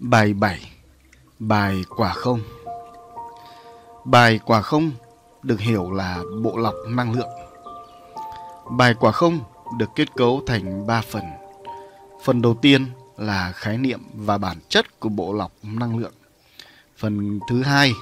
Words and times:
Bài 0.00 0.34
7 0.34 0.60
Bài 1.38 1.84
quả 1.96 2.12
không 2.12 2.40
Bài 4.04 4.40
quả 4.44 4.62
không 4.62 4.90
được 5.42 5.60
hiểu 5.60 5.90
là 5.90 6.22
bộ 6.42 6.56
lọc 6.56 6.74
năng 6.88 7.12
lượng. 7.12 7.28
Bài 8.70 8.94
quả 9.00 9.12
không 9.12 9.40
được 9.78 9.90
kết 9.94 10.14
cấu 10.16 10.42
thành 10.46 10.86
3 10.86 11.00
phần. 11.00 11.22
Phần 12.24 12.42
đầu 12.42 12.54
tiên 12.62 12.86
là 13.16 13.52
khái 13.52 13.78
niệm 13.78 14.00
và 14.14 14.38
bản 14.38 14.56
chất 14.68 15.00
của 15.00 15.08
bộ 15.08 15.32
lọc 15.32 15.52
năng 15.62 15.98
lượng. 15.98 16.14
Phần 16.96 17.40
thứ 17.48 17.62
hai 17.62 17.92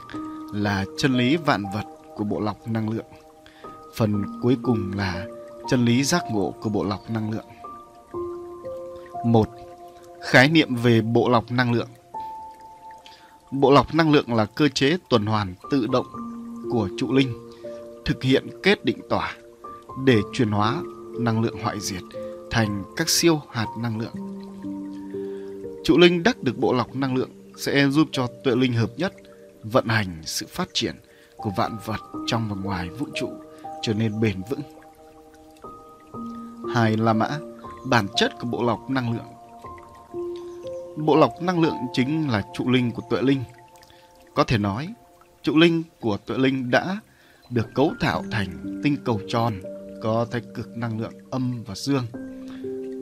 là 0.53 0.85
chân 0.99 1.15
lý 1.15 1.37
vạn 1.37 1.65
vật 1.75 1.85
của 2.17 2.25
bộ 2.25 2.41
lọc 2.41 2.69
năng 2.69 2.91
lượng. 2.91 3.07
Phần 3.96 4.41
cuối 4.43 4.57
cùng 4.62 4.93
là 4.95 5.27
chân 5.69 5.85
lý 5.85 6.05
giác 6.05 6.25
ngộ 6.30 6.55
của 6.61 6.71
bộ 6.71 6.85
lọc 6.85 7.11
năng 7.11 7.30
lượng. 7.30 7.46
Một 9.25 9.49
Khái 10.23 10.48
niệm 10.48 10.75
về 10.75 11.00
bộ 11.00 11.29
lọc 11.29 11.53
năng 11.53 11.73
lượng 11.73 11.89
Bộ 13.51 13.70
lọc 13.70 13.95
năng 13.95 14.12
lượng 14.12 14.34
là 14.34 14.45
cơ 14.45 14.69
chế 14.69 14.97
tuần 15.10 15.27
hoàn 15.27 15.55
tự 15.70 15.87
động 15.87 16.06
của 16.73 16.88
trụ 16.98 17.12
linh 17.12 17.51
thực 18.05 18.23
hiện 18.23 18.46
kết 18.62 18.84
định 18.84 18.98
tỏa 19.10 19.37
để 20.05 20.16
chuyển 20.33 20.51
hóa 20.51 20.83
năng 21.19 21.43
lượng 21.43 21.62
hoại 21.62 21.80
diệt 21.80 22.02
thành 22.51 22.84
các 22.96 23.09
siêu 23.09 23.41
hạt 23.51 23.66
năng 23.79 23.98
lượng. 24.01 24.15
Trụ 25.84 25.98
linh 25.98 26.23
đắc 26.23 26.43
được 26.43 26.59
bộ 26.59 26.73
lọc 26.73 26.96
năng 26.96 27.16
lượng 27.16 27.30
sẽ 27.57 27.88
giúp 27.88 28.09
cho 28.12 28.27
tuệ 28.45 28.57
linh 28.57 28.73
hợp 28.73 28.91
nhất 28.96 29.12
vận 29.62 29.87
hành 29.88 30.23
sự 30.24 30.46
phát 30.48 30.69
triển 30.73 30.95
của 31.37 31.51
vạn 31.57 31.77
vật 31.85 32.01
trong 32.27 32.48
và 32.48 32.57
ngoài 32.62 32.88
vũ 32.88 33.07
trụ 33.21 33.29
trở 33.82 33.95
nên 33.95 34.21
bền 34.21 34.43
vững. 34.51 34.60
Hai 36.74 36.96
là 36.96 37.12
mã, 37.12 37.29
bản 37.85 38.07
chất 38.16 38.32
của 38.41 38.46
bộ 38.46 38.62
lọc 38.62 38.91
năng 38.91 39.12
lượng 39.12 39.38
Bộ 41.05 41.16
lọc 41.16 41.43
năng 41.43 41.61
lượng 41.61 41.77
chính 41.93 42.30
là 42.30 42.43
trụ 42.55 42.70
linh 42.70 42.91
của 42.91 43.02
tuệ 43.11 43.23
linh. 43.23 43.45
Có 44.35 44.45
thể 44.45 44.59
nói, 44.59 44.95
trụ 45.43 45.57
linh 45.57 45.82
của 46.01 46.16
tuệ 46.16 46.38
linh 46.38 46.71
đã 46.71 47.01
được 47.51 47.66
cấu 47.74 47.93
tạo 48.01 48.24
thành 48.30 48.80
tinh 48.85 48.96
cầu 49.04 49.21
tròn 49.29 49.54
có 50.02 50.26
thái 50.30 50.43
cực 50.54 50.76
năng 50.76 51.01
lượng 51.01 51.13
âm 51.30 51.65
và 51.66 51.74
dương. 51.74 52.07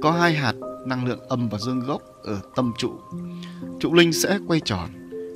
Có 0.02 0.11
hai 0.11 0.34
hạt 0.34 0.55
năng 0.86 1.06
lượng 1.06 1.20
âm 1.28 1.48
và 1.48 1.58
dương 1.58 1.80
gốc 1.80 2.02
ở 2.24 2.41
tâm 2.56 2.72
trụ. 2.78 2.92
Trụ 3.80 3.94
linh 3.94 4.12
sẽ 4.12 4.39
quay 4.47 4.61
tròn 4.64 4.89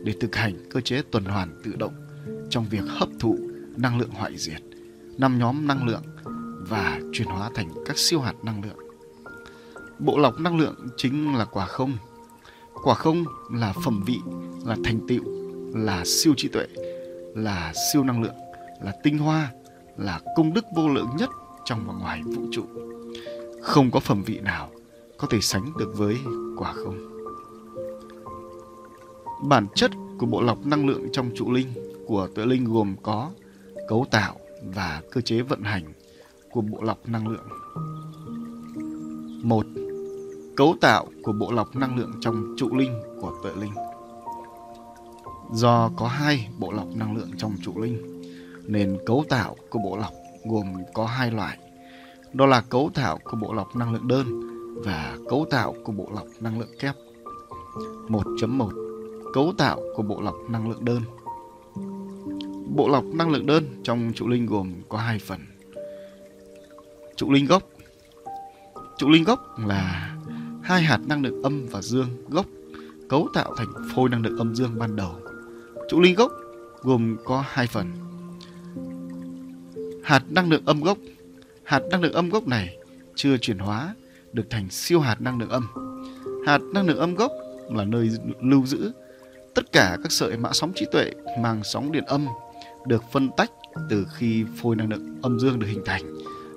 để 0.05 0.15
thực 0.21 0.37
hành 0.37 0.55
cơ 0.71 0.81
chế 0.81 1.03
tuần 1.11 1.25
hoàn 1.25 1.61
tự 1.65 1.77
động 1.77 1.95
trong 2.51 2.67
việc 2.71 2.85
hấp 2.89 3.09
thụ 3.21 3.39
năng 3.77 3.99
lượng 3.99 4.11
hoại 4.11 4.37
diệt, 4.37 4.63
năm 5.19 5.39
nhóm 5.39 5.67
năng 5.67 5.87
lượng 5.87 6.03
và 6.69 7.01
chuyển 7.13 7.29
hóa 7.29 7.51
thành 7.55 7.69
các 7.87 7.99
siêu 7.99 8.21
hạt 8.21 8.35
năng 8.43 8.65
lượng. 8.65 8.79
Bộ 9.99 10.19
lọc 10.19 10.41
năng 10.41 10.59
lượng 10.59 10.89
chính 10.97 11.35
là 11.35 11.45
quả 11.45 11.67
không 11.67 11.97
quả 12.83 12.95
không 12.95 13.25
là 13.51 13.73
phẩm 13.85 14.03
vị, 14.07 14.21
là 14.65 14.77
thành 14.85 15.01
tựu, 15.09 15.23
là 15.75 16.03
siêu 16.05 16.35
trí 16.37 16.49
tuệ, 16.49 16.67
là 17.35 17.73
siêu 17.93 18.05
năng 18.05 18.23
lượng, 18.23 18.35
là 18.83 18.93
tinh 19.03 19.19
hoa, 19.19 19.53
là 19.97 20.21
công 20.37 20.55
đức 20.55 20.65
vô 20.77 20.89
lượng 20.89 21.09
nhất 21.19 21.31
trong 21.65 21.87
và 21.87 21.95
ngoài 21.95 22.23
vũ 22.23 22.43
trụ. 22.53 22.65
Không 23.63 23.91
có 23.91 24.01
phẩm 24.01 24.23
vị 24.23 24.41
nào 24.41 24.71
có 25.19 25.27
thể 25.31 25.41
sánh 25.41 25.73
được 25.79 25.93
với 25.97 26.17
quả 26.57 26.73
không. 26.73 26.99
Bản 29.43 29.67
chất 29.75 29.91
của 30.19 30.27
bộ 30.27 30.43
lọc 30.43 30.67
năng 30.67 30.87
lượng 30.87 31.09
trong 31.13 31.31
trụ 31.35 31.53
linh 31.53 31.69
của 32.07 32.29
tuệ 32.35 32.47
linh 32.47 32.65
gồm 32.65 32.97
có 33.03 33.31
cấu 33.89 34.07
tạo 34.11 34.37
và 34.75 35.03
cơ 35.11 35.21
chế 35.21 35.43
vận 35.43 35.63
hành 35.63 35.93
của 36.51 36.61
bộ 36.61 36.83
lọc 36.83 37.09
năng 37.09 37.29
lượng. 37.29 37.49
Một 39.43 39.67
cấu 40.57 40.77
tạo 40.81 41.07
của 41.23 41.33
bộ 41.33 41.53
lọc 41.53 41.77
năng 41.77 41.97
lượng 41.97 42.13
trong 42.21 42.55
trụ 42.59 42.77
linh 42.77 43.01
của 43.21 43.33
tuệ 43.43 43.53
linh. 43.61 43.75
Do 45.53 45.91
có 45.97 46.07
hai 46.07 46.49
bộ 46.59 46.73
lọc 46.73 46.87
năng 46.97 47.17
lượng 47.17 47.31
trong 47.39 47.53
trụ 47.63 47.81
linh, 47.81 48.23
nên 48.67 48.99
cấu 49.07 49.25
tạo 49.29 49.57
của 49.71 49.79
bộ 49.79 49.97
lọc 49.97 50.13
gồm 50.45 50.67
có 50.95 51.07
hai 51.07 51.31
loại. 51.31 51.59
Đó 52.33 52.47
là 52.47 52.61
cấu 52.61 52.91
tạo 52.95 53.19
của 53.25 53.37
bộ 53.37 53.53
lọc 53.53 53.77
năng 53.77 53.93
lượng 53.93 54.09
đơn 54.09 54.27
và 54.85 55.17
cấu 55.29 55.47
tạo 55.51 55.75
của 55.85 55.93
bộ 55.93 56.09
lọc 56.15 56.27
năng 56.41 56.59
lượng 56.59 56.75
kép. 56.79 56.95
1.1 58.09 59.33
Cấu 59.35 59.53
tạo 59.59 59.81
của 59.97 60.03
bộ 60.03 60.21
lọc 60.21 60.37
năng 60.49 60.71
lượng 60.71 60.85
đơn 60.85 61.03
Bộ 62.77 62.89
lọc 62.89 63.05
năng 63.05 63.31
lượng 63.31 63.47
đơn 63.47 63.65
trong 63.83 64.13
trụ 64.15 64.29
linh 64.29 64.47
gồm 64.47 64.73
có 64.89 64.99
hai 64.99 65.19
phần. 65.19 65.41
Trụ 67.17 67.33
linh 67.33 67.47
gốc 67.47 67.63
Trụ 68.99 69.09
linh 69.09 69.25
gốc 69.25 69.59
là 69.59 70.10
hai 70.71 70.83
hạt 70.83 71.01
năng 71.07 71.23
lượng 71.23 71.43
âm 71.43 71.67
và 71.67 71.83
dương 71.83 72.09
gốc 72.29 72.47
cấu 73.09 73.29
tạo 73.35 73.55
thành 73.57 73.69
phôi 73.95 74.09
năng 74.09 74.23
lượng 74.23 74.39
âm 74.39 74.55
dương 74.55 74.79
ban 74.79 74.97
đầu. 74.97 75.15
Trụ 75.89 76.01
linh 76.01 76.15
gốc 76.15 76.33
gồm 76.81 77.17
có 77.25 77.45
hai 77.49 77.67
phần. 77.67 77.87
Hạt 80.05 80.23
năng 80.31 80.51
lượng 80.51 80.63
âm 80.67 80.81
gốc 80.81 80.99
Hạt 81.65 81.83
năng 81.91 82.03
lượng 82.03 82.13
âm 82.13 82.31
gốc 82.31 82.47
này 82.47 82.77
chưa 83.15 83.37
chuyển 83.37 83.59
hóa 83.59 83.95
được 84.33 84.51
thành 84.51 84.71
siêu 84.71 85.01
hạt 85.01 85.21
năng 85.21 85.39
lượng 85.39 85.49
âm. 85.49 85.67
Hạt 86.47 86.61
năng 86.75 86.87
lượng 86.87 86.99
âm 86.99 87.15
gốc 87.15 87.33
là 87.71 87.85
nơi 87.85 88.11
lưu 88.43 88.67
giữ 88.67 88.93
tất 89.55 89.73
cả 89.73 89.97
các 90.03 90.13
sợi 90.13 90.37
mã 90.37 90.51
sóng 90.53 90.73
trí 90.75 90.87
tuệ 90.93 91.11
mang 91.41 91.61
sóng 91.65 91.93
điện 91.93 92.05
âm 92.05 92.27
được 92.87 93.03
phân 93.13 93.31
tách 93.37 93.51
từ 93.91 94.07
khi 94.15 94.45
phôi 94.63 94.77
năng 94.77 94.91
lượng 94.91 95.19
âm 95.23 95.41
dương 95.41 95.59
được 95.59 95.67
hình 95.67 95.83
thành 95.85 96.03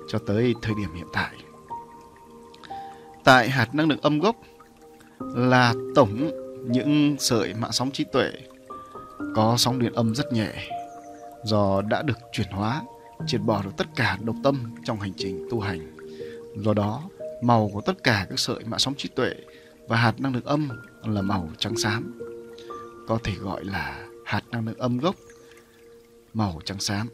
cho 0.08 0.18
tới 0.26 0.54
thời 0.62 0.74
điểm 0.74 0.94
hiện 0.94 1.06
tại 1.12 1.43
tại 3.24 3.50
hạt 3.50 3.74
năng 3.74 3.88
lượng 3.88 4.00
âm 4.02 4.18
gốc 4.18 4.36
là 5.18 5.74
tổng 5.94 6.30
những 6.70 7.16
sợi 7.18 7.54
mạng 7.54 7.72
sóng 7.72 7.90
trí 7.90 8.04
tuệ 8.04 8.30
có 9.34 9.54
sóng 9.58 9.78
điện 9.78 9.92
âm 9.92 10.14
rất 10.14 10.32
nhẹ, 10.32 10.52
do 11.44 11.82
đã 11.82 12.02
được 12.02 12.18
chuyển 12.32 12.46
hóa, 12.50 12.82
triệt 13.26 13.40
bỏ 13.40 13.62
được 13.62 13.70
tất 13.76 13.86
cả 13.96 14.18
độc 14.22 14.36
tâm 14.44 14.74
trong 14.84 15.00
hành 15.00 15.12
trình 15.16 15.48
tu 15.50 15.60
hành. 15.60 15.96
Do 16.56 16.74
đó, 16.74 17.02
màu 17.42 17.70
của 17.72 17.80
tất 17.80 18.02
cả 18.02 18.26
các 18.30 18.38
sợi 18.38 18.64
mạng 18.64 18.78
sóng 18.78 18.94
trí 18.94 19.08
tuệ 19.08 19.34
và 19.88 19.96
hạt 19.96 20.20
năng 20.20 20.34
lượng 20.34 20.44
âm 20.44 20.68
là 21.04 21.22
màu 21.22 21.48
trắng 21.58 21.76
xám, 21.76 22.18
có 23.08 23.18
thể 23.24 23.32
gọi 23.40 23.64
là 23.64 24.06
hạt 24.24 24.42
năng 24.50 24.66
lượng 24.66 24.78
âm 24.78 24.98
gốc, 24.98 25.14
màu 26.34 26.60
trắng 26.64 26.80
xám. 26.80 27.08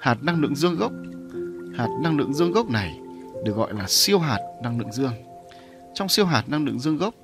Hạt 0.00 0.22
năng 0.22 0.40
lượng 0.40 0.56
dương 0.56 0.76
gốc, 0.76 0.92
hạt 1.76 1.88
năng 2.02 2.18
lượng 2.18 2.34
dương 2.34 2.52
gốc 2.52 2.70
này 2.70 3.00
được 3.44 3.56
gọi 3.56 3.74
là 3.74 3.84
siêu 3.88 4.18
hạt 4.18 4.38
năng 4.62 4.78
lượng 4.78 4.92
dương. 4.92 5.12
Trong 5.94 6.08
siêu 6.08 6.24
hạt 6.26 6.44
năng 6.46 6.64
lượng 6.64 6.80
dương 6.80 6.96
gốc 6.96 7.14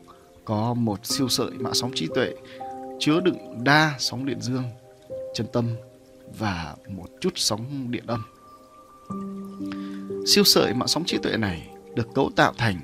có 0.44 0.75
một 0.75 1.06
siêu 1.06 1.28
sợi 1.28 1.50
mã 1.50 1.70
sóng 1.72 1.91
trí 1.94 2.08
tuệ 2.14 2.34
chứa 2.98 3.20
đựng 3.20 3.64
đa 3.64 3.94
sóng 3.98 4.26
điện 4.26 4.41
dương, 4.41 4.64
chân 5.34 5.47
tâm 5.52 5.69
và 6.38 6.76
một 6.88 7.08
chút 7.20 7.32
sóng 7.36 7.91
điện 7.91 8.04
âm. 8.06 8.22
Siêu 10.26 10.44
sợi 10.44 10.75
mã 10.75 10.86
sóng 10.86 11.04
trí 11.04 11.19
tuệ 11.19 11.36
này 11.36 11.69
được 11.94 12.08
cấu 12.14 12.31
tạo 12.36 12.52
thành 12.56 12.81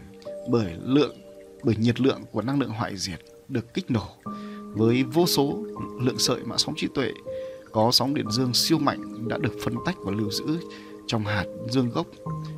bởi 0.49 0.75
lượng 0.85 1.17
bởi 1.63 1.77
nhiệt 1.77 2.01
lượng 2.01 2.21
của 2.33 2.43
năng 2.43 2.61
lượng 2.61 2.71
hoại 2.71 2.97
diệt 2.97 3.21
được 3.49 3.75
kích 3.75 3.91
nổ 3.91 4.09
với 4.75 5.03
vô 5.03 5.27
số 5.27 5.59
lượng 6.01 6.19
sợi 6.19 6.41
mã 6.45 6.57
sóng 6.59 6.75
trí 6.77 6.87
tuệ 6.95 7.13
có 7.73 7.91
sóng 7.93 8.15
điện 8.15 8.31
dương 8.31 8.55
siêu 8.55 8.79
mạnh 8.79 9.29
đã 9.29 9.39
được 9.39 9.53
phân 9.65 9.75
tách 9.87 9.97
và 9.99 10.13
lưu 10.13 10.31
giữ 10.31 10.45
trong 11.11 11.25
hạt 11.25 11.45
dương 11.69 11.91
gốc, 11.91 12.07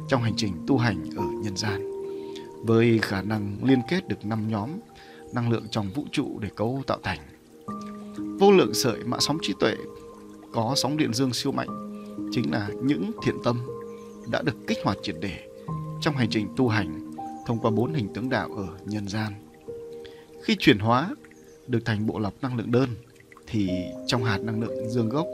trong 0.08 0.22
hành 0.22 0.32
trình 0.36 0.52
tu 0.66 0.78
hành 0.78 1.10
ở 1.16 1.24
nhân 1.42 1.56
gian. 1.56 1.90
Với 2.64 2.98
khả 2.98 3.22
năng 3.22 3.56
liên 3.62 3.78
kết 3.88 4.08
được 4.08 4.24
năm 4.24 4.48
nhóm, 4.50 4.70
năng 5.34 5.50
lượng 5.50 5.64
trong 5.70 5.90
vũ 5.90 6.04
trụ 6.12 6.38
để 6.38 6.48
cấu 6.56 6.82
tạo 6.86 6.98
thành. 7.02 7.18
Vô 8.38 8.52
lượng 8.52 8.74
sợi 8.74 9.04
mã 9.04 9.16
sóng 9.20 9.38
trí 9.42 9.54
tuệ 9.60 9.74
có 10.52 10.72
sóng 10.76 10.96
điện 10.96 11.14
dương 11.14 11.32
siêu 11.32 11.52
mạnh 11.52 11.68
chính 12.32 12.50
là 12.52 12.68
những 12.82 13.10
thiện 13.24 13.34
tâm 13.44 13.60
đã 14.30 14.42
được 14.42 14.56
kích 14.66 14.78
hoạt 14.84 14.96
triệt 15.02 15.16
để 15.20 15.48
trong 16.00 16.16
hành 16.16 16.30
trình 16.30 16.48
tu 16.56 16.68
hành 16.68 17.12
thông 17.46 17.58
qua 17.58 17.70
bốn 17.70 17.94
hình 17.94 18.14
tướng 18.14 18.28
đạo 18.28 18.48
ở 18.56 18.68
nhân 18.84 19.08
gian. 19.08 19.32
Khi 20.42 20.56
chuyển 20.58 20.78
hóa, 20.78 21.14
được 21.66 21.84
thành 21.84 22.06
bộ 22.06 22.18
lọc 22.18 22.34
năng 22.42 22.56
lượng 22.56 22.70
đơn, 22.70 22.88
thì 23.46 23.70
trong 24.06 24.24
hạt 24.24 24.38
năng 24.38 24.60
lượng 24.60 24.88
dương 24.88 25.08
gốc 25.08 25.26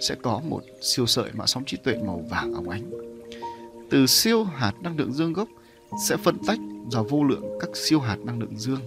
sẽ 0.00 0.14
có 0.22 0.40
một 0.44 0.62
siêu 0.82 1.06
sợi 1.06 1.30
mã 1.32 1.46
sóng 1.46 1.64
trí 1.64 1.76
tuệ 1.76 1.96
màu 2.06 2.24
vàng 2.30 2.54
óng 2.54 2.68
ánh. 2.68 2.90
Từ 3.90 4.06
siêu 4.06 4.44
hạt 4.44 4.72
năng 4.82 4.96
lượng 4.96 5.12
dương 5.12 5.32
gốc 5.32 5.48
sẽ 6.08 6.16
phân 6.16 6.36
tách 6.46 6.58
ra 6.92 7.00
vô 7.02 7.24
lượng 7.24 7.44
các 7.60 7.76
siêu 7.76 8.00
hạt 8.00 8.16
năng 8.24 8.40
lượng 8.40 8.58
dương 8.58 8.80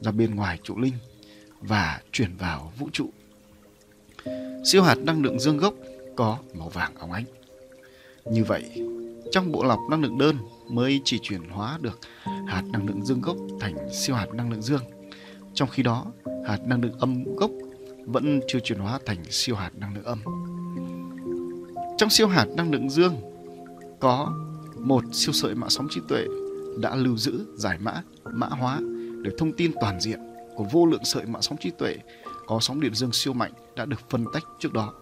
ra 0.00 0.10
bên 0.10 0.34
ngoài 0.34 0.58
trụ 0.62 0.78
linh 0.78 0.94
và 1.60 2.00
chuyển 2.12 2.36
vào 2.36 2.72
vũ 2.78 2.88
trụ. 2.92 3.10
Siêu 4.64 4.82
hạt 4.82 4.98
năng 4.98 5.22
lượng 5.22 5.40
dương 5.40 5.58
gốc 5.58 5.74
có 6.16 6.38
màu 6.54 6.68
vàng 6.68 6.94
óng 6.94 7.12
ánh. 7.12 7.24
Như 8.24 8.44
vậy, 8.44 8.64
trong 9.32 9.52
bộ 9.52 9.64
lọc 9.64 9.78
năng 9.90 10.02
lượng 10.02 10.18
đơn 10.18 10.36
mới 10.68 11.00
chỉ 11.04 11.18
chuyển 11.22 11.48
hóa 11.48 11.78
được 11.80 12.00
hạt 12.46 12.62
năng 12.72 12.86
lượng 12.86 13.04
dương 13.04 13.20
gốc 13.20 13.36
thành 13.60 13.74
siêu 13.92 14.16
hạt 14.16 14.26
năng 14.34 14.50
lượng 14.50 14.62
dương. 14.62 14.82
Trong 15.54 15.68
khi 15.68 15.82
đó, 15.82 16.06
hạt 16.46 16.58
năng 16.66 16.82
lượng 16.82 16.98
âm 16.98 17.24
gốc 17.36 17.50
vẫn 18.12 18.40
chưa 18.48 18.60
chuyển 18.60 18.78
hóa 18.78 18.98
thành 19.06 19.24
siêu 19.30 19.56
hạt 19.56 19.70
năng 19.76 19.94
lượng 19.94 20.04
âm. 20.04 20.18
Trong 21.98 22.10
siêu 22.10 22.28
hạt 22.28 22.46
năng 22.56 22.72
lượng 22.72 22.90
dương 22.90 23.14
có 24.00 24.34
một 24.78 25.04
siêu 25.12 25.32
sợi 25.32 25.54
mã 25.54 25.68
sóng 25.68 25.86
trí 25.90 26.00
tuệ 26.08 26.24
đã 26.80 26.94
lưu 26.96 27.16
giữ, 27.16 27.46
giải 27.54 27.78
mã, 27.80 28.02
mã 28.24 28.46
hóa 28.46 28.78
để 29.22 29.30
thông 29.38 29.52
tin 29.52 29.72
toàn 29.80 30.00
diện 30.00 30.20
của 30.56 30.64
vô 30.72 30.86
lượng 30.86 31.04
sợi 31.04 31.26
mạng 31.26 31.42
sóng 31.42 31.58
trí 31.60 31.70
tuệ 31.78 31.96
có 32.46 32.58
sóng 32.60 32.80
điện 32.80 32.94
dương 32.94 33.12
siêu 33.12 33.32
mạnh 33.32 33.52
đã 33.76 33.84
được 33.84 34.10
phân 34.10 34.24
tách 34.32 34.42
trước 34.58 34.72
đó. 34.72 34.92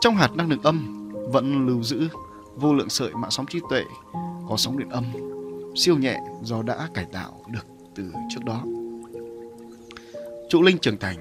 Trong 0.00 0.16
hạt 0.16 0.30
năng 0.34 0.50
lượng 0.50 0.62
âm 0.62 1.08
vẫn 1.32 1.66
lưu 1.66 1.82
giữ 1.82 2.08
vô 2.54 2.74
lượng 2.74 2.88
sợi 2.88 3.10
mạng 3.14 3.30
sóng 3.30 3.46
trí 3.46 3.60
tuệ 3.70 3.84
có 4.48 4.56
sóng 4.56 4.78
điện 4.78 4.88
âm 4.88 5.04
siêu 5.76 5.98
nhẹ 5.98 6.20
do 6.42 6.62
đã 6.62 6.88
cải 6.94 7.06
tạo 7.12 7.44
được 7.52 7.66
từ 7.94 8.12
trước 8.30 8.44
đó. 8.44 8.62
Trụ 10.50 10.62
linh 10.62 10.78
trưởng 10.78 10.98
thành 10.98 11.16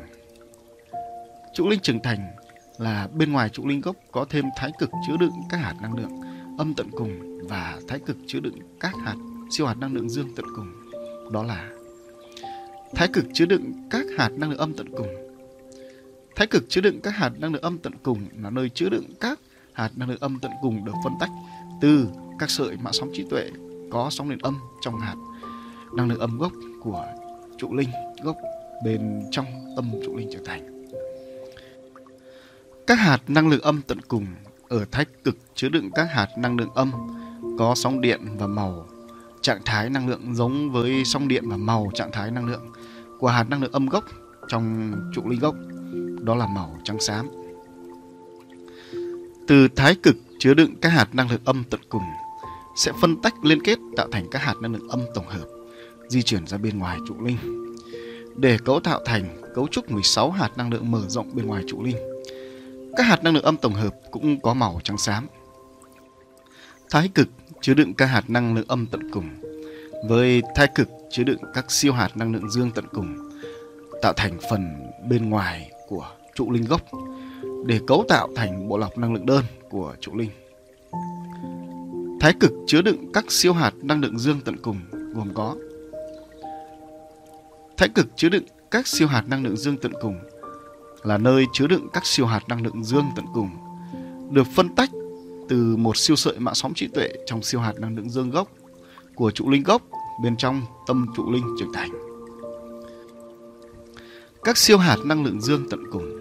Trụ 1.57 1.69
linh 1.69 1.79
trưởng 1.79 1.99
thành 1.99 2.35
là 2.77 3.07
bên 3.13 3.31
ngoài 3.31 3.49
trụ 3.49 3.67
linh 3.67 3.81
gốc 3.81 3.95
có 4.11 4.25
thêm 4.29 4.45
thái 4.55 4.71
cực 4.79 4.89
chứa 5.07 5.17
đựng 5.17 5.31
các 5.49 5.57
hạt 5.57 5.73
năng 5.81 5.97
lượng 5.97 6.11
âm 6.57 6.73
tận 6.73 6.91
cùng 6.91 7.39
và 7.47 7.79
thái 7.87 7.99
cực 7.99 8.17
chứa 8.27 8.39
đựng 8.39 8.59
các 8.79 8.95
hạt 9.03 9.15
siêu 9.49 9.67
hạt 9.67 9.77
năng 9.77 9.93
lượng 9.93 10.09
dương 10.09 10.35
tận 10.35 10.45
cùng. 10.55 10.91
Đó 11.31 11.43
là 11.43 11.69
thái 12.95 13.07
cực 13.13 13.25
chứa 13.33 13.45
đựng 13.45 13.73
các 13.89 14.05
hạt 14.17 14.29
năng 14.29 14.49
lượng 14.49 14.59
âm 14.59 14.73
tận 14.73 14.87
cùng. 14.97 15.07
Thái 16.35 16.47
cực 16.47 16.63
chứa 16.69 16.81
đựng 16.81 17.01
các 17.01 17.15
hạt 17.15 17.31
năng 17.37 17.53
lượng 17.53 17.61
âm 17.61 17.77
tận 17.77 17.93
cùng 18.03 18.27
là 18.43 18.49
nơi 18.49 18.69
chứa 18.69 18.89
đựng 18.89 19.05
các 19.19 19.39
hạt 19.73 19.91
năng 19.95 20.09
lượng 20.09 20.19
âm 20.21 20.39
tận 20.39 20.51
cùng 20.61 20.85
được 20.85 20.93
phân 21.03 21.13
tách 21.19 21.31
từ 21.81 22.07
các 22.39 22.49
sợi 22.49 22.77
mạng 22.77 22.93
sóng 22.93 23.09
trí 23.13 23.23
tuệ 23.29 23.51
có 23.91 24.07
sóng 24.11 24.29
điện 24.29 24.39
âm 24.41 24.57
trong 24.81 24.99
hạt 24.99 25.15
năng 25.93 26.07
lượng 26.07 26.19
âm 26.19 26.37
gốc 26.37 26.51
của 26.83 27.05
trụ 27.57 27.73
linh 27.73 27.89
gốc 28.23 28.37
bên 28.85 29.23
trong 29.31 29.75
âm 29.75 29.91
trụ 30.05 30.15
linh 30.15 30.29
trở 30.33 30.39
thành. 30.45 30.76
Các 32.87 32.99
hạt 32.99 33.17
năng 33.27 33.49
lượng 33.49 33.61
âm 33.61 33.81
tận 33.81 34.01
cùng 34.07 34.25
ở 34.69 34.85
thái 34.91 35.05
cực 35.23 35.37
chứa 35.55 35.69
đựng 35.69 35.89
các 35.95 36.07
hạt 36.11 36.27
năng 36.37 36.57
lượng 36.57 36.69
âm, 36.75 36.91
có 37.59 37.75
sóng 37.75 38.01
điện 38.01 38.21
và 38.37 38.47
màu. 38.47 38.87
Trạng 39.41 39.61
thái 39.65 39.89
năng 39.89 40.09
lượng 40.09 40.35
giống 40.35 40.71
với 40.71 41.05
sóng 41.05 41.27
điện 41.27 41.49
và 41.49 41.57
màu 41.57 41.91
trạng 41.93 42.11
thái 42.11 42.31
năng 42.31 42.45
lượng 42.45 42.71
của 43.19 43.27
hạt 43.27 43.49
năng 43.49 43.61
lượng 43.61 43.71
âm 43.71 43.85
gốc 43.85 44.03
trong 44.47 44.93
trụ 45.13 45.21
linh 45.29 45.39
gốc, 45.39 45.55
đó 46.21 46.35
là 46.35 46.47
màu 46.47 46.77
trắng 46.83 46.99
xám. 46.99 47.27
Từ 49.47 49.67
thái 49.75 49.95
cực 50.03 50.15
chứa 50.39 50.53
đựng 50.53 50.75
các 50.81 50.89
hạt 50.89 51.15
năng 51.15 51.31
lượng 51.31 51.41
âm 51.45 51.63
tận 51.69 51.81
cùng 51.89 52.03
sẽ 52.75 52.91
phân 53.01 53.21
tách 53.21 53.45
liên 53.45 53.61
kết 53.63 53.79
tạo 53.97 54.07
thành 54.11 54.27
các 54.31 54.41
hạt 54.41 54.55
năng 54.61 54.73
lượng 54.73 54.89
âm 54.89 55.01
tổng 55.15 55.27
hợp, 55.27 55.45
di 56.09 56.21
chuyển 56.21 56.47
ra 56.47 56.57
bên 56.57 56.79
ngoài 56.79 56.97
trụ 57.07 57.15
linh. 57.21 57.37
Để 58.35 58.57
cấu 58.65 58.79
tạo 58.79 59.01
thành 59.05 59.41
cấu 59.55 59.67
trúc 59.67 59.91
16 59.91 60.31
hạt 60.31 60.57
năng 60.57 60.71
lượng 60.73 60.91
mở 60.91 61.01
rộng 61.07 61.35
bên 61.35 61.45
ngoài 61.47 61.63
trụ 61.67 61.83
linh 61.83 62.16
các 62.97 63.03
hạt 63.03 63.23
năng 63.23 63.33
lượng 63.33 63.43
âm 63.43 63.57
tổng 63.57 63.73
hợp 63.73 63.95
cũng 64.11 64.39
có 64.39 64.53
màu 64.53 64.79
trắng 64.83 64.97
xám. 64.97 65.27
Thái 66.89 67.09
cực 67.15 67.27
chứa 67.61 67.73
đựng 67.73 67.93
các 67.93 68.05
hạt 68.05 68.29
năng 68.29 68.55
lượng 68.55 68.67
âm 68.67 68.85
tận 68.85 69.11
cùng, 69.11 69.29
với 70.09 70.41
thái 70.55 70.67
cực 70.75 70.87
chứa 71.09 71.23
đựng 71.23 71.37
các 71.53 71.71
siêu 71.71 71.93
hạt 71.93 72.17
năng 72.17 72.33
lượng 72.33 72.49
dương 72.49 72.71
tận 72.71 72.85
cùng, 72.93 73.15
tạo 74.01 74.13
thành 74.13 74.37
phần 74.49 74.91
bên 75.09 75.29
ngoài 75.29 75.71
của 75.87 76.07
trụ 76.35 76.51
linh 76.51 76.65
gốc 76.65 76.81
để 77.65 77.79
cấu 77.87 78.05
tạo 78.09 78.29
thành 78.35 78.67
bộ 78.67 78.77
lọc 78.77 78.97
năng 78.97 79.13
lượng 79.13 79.25
đơn 79.25 79.43
của 79.69 79.95
trụ 80.01 80.15
linh. 80.15 80.29
Thái 82.19 82.33
cực 82.39 82.51
chứa 82.67 82.81
đựng 82.81 83.11
các 83.13 83.31
siêu 83.31 83.53
hạt 83.53 83.73
năng 83.81 84.01
lượng 84.01 84.19
dương 84.19 84.41
tận 84.45 84.57
cùng 84.61 84.79
gồm 85.13 85.33
có 85.33 85.55
Thái 87.77 87.89
cực 87.89 88.07
chứa 88.15 88.29
đựng 88.29 88.43
các 88.71 88.87
siêu 88.87 89.07
hạt 89.07 89.23
năng 89.27 89.43
lượng 89.43 89.57
dương 89.57 89.77
tận 89.77 89.91
cùng 90.01 90.19
là 91.03 91.17
nơi 91.17 91.45
chứa 91.53 91.67
đựng 91.67 91.87
các 91.93 92.05
siêu 92.05 92.25
hạt 92.25 92.49
năng 92.49 92.61
lượng 92.63 92.83
dương 92.83 93.05
tận 93.15 93.25
cùng, 93.33 93.49
được 94.31 94.47
phân 94.55 94.75
tách 94.75 94.89
từ 95.49 95.77
một 95.77 95.97
siêu 95.97 96.15
sợi 96.15 96.39
mạng 96.39 96.55
sóng 96.55 96.73
trí 96.73 96.87
tuệ 96.87 97.09
trong 97.25 97.43
siêu 97.43 97.61
hạt 97.61 97.73
năng 97.79 97.95
lượng 97.95 98.09
dương 98.09 98.29
gốc 98.29 98.47
của 99.15 99.31
trụ 99.31 99.49
linh 99.49 99.63
gốc 99.63 99.81
bên 100.23 100.37
trong 100.37 100.61
tâm 100.87 101.05
trụ 101.15 101.31
linh 101.31 101.55
trưởng 101.59 101.73
thành. 101.73 101.89
Các 104.43 104.57
siêu 104.57 104.77
hạt 104.77 104.97
năng 105.05 105.23
lượng 105.23 105.41
dương 105.41 105.69
tận 105.69 105.83
cùng 105.91 106.17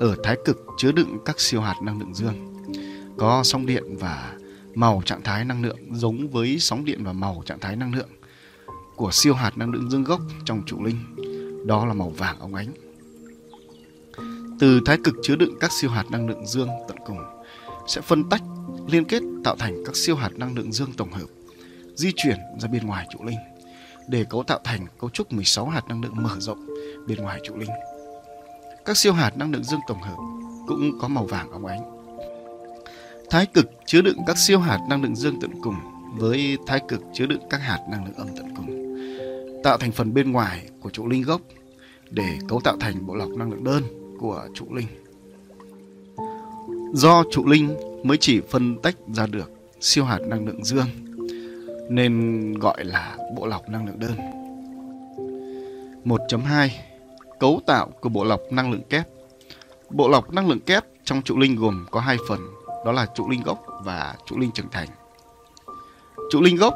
ở 0.00 0.16
thái 0.24 0.36
cực 0.44 0.66
chứa 0.76 0.92
đựng 0.92 1.18
các 1.24 1.40
siêu 1.40 1.60
hạt 1.60 1.74
năng 1.82 1.98
lượng 1.98 2.14
dương 2.14 2.34
có 3.18 3.42
sóng 3.44 3.66
điện 3.66 3.96
và 4.00 4.36
màu 4.74 5.02
trạng 5.04 5.22
thái 5.22 5.44
năng 5.44 5.62
lượng 5.62 5.78
giống 5.92 6.28
với 6.28 6.58
sóng 6.58 6.84
điện 6.84 7.04
và 7.04 7.12
màu 7.12 7.42
trạng 7.46 7.60
thái 7.60 7.76
năng 7.76 7.94
lượng 7.94 8.08
của 8.96 9.10
siêu 9.12 9.34
hạt 9.34 9.58
năng 9.58 9.70
lượng 9.70 9.90
dương 9.90 10.04
gốc 10.04 10.20
trong 10.44 10.62
trụ 10.66 10.84
linh 10.84 10.96
đó 11.66 11.86
là 11.86 11.94
màu 11.94 12.08
vàng 12.10 12.38
óng 12.38 12.54
ánh 12.54 12.68
từ 14.58 14.80
thái 14.86 14.98
cực 15.04 15.14
chứa 15.22 15.36
đựng 15.36 15.54
các 15.60 15.72
siêu 15.72 15.90
hạt 15.90 16.04
năng 16.10 16.28
lượng 16.28 16.46
dương 16.46 16.68
tận 16.88 16.96
cùng 17.06 17.18
sẽ 17.86 18.00
phân 18.00 18.28
tách 18.28 18.42
liên 18.88 19.04
kết 19.04 19.22
tạo 19.44 19.56
thành 19.56 19.82
các 19.86 19.96
siêu 19.96 20.16
hạt 20.16 20.30
năng 20.36 20.54
lượng 20.56 20.72
dương 20.72 20.92
tổng 20.92 21.12
hợp 21.12 21.26
di 21.94 22.12
chuyển 22.16 22.38
ra 22.60 22.68
bên 22.68 22.86
ngoài 22.86 23.06
trụ 23.10 23.24
linh 23.24 23.38
để 24.08 24.24
cấu 24.30 24.42
tạo 24.42 24.58
thành 24.64 24.86
cấu 24.98 25.10
trúc 25.10 25.32
16 25.32 25.66
hạt 25.66 25.88
năng 25.88 26.02
lượng 26.02 26.22
mở 26.22 26.36
rộng 26.38 26.66
bên 27.06 27.18
ngoài 27.18 27.40
trụ 27.44 27.56
linh. 27.56 27.70
Các 28.84 28.96
siêu 28.96 29.12
hạt 29.12 29.36
năng 29.36 29.52
lượng 29.52 29.64
dương 29.64 29.80
tổng 29.88 30.02
hợp 30.02 30.16
cũng 30.66 30.98
có 31.00 31.08
màu 31.08 31.24
vàng 31.24 31.50
óng 31.50 31.66
ánh. 31.66 31.80
Thái 33.30 33.46
cực 33.46 33.70
chứa 33.86 34.00
đựng 34.00 34.18
các 34.26 34.38
siêu 34.38 34.58
hạt 34.58 34.78
năng 34.88 35.02
lượng 35.02 35.16
dương 35.16 35.40
tận 35.40 35.50
cùng 35.62 35.76
với 36.16 36.58
thái 36.66 36.80
cực 36.88 37.00
chứa 37.12 37.26
đựng 37.26 37.42
các 37.50 37.60
hạt 37.60 37.78
năng 37.90 38.04
lượng 38.04 38.14
âm 38.14 38.28
tận 38.36 38.54
cùng, 38.56 38.96
tạo 39.64 39.78
thành 39.78 39.92
phần 39.92 40.14
bên 40.14 40.32
ngoài 40.32 40.68
của 40.80 40.90
trụ 40.90 41.08
linh 41.08 41.22
gốc 41.22 41.40
để 42.10 42.38
cấu 42.48 42.60
tạo 42.60 42.76
thành 42.80 43.06
bộ 43.06 43.14
lọc 43.14 43.28
năng 43.28 43.50
lượng 43.50 43.64
đơn 43.64 44.01
của 44.22 44.48
trụ 44.54 44.66
linh. 44.74 44.86
Do 46.92 47.24
trụ 47.30 47.46
linh 47.46 47.74
mới 48.02 48.16
chỉ 48.16 48.40
phân 48.50 48.78
tách 48.82 48.94
ra 49.14 49.26
được 49.26 49.50
siêu 49.80 50.04
hạt 50.04 50.18
năng 50.26 50.46
lượng 50.46 50.64
dương 50.64 50.86
nên 51.88 52.52
gọi 52.58 52.84
là 52.84 53.16
bộ 53.36 53.46
lọc 53.46 53.68
năng 53.68 53.86
lượng 53.86 53.98
đơn. 53.98 54.16
1.2 56.04 56.68
Cấu 57.40 57.60
tạo 57.66 57.90
của 58.00 58.08
bộ 58.08 58.24
lọc 58.24 58.40
năng 58.50 58.70
lượng 58.70 58.82
kép 58.90 59.08
Bộ 59.90 60.08
lọc 60.08 60.32
năng 60.32 60.48
lượng 60.48 60.60
kép 60.60 60.84
trong 61.04 61.22
trụ 61.22 61.38
linh 61.38 61.56
gồm 61.56 61.86
có 61.90 62.00
hai 62.00 62.16
phần, 62.28 62.40
đó 62.86 62.92
là 62.92 63.06
trụ 63.14 63.28
linh 63.28 63.42
gốc 63.42 63.64
và 63.84 64.14
trụ 64.26 64.38
linh 64.38 64.50
trưởng 64.50 64.70
thành. 64.70 64.88
Trụ 66.30 66.40
linh 66.40 66.56
gốc 66.56 66.74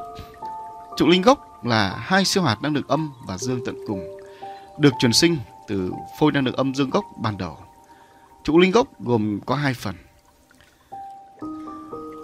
Trụ 0.96 1.06
linh 1.08 1.22
gốc 1.22 1.64
là 1.64 1.96
hai 1.99 2.25
siêu 2.25 2.42
hạt 2.42 2.62
năng 2.62 2.75
lượng 2.75 2.88
âm 2.88 3.12
và 3.26 3.38
dương 3.38 3.60
tận 3.66 3.76
cùng, 3.87 4.20
được 4.78 4.92
truyền 4.99 5.12
sinh 5.12 5.37
từ 5.68 5.92
phôi 6.18 6.32
năng 6.32 6.44
lượng 6.44 6.56
âm 6.56 6.74
dương 6.74 6.90
gốc 6.90 7.04
ban 7.16 7.38
đầu. 7.38 7.58
Trụ 8.44 8.58
linh 8.58 8.70
gốc 8.70 9.00
gồm 9.00 9.40
có 9.46 9.54
hai 9.54 9.74
phần. 9.74 9.94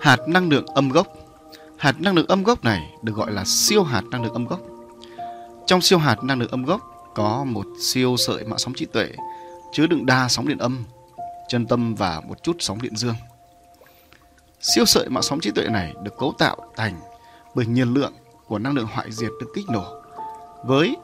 Hạt 0.00 0.18
năng 0.28 0.48
lượng 0.48 0.66
âm 0.66 0.88
gốc 0.88 1.06
Hạt 1.82 2.00
năng 2.00 2.14
lượng 2.14 2.26
âm 2.26 2.42
gốc 2.42 2.64
này 2.64 2.90
được 3.02 3.12
gọi 3.12 3.32
là 3.32 3.44
siêu 3.44 3.82
hạt 3.82 4.02
năng 4.10 4.22
lượng 4.22 4.32
âm 4.32 4.46
gốc. 4.46 4.60
Trong 5.66 5.80
siêu 5.80 5.98
hạt 5.98 6.24
năng 6.24 6.38
lượng 6.38 6.50
âm 6.50 6.64
gốc 6.64 6.80
có 7.14 7.44
một 7.44 7.66
siêu 7.80 8.16
sợi 8.16 8.44
mạng 8.44 8.58
sóng 8.58 8.74
trí 8.74 8.86
tuệ 8.86 9.08
chứa 9.72 9.86
đựng 9.86 10.06
đa 10.06 10.28
sóng 10.28 10.48
điện 10.48 10.58
âm, 10.58 10.84
chân 11.48 11.66
tâm 11.66 11.94
và 11.94 12.20
một 12.28 12.42
chút 12.42 12.56
sóng 12.58 12.82
điện 12.82 12.96
dương. 12.96 13.14
Siêu 14.60 14.84
sợi 14.84 15.08
mạng 15.08 15.22
sóng 15.22 15.40
trí 15.40 15.50
tuệ 15.50 15.66
này 15.68 15.94
được 16.02 16.18
cấu 16.18 16.34
tạo 16.38 16.56
thành 16.76 17.00
bởi 17.54 17.66
nhiên 17.66 17.94
lượng 17.94 18.12
của 18.46 18.58
năng 18.58 18.74
lượng 18.74 18.86
hoại 18.92 19.12
diệt 19.12 19.30
được 19.40 19.52
kích 19.54 19.66
nổ 19.70 20.02
với 20.64 20.96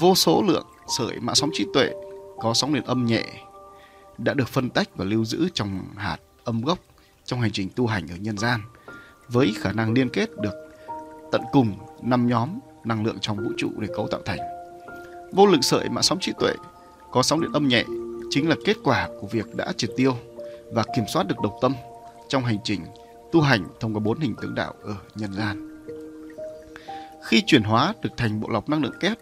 vô 0.00 0.14
số 0.14 0.42
lượng 0.42 0.66
sợi 0.88 1.20
mạng 1.20 1.34
sóng 1.34 1.50
trí 1.52 1.66
tuệ 1.74 1.90
có 2.40 2.54
sóng 2.54 2.74
điện 2.74 2.84
âm 2.84 3.06
nhẹ 3.06 3.24
đã 4.18 4.34
được 4.34 4.48
phân 4.48 4.70
tách 4.70 4.96
và 4.96 5.04
lưu 5.04 5.24
giữ 5.24 5.48
trong 5.54 5.84
hạt 5.96 6.18
âm 6.44 6.62
gốc 6.62 6.78
trong 7.24 7.40
hành 7.40 7.52
trình 7.52 7.68
tu 7.76 7.86
hành 7.86 8.08
ở 8.08 8.16
nhân 8.16 8.38
gian, 8.38 8.60
với 9.28 9.54
khả 9.60 9.72
năng 9.72 9.92
liên 9.92 10.08
kết 10.08 10.30
được 10.36 10.54
tận 11.32 11.42
cùng 11.52 11.72
năm 12.02 12.26
nhóm 12.26 12.58
năng 12.84 13.04
lượng 13.04 13.18
trong 13.20 13.36
vũ 13.36 13.52
trụ 13.56 13.70
để 13.78 13.88
cấu 13.96 14.08
tạo 14.08 14.20
thành. 14.24 14.38
Vô 15.32 15.46
lượng 15.46 15.62
sợi 15.62 15.88
mạng 15.88 16.02
sóng 16.02 16.18
trí 16.20 16.32
tuệ 16.38 16.54
có 17.10 17.22
sóng 17.22 17.40
điện 17.40 17.52
âm 17.52 17.68
nhẹ 17.68 17.84
chính 18.30 18.48
là 18.48 18.56
kết 18.64 18.76
quả 18.84 19.08
của 19.20 19.26
việc 19.26 19.54
đã 19.54 19.72
triệt 19.76 19.90
tiêu 19.96 20.16
và 20.72 20.84
kiểm 20.96 21.04
soát 21.12 21.26
được 21.28 21.36
độc 21.42 21.54
tâm 21.60 21.74
trong 22.28 22.44
hành 22.44 22.58
trình 22.64 22.80
tu 23.32 23.40
hành 23.40 23.64
thông 23.80 23.94
qua 23.94 24.00
bốn 24.00 24.20
hình 24.20 24.34
tướng 24.42 24.54
đạo 24.54 24.74
ở 24.82 24.94
nhân 25.14 25.32
gian. 25.32 25.84
Khi 27.24 27.42
chuyển 27.46 27.62
hóa 27.62 27.94
được 28.02 28.10
thành 28.16 28.40
bộ 28.40 28.48
lọc 28.48 28.68
năng 28.68 28.82
lượng 28.82 28.98
kép 29.00 29.18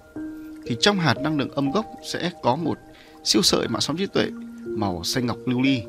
thì 0.67 0.77
trong 0.81 0.99
hạt 0.99 1.15
năng 1.21 1.39
lượng 1.39 1.51
âm 1.51 1.71
gốc 1.71 1.87
sẽ 2.05 2.31
có 2.43 2.57
một 2.57 2.79
siêu 3.25 3.43
sợi 3.43 3.69
mạng 3.69 3.81
sóng 3.81 3.97
trí 3.97 4.07
tuệ 4.07 4.31
màu 4.67 5.05
xanh 5.05 5.27
ngọc 5.27 5.37
lưu 5.47 5.63
ly. 5.63 5.83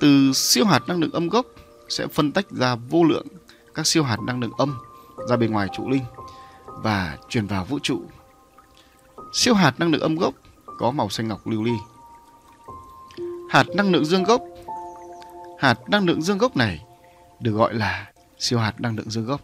Từ 0.00 0.32
siêu 0.34 0.64
hạt 0.64 0.80
năng 0.88 1.00
lượng 1.00 1.12
âm 1.12 1.28
gốc 1.28 1.46
sẽ 1.88 2.06
phân 2.06 2.32
tách 2.32 2.50
ra 2.50 2.74
vô 2.74 3.04
lượng 3.04 3.26
các 3.74 3.86
siêu 3.86 4.02
hạt 4.02 4.18
năng 4.26 4.40
lượng 4.40 4.52
âm 4.58 4.78
ra 5.28 5.36
bên 5.36 5.52
ngoài 5.52 5.68
trụ 5.76 5.90
linh 5.90 6.04
và 6.66 7.18
truyền 7.28 7.46
vào 7.46 7.64
vũ 7.64 7.78
trụ. 7.82 8.02
Siêu 9.32 9.54
hạt 9.54 9.80
năng 9.80 9.90
lượng 9.90 10.00
âm 10.00 10.16
gốc 10.16 10.34
có 10.78 10.90
màu 10.90 11.08
xanh 11.08 11.28
ngọc 11.28 11.46
lưu 11.46 11.62
ly. 11.64 11.74
Hạt 13.50 13.66
năng 13.74 13.92
lượng 13.92 14.04
dương 14.04 14.24
gốc, 14.24 14.42
Hạt 15.62 15.90
năng 15.90 16.06
lượng 16.06 16.22
dương 16.22 16.38
gốc 16.38 16.56
này 16.56 16.84
được 17.40 17.52
gọi 17.52 17.74
là 17.74 18.10
siêu 18.38 18.58
hạt 18.58 18.80
năng 18.80 18.96
lượng 18.96 19.10
dương 19.10 19.26
gốc. 19.26 19.40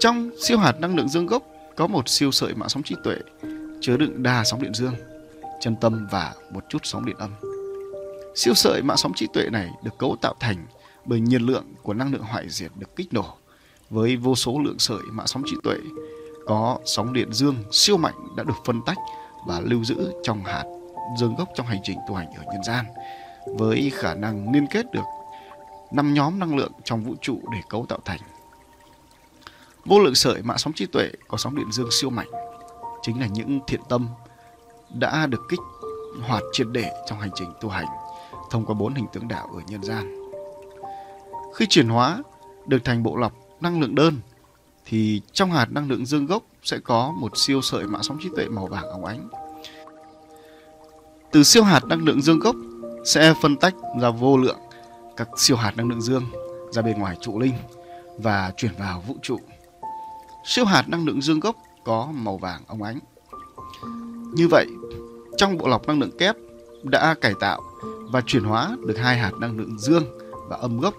Trong 0.00 0.30
siêu 0.42 0.58
hạt 0.58 0.80
năng 0.80 0.96
lượng 0.96 1.08
dương 1.08 1.26
gốc 1.26 1.42
có 1.76 1.86
một 1.86 2.08
siêu 2.08 2.32
sợi 2.32 2.54
mạng 2.54 2.68
sóng 2.68 2.82
trí 2.82 2.94
tuệ 3.04 3.16
chứa 3.80 3.96
đựng 3.96 4.22
đa 4.22 4.44
sóng 4.44 4.62
điện 4.62 4.74
dương, 4.74 4.94
chân 5.60 5.76
tâm 5.80 6.06
và 6.10 6.34
một 6.50 6.64
chút 6.68 6.78
sóng 6.82 7.06
điện 7.06 7.16
âm. 7.18 7.30
Siêu 8.34 8.54
sợi 8.54 8.82
mạng 8.82 8.96
sóng 8.96 9.12
trí 9.14 9.26
tuệ 9.34 9.50
này 9.52 9.70
được 9.84 9.98
cấu 9.98 10.16
tạo 10.22 10.34
thành 10.40 10.66
bởi 11.04 11.20
nhiệt 11.20 11.42
lượng 11.42 11.64
của 11.82 11.94
năng 11.94 12.12
lượng 12.12 12.22
hoại 12.22 12.48
diệt 12.48 12.70
được 12.78 12.96
kích 12.96 13.12
nổ 13.12 13.34
với 13.90 14.16
vô 14.16 14.34
số 14.34 14.58
lượng 14.64 14.78
sợi 14.78 15.02
mạng 15.10 15.26
sóng 15.26 15.42
trí 15.46 15.56
tuệ 15.62 15.76
có 16.46 16.78
sóng 16.84 17.12
điện 17.12 17.32
dương 17.32 17.56
siêu 17.72 17.96
mạnh 17.96 18.14
đã 18.36 18.44
được 18.44 18.54
phân 18.64 18.82
tách 18.86 18.98
và 19.46 19.60
lưu 19.60 19.84
giữ 19.84 20.12
trong 20.22 20.44
hạt 20.44 20.64
dương 21.18 21.34
gốc 21.34 21.48
trong 21.54 21.66
hành 21.66 21.80
trình 21.82 21.98
tu 22.08 22.14
hành 22.14 22.32
ở 22.32 22.44
nhân 22.52 22.64
gian 22.64 22.84
với 23.46 23.90
khả 23.94 24.14
năng 24.14 24.52
liên 24.52 24.66
kết 24.66 24.92
được 24.92 25.04
năm 25.92 26.14
nhóm 26.14 26.38
năng 26.38 26.56
lượng 26.56 26.72
trong 26.84 27.04
vũ 27.04 27.14
trụ 27.20 27.40
để 27.52 27.58
cấu 27.68 27.86
tạo 27.86 27.98
thành 28.04 28.20
vô 29.84 29.98
lượng 30.00 30.14
sợi 30.14 30.42
mạng 30.42 30.58
sóng 30.58 30.72
trí 30.72 30.86
tuệ 30.86 31.10
có 31.28 31.38
sóng 31.38 31.56
điện 31.56 31.72
dương 31.72 31.90
siêu 31.90 32.10
mạnh 32.10 32.28
chính 33.02 33.20
là 33.20 33.26
những 33.26 33.60
thiện 33.66 33.80
tâm 33.88 34.08
đã 34.94 35.26
được 35.26 35.40
kích 35.48 35.60
hoạt 36.20 36.42
triệt 36.52 36.66
để 36.72 36.92
trong 37.06 37.20
hành 37.20 37.30
trình 37.34 37.48
tu 37.60 37.68
hành, 37.68 37.86
thông 38.50 38.66
qua 38.66 38.74
bốn 38.74 38.94
hình 38.94 39.06
tướng 39.12 39.28
đạo 39.28 39.48
ở 39.54 39.60
nhân 39.66 39.82
gian. 39.82 40.30
Khi 41.54 41.66
chuyển 41.66 41.88
hóa, 41.88 42.22
được 42.66 42.84
thành 42.84 43.02
bộ 43.02 43.16
lọc 43.16 43.32
năng 43.60 43.80
lượng 43.80 43.94
đơn, 43.94 44.20
thì 44.84 45.20
trong 45.32 45.50
hạt 45.50 45.72
năng 45.72 45.88
lượng 45.88 46.06
dương 46.06 46.26
gốc 46.26 46.42
sẽ 46.62 46.78
có 46.78 47.12
một 47.18 47.32
siêu 47.36 47.62
sợi 47.62 47.86
mạng 47.86 48.02
sóng 48.02 48.18
trí 48.22 48.28
tuệ 48.36 48.48
màu 48.48 48.66
vàng 48.66 48.88
óng 48.88 49.04
ánh. 49.04 49.28
Từ 51.30 51.42
siêu 51.42 51.64
hạt 51.64 51.84
năng 51.84 52.04
lượng 52.04 52.22
dương 52.22 52.38
gốc 52.38 52.56
sẽ 53.04 53.34
phân 53.42 53.56
tách 53.56 53.74
ra 54.00 54.10
vô 54.10 54.36
lượng 54.36 54.58
các 55.16 55.28
siêu 55.36 55.56
hạt 55.56 55.76
năng 55.76 55.88
lượng 55.88 56.02
dương 56.02 56.24
ra 56.70 56.82
bên 56.82 56.98
ngoài 56.98 57.16
trụ 57.20 57.40
linh 57.40 57.54
và 58.18 58.52
chuyển 58.56 58.72
vào 58.78 59.00
vũ 59.00 59.16
trụ. 59.22 59.40
Siêu 60.44 60.64
hạt 60.64 60.88
năng 60.88 61.06
lượng 61.06 61.22
dương 61.22 61.40
gốc 61.40 61.56
có 61.84 62.08
màu 62.14 62.36
vàng 62.36 62.62
óng 62.66 62.82
ánh. 62.82 62.98
Như 64.32 64.48
vậy, 64.50 64.66
trong 65.36 65.58
bộ 65.58 65.68
lọc 65.68 65.86
năng 65.86 66.00
lượng 66.00 66.18
kép 66.18 66.36
đã 66.82 67.14
cải 67.20 67.34
tạo 67.40 67.62
và 68.10 68.20
chuyển 68.26 68.44
hóa 68.44 68.76
được 68.86 68.98
hai 68.98 69.18
hạt 69.18 69.32
năng 69.40 69.58
lượng 69.58 69.78
dương 69.78 70.04
và 70.48 70.56
âm 70.56 70.80
gốc 70.80 70.94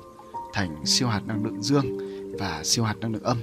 thành 0.54 0.86
siêu 0.86 1.08
hạt 1.08 1.22
năng 1.25 1.44
lượng 1.44 1.64
dương 1.64 1.98
và 2.40 2.62
siêu 2.64 2.84
hạt 2.84 2.96
năng 3.00 3.14
lượng 3.14 3.24
âm. 3.24 3.38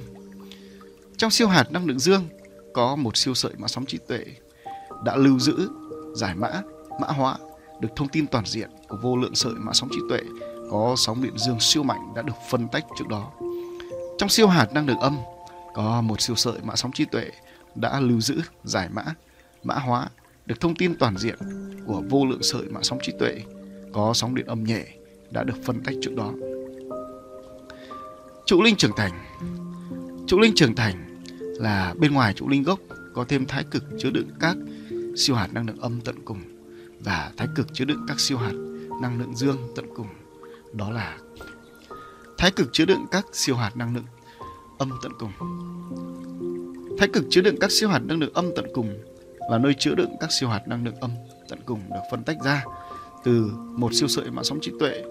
Trong 1.17 1.31
siêu 1.31 1.49
hạt 1.49 1.73
năng 1.73 1.87
lượng 1.87 1.99
dương 1.99 2.29
có 2.75 2.97
một 2.97 3.17
siêu 3.17 3.35
sợi 3.35 3.53
mã 3.59 3.69
sóng 3.69 3.87
trí 3.87 3.99
tuệ 4.09 4.25
đã 5.05 5.17
lưu 5.17 5.39
giữ, 5.39 5.69
giải 6.15 6.35
mã, 6.35 6.63
mã 7.01 7.09
hóa 7.09 7.37
được 7.81 7.89
thông 7.97 8.09
tin 8.09 8.27
toàn 8.27 8.47
diện 8.47 8.71
của 8.89 8.97
vô 9.03 9.17
lượng 9.17 9.35
sợi 9.35 9.53
mã 9.53 9.73
sóng 9.73 9.89
trí 9.93 9.99
tuệ 10.09 10.21
có 10.71 10.95
sóng 10.97 11.23
điện 11.23 11.39
dương 11.39 11.61
siêu 11.61 11.83
mạnh 11.83 12.13
đã 12.17 12.23
được 12.23 12.37
phân 12.51 12.69
tách 12.69 12.85
trước 12.99 13.09
đó. 13.09 13.31
Trong 14.19 14.29
siêu 14.29 14.47
hạt 14.47 14.73
năng 14.73 14.87
lượng 14.87 15.01
âm 15.01 15.19
có 15.75 16.01
một 16.01 16.21
siêu 16.21 16.37
sợi 16.37 16.59
mã 16.63 16.77
sóng 16.77 16.93
trí 16.93 17.05
tuệ 17.05 17.31
đã 17.75 18.01
lưu 18.01 18.21
giữ, 18.21 18.41
giải 18.65 18.89
mã, 18.93 19.05
mã 19.63 19.75
hóa 19.75 20.09
được 20.47 20.61
thông 20.61 20.75
tin 20.75 20.95
toàn 20.99 21.19
diện 21.19 21.39
của 21.87 22.03
vô 22.09 22.27
lượng 22.27 22.43
sợi 22.43 22.63
mã 22.63 22.81
sóng 22.83 22.99
trí 23.03 23.13
tuệ 23.19 23.43
có 23.93 24.13
sóng 24.15 24.35
điện 24.35 24.47
âm 24.47 24.65
nhẹ 24.65 24.87
đã 25.31 25.45
được 25.45 25.57
phân 25.65 25.83
tách 25.85 25.95
trước 26.03 26.15
đó. 26.17 26.33
Trụ 28.47 28.63
linh 28.63 28.77
trưởng 28.77 28.97
thành 28.97 29.13
Trụ 30.27 30.39
linh 30.39 30.55
trưởng 30.55 30.75
thành 30.75 31.23
là 31.39 31.95
bên 31.99 32.13
ngoài 32.13 32.35
trụ 32.35 32.49
linh 32.49 32.63
gốc 32.63 32.79
có 33.15 33.25
thêm 33.29 33.47
thái 33.47 33.65
cực 33.71 33.85
chứa 33.99 34.11
đựng 34.11 34.29
các 34.41 34.57
siêu 35.17 35.37
hạt 35.37 35.49
năng 35.53 35.67
lượng 35.67 35.81
âm 35.81 36.01
tận 36.01 36.17
cùng 36.25 36.43
và 37.01 37.33
thái 37.37 37.49
cực 37.55 37.67
chứa 37.73 37.85
đựng 37.85 38.05
các 38.09 38.21
siêu 38.21 38.39
hạt 38.39 38.53
năng 39.03 39.19
lượng 39.19 39.37
dương 39.37 39.73
tận 39.77 39.87
cùng. 39.95 40.07
Đó 40.73 40.91
là 40.91 41.19
thái 42.39 42.51
cực 42.51 42.69
chứa 42.73 42.85
đựng 42.85 43.07
các 43.11 43.27
siêu 43.33 43.57
hạt 43.57 43.77
năng 43.77 43.95
lượng 43.95 44.05
âm 44.83 44.91
tận 45.03 45.13
cùng. 45.19 45.33
Thái 46.99 47.09
cực 47.13 47.25
chứa 47.31 47.41
đựng 47.41 47.57
các 47.61 47.71
siêu 47.71 47.89
hạt 47.89 47.99
năng 48.05 48.21
lượng 48.21 48.35
âm 48.35 48.51
tận 48.57 48.67
cùng 48.75 48.99
là 49.51 49.59
nơi 49.59 49.75
chứa 49.79 49.95
đựng 49.95 50.11
các 50.21 50.33
siêu 50.33 50.49
hạt 50.49 50.69
năng 50.69 50.85
lượng 50.85 50.95
âm 51.01 51.11
tận 51.49 51.59
cùng 51.67 51.81
được 51.91 52.01
phân 52.11 52.25
tách 52.25 52.37
ra 52.45 52.65
từ 53.25 53.51
một 53.77 53.95
siêu 53.95 54.09
sợi 54.09 54.31
mạng 54.31 54.45
sóng 54.45 54.59
trí 54.61 54.73
tuệ 54.81 55.03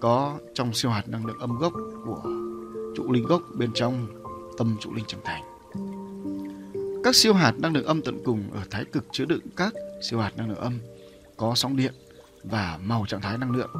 có 0.00 0.38
trong 0.54 0.74
siêu 0.74 0.90
hạt 0.90 1.08
năng 1.08 1.26
lượng 1.26 1.38
âm 1.38 1.58
gốc 1.58 1.72
của 2.04 2.22
trụ 2.96 3.12
linh 3.12 3.24
gốc 3.24 3.42
bên 3.54 3.70
trong 3.74 4.06
tâm 4.58 4.76
trụ 4.80 4.94
linh 4.94 5.04
trầm 5.04 5.20
thành. 5.24 5.42
Các 7.04 7.14
siêu 7.14 7.34
hạt 7.34 7.52
năng 7.58 7.74
lượng 7.74 7.86
âm 7.86 8.02
tận 8.02 8.18
cùng 8.24 8.50
ở 8.52 8.60
thái 8.70 8.84
cực 8.84 9.04
chứa 9.12 9.24
đựng 9.24 9.42
các 9.56 9.74
siêu 10.10 10.18
hạt 10.18 10.32
năng 10.36 10.48
lượng 10.48 10.58
âm 10.58 10.78
có 11.36 11.54
sóng 11.54 11.76
điện 11.76 11.92
và 12.44 12.78
màu 12.84 13.04
trạng 13.08 13.20
thái 13.20 13.38
năng 13.38 13.56
lượng, 13.56 13.70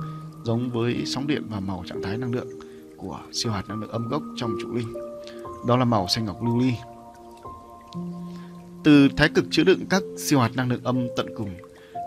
giống 0.44 0.70
với 0.70 1.02
sóng 1.06 1.26
điện 1.26 1.42
và 1.50 1.60
màu 1.60 1.84
trạng 1.86 2.02
thái 2.02 2.18
năng 2.18 2.32
lượng 2.32 2.48
của 2.96 3.20
siêu 3.32 3.52
hạt 3.52 3.68
năng 3.68 3.80
lượng 3.80 3.90
âm 3.90 4.08
gốc 4.08 4.22
trong 4.36 4.56
trụ 4.62 4.74
linh. 4.74 4.92
Đó 5.66 5.76
là 5.76 5.84
màu 5.84 6.08
xanh 6.08 6.24
ngọc 6.24 6.42
lưu 6.42 6.58
ly. 6.58 6.74
Từ 8.84 9.08
thái 9.16 9.28
cực 9.28 9.44
chứa 9.50 9.64
đựng 9.64 9.86
các 9.90 10.02
siêu 10.18 10.40
hạt 10.40 10.50
năng 10.54 10.70
lượng 10.70 10.84
âm 10.84 11.06
tận 11.16 11.26
cùng 11.36 11.50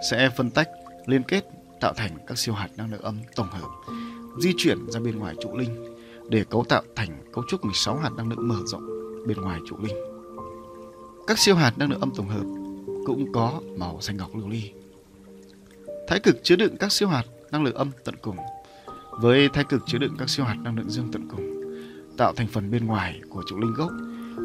sẽ 0.10 0.30
phân 0.38 0.50
tách, 0.50 0.70
liên 1.06 1.24
kết 1.24 1.46
tạo 1.80 1.94
thành 1.94 2.18
các 2.28 2.38
siêu 2.38 2.54
hạt 2.54 2.70
năng 2.78 2.92
lượng 2.92 3.02
âm 3.02 3.20
tổng 3.36 3.48
hợp, 3.48 3.68
di 4.40 4.54
chuyển 4.58 4.78
ra 4.90 5.00
bên 5.00 5.20
ngoài 5.20 5.36
trụ 5.42 5.58
linh 5.58 5.96
để 6.30 6.44
cấu 6.50 6.64
tạo 6.64 6.84
thành 6.96 7.10
cấu 7.34 7.44
trúc 7.48 7.66
16 7.66 7.98
hạt 7.98 8.10
năng 8.18 8.30
lượng 8.30 8.48
mở 8.48 8.56
rộng 8.66 8.88
bên 9.28 9.38
ngoài 9.38 9.60
trụ 9.68 9.76
linh. 9.82 9.96
Các 11.28 11.40
siêu 11.40 11.56
hạt 11.56 11.78
năng 11.78 11.90
lượng 11.90 12.00
âm 12.00 12.12
tổng 12.16 12.28
hợp 12.28 12.44
cũng 13.06 13.32
có 13.34 13.62
màu 13.78 14.02
xanh 14.02 14.18
ngọc 14.18 14.36
lưu 14.36 14.50
ly. 14.50 14.72
Thái 16.08 16.20
cực 16.20 16.44
chứa 16.44 16.56
đựng 16.56 16.78
các 16.78 16.92
siêu 16.92 17.08
hạt 17.08 17.24
năng 17.52 17.64
lượng 17.64 17.76
âm 17.76 17.92
tận 18.04 18.16
cùng 18.22 18.38
với 19.12 19.50
thái 19.50 19.64
cực 19.64 19.82
chứa 19.86 19.98
đựng 19.98 20.16
các 20.20 20.30
siêu 20.30 20.46
hạt 20.46 20.58
năng 20.62 20.78
lượng 20.78 20.90
dương 20.90 21.12
tận 21.12 21.28
cùng 21.28 21.59
tạo 22.20 22.34
thành 22.34 22.48
phần 22.48 22.72
bên 22.72 22.86
ngoài 22.86 23.22
của 23.30 23.44
trụ 23.48 23.60
linh 23.60 23.74
gốc 23.74 23.92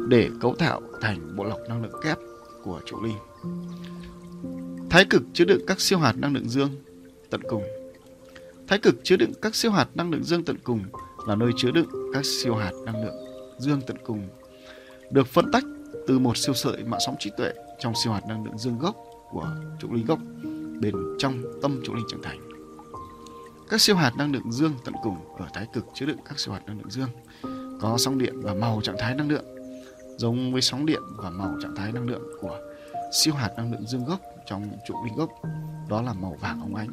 để 0.07 0.29
cấu 0.41 0.55
tạo 0.55 0.81
thành 1.01 1.35
bộ 1.35 1.43
lọc 1.43 1.59
năng 1.69 1.83
lượng 1.83 2.01
kép 2.03 2.17
của 2.63 2.81
trụ 2.85 3.01
linh. 3.03 3.17
Thái 4.89 5.05
cực 5.05 5.23
chứa 5.33 5.45
đựng 5.45 5.61
các 5.67 5.81
siêu 5.81 5.99
hạt 5.99 6.13
năng 6.17 6.33
lượng 6.33 6.49
dương 6.49 6.69
tận 7.29 7.41
cùng. 7.49 7.63
Thái 8.67 8.79
cực 8.79 8.95
chứa 9.03 9.15
đựng 9.15 9.31
các 9.41 9.55
siêu 9.55 9.71
hạt 9.71 9.87
năng 9.95 10.11
lượng 10.11 10.23
dương 10.23 10.45
tận 10.45 10.57
cùng 10.63 10.83
là 11.27 11.35
nơi 11.35 11.51
chứa 11.57 11.71
đựng 11.71 11.87
các 12.13 12.25
siêu 12.25 12.55
hạt 12.55 12.71
năng 12.85 13.03
lượng 13.03 13.15
dương 13.59 13.81
tận 13.87 13.97
cùng, 14.05 14.27
được 15.11 15.27
phân 15.27 15.51
tách 15.51 15.63
từ 16.07 16.19
một 16.19 16.37
siêu 16.37 16.53
sợi 16.53 16.83
mạng 16.83 16.99
sóng 17.05 17.15
trí 17.19 17.31
tuệ 17.37 17.53
trong 17.79 17.93
siêu 18.03 18.13
hạt 18.13 18.21
năng 18.27 18.45
lượng 18.45 18.57
dương 18.57 18.79
gốc 18.79 18.95
của 19.31 19.55
trụ 19.79 19.93
linh 19.93 20.05
gốc 20.05 20.19
bên 20.81 20.95
trong 21.19 21.41
tâm 21.61 21.81
trụ 21.83 21.93
linh 21.93 22.05
trưởng 22.11 22.23
thành. 22.23 22.39
Các 23.69 23.81
siêu 23.81 23.95
hạt 23.95 24.11
năng 24.17 24.31
lượng 24.31 24.51
dương 24.51 24.73
tận 24.85 24.93
cùng 25.03 25.17
ở 25.37 25.47
thái 25.53 25.67
cực 25.73 25.85
chứa 25.93 26.05
đựng 26.05 26.17
các 26.25 26.39
siêu 26.39 26.53
hạt 26.53 26.61
năng 26.67 26.77
lượng 26.77 26.89
dương 26.89 27.09
có 27.79 27.97
sóng 27.97 28.17
điện 28.17 28.33
và 28.41 28.53
màu 28.53 28.81
trạng 28.83 28.97
thái 28.99 29.15
năng 29.15 29.29
lượng, 29.29 29.45
giống 30.17 30.53
với 30.53 30.61
sóng 30.61 30.85
điện 30.85 31.01
và 31.17 31.29
màu 31.29 31.57
trạng 31.61 31.75
thái 31.75 31.91
năng 31.91 32.07
lượng 32.07 32.23
của 32.41 32.59
siêu 33.23 33.33
hạt 33.33 33.49
năng 33.57 33.71
lượng 33.71 33.87
dương 33.87 34.05
gốc 34.05 34.19
trong 34.45 34.69
trụ 34.87 34.95
linh 35.05 35.15
gốc, 35.15 35.29
đó 35.89 36.01
là 36.01 36.13
màu 36.13 36.37
vàng 36.41 36.61
óng 36.61 36.75
ánh 36.75 36.89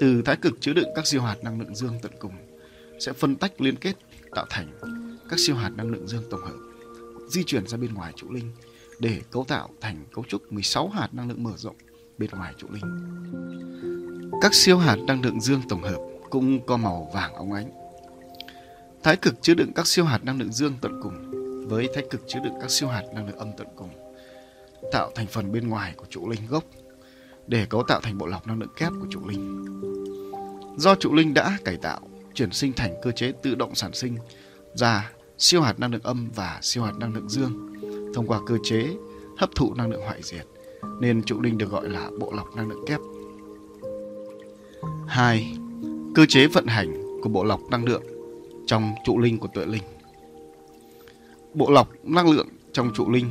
từ 0.00 0.22
thái 0.22 0.36
cực 0.36 0.60
chứa 0.60 0.72
đựng 0.72 0.88
các 0.94 1.06
siêu 1.06 1.22
hạt 1.22 1.36
năng 1.42 1.60
lượng 1.60 1.74
dương 1.74 1.98
tận 2.02 2.12
cùng 2.18 2.32
sẽ 2.98 3.12
phân 3.12 3.36
tách 3.36 3.60
liên 3.60 3.76
kết, 3.76 3.94
tạo 4.34 4.46
thành 4.50 4.72
các 5.28 5.38
siêu 5.38 5.56
hạt 5.56 5.70
năng 5.76 5.90
lượng 5.90 6.08
dương 6.08 6.22
tổng 6.30 6.40
hợp, 6.40 6.56
di 7.28 7.44
chuyển 7.44 7.66
ra 7.66 7.78
bên 7.78 7.94
ngoài 7.94 8.12
trụ 8.16 8.32
linh 8.32 8.52
để 8.98 9.20
cấu 9.30 9.44
tạo 9.44 9.68
thành 9.80 10.04
cấu 10.12 10.24
trúc 10.28 10.52
16 10.52 10.88
hạt 10.88 11.08
năng 11.12 11.28
lượng 11.28 11.42
mở 11.42 11.52
rộng 11.56 11.76
bên 12.18 12.30
ngoài 12.30 12.54
trụ 12.58 12.66
linh. 12.70 12.82
Các 14.40 14.54
siêu 14.54 14.78
hạt 14.78 14.96
năng 15.06 15.22
lượng 15.22 15.40
dương 15.40 15.62
tổng 15.68 15.82
hợp 15.82 15.98
cũng 16.30 16.66
có 16.66 16.76
màu 16.76 17.10
vàng 17.14 17.34
óng 17.34 17.52
ánh. 17.52 17.83
Thái 19.04 19.16
cực 19.16 19.42
chứa 19.42 19.54
đựng 19.54 19.72
các 19.74 19.86
siêu 19.86 20.04
hạt 20.04 20.24
năng 20.24 20.38
lượng 20.38 20.52
dương 20.52 20.74
tận 20.80 21.00
cùng 21.02 21.30
với 21.68 21.88
thái 21.94 22.04
cực 22.10 22.20
chứa 22.26 22.40
đựng 22.44 22.54
các 22.60 22.70
siêu 22.70 22.88
hạt 22.88 23.02
năng 23.14 23.26
lượng 23.26 23.38
âm 23.38 23.52
tận 23.56 23.66
cùng 23.76 23.90
tạo 24.92 25.10
thành 25.14 25.26
phần 25.26 25.52
bên 25.52 25.68
ngoài 25.68 25.94
của 25.96 26.04
trụ 26.10 26.28
linh 26.28 26.46
gốc 26.48 26.64
để 27.46 27.66
cấu 27.66 27.82
tạo 27.82 28.00
thành 28.00 28.18
bộ 28.18 28.26
lọc 28.26 28.46
năng 28.46 28.60
lượng 28.60 28.72
kép 28.76 28.92
của 29.00 29.06
trụ 29.10 29.20
linh. 29.28 29.64
Do 30.76 30.94
trụ 30.94 31.14
linh 31.14 31.34
đã 31.34 31.58
cải 31.64 31.76
tạo, 31.76 32.00
chuyển 32.34 32.52
sinh 32.52 32.72
thành 32.72 32.94
cơ 33.02 33.10
chế 33.10 33.32
tự 33.42 33.54
động 33.54 33.74
sản 33.74 33.94
sinh 33.94 34.16
ra 34.74 35.10
siêu 35.38 35.62
hạt 35.62 35.80
năng 35.80 35.92
lượng 35.92 36.02
âm 36.02 36.30
và 36.34 36.58
siêu 36.62 36.82
hạt 36.82 36.92
năng 36.98 37.14
lượng 37.14 37.28
dương 37.28 37.74
thông 38.14 38.26
qua 38.26 38.40
cơ 38.46 38.58
chế 38.64 38.86
hấp 39.38 39.50
thụ 39.54 39.74
năng 39.74 39.90
lượng 39.90 40.02
hoại 40.02 40.22
diệt 40.22 40.46
nên 41.00 41.22
trụ 41.22 41.40
linh 41.40 41.58
được 41.58 41.70
gọi 41.70 41.88
là 41.88 42.10
bộ 42.20 42.32
lọc 42.32 42.56
năng 42.56 42.68
lượng 42.68 42.84
kép. 42.86 43.00
2. 45.06 45.56
Cơ 46.14 46.26
chế 46.28 46.46
vận 46.46 46.66
hành 46.66 47.20
của 47.22 47.28
bộ 47.28 47.44
lọc 47.44 47.60
năng 47.70 47.84
lượng 47.84 48.02
trong 48.74 48.94
trụ 49.04 49.18
linh 49.18 49.38
của 49.38 49.48
tuệ 49.54 49.66
linh. 49.66 49.82
Bộ 51.54 51.70
lọc 51.70 51.88
năng 52.04 52.30
lượng 52.30 52.48
trong 52.72 52.90
trụ 52.94 53.10
linh 53.10 53.28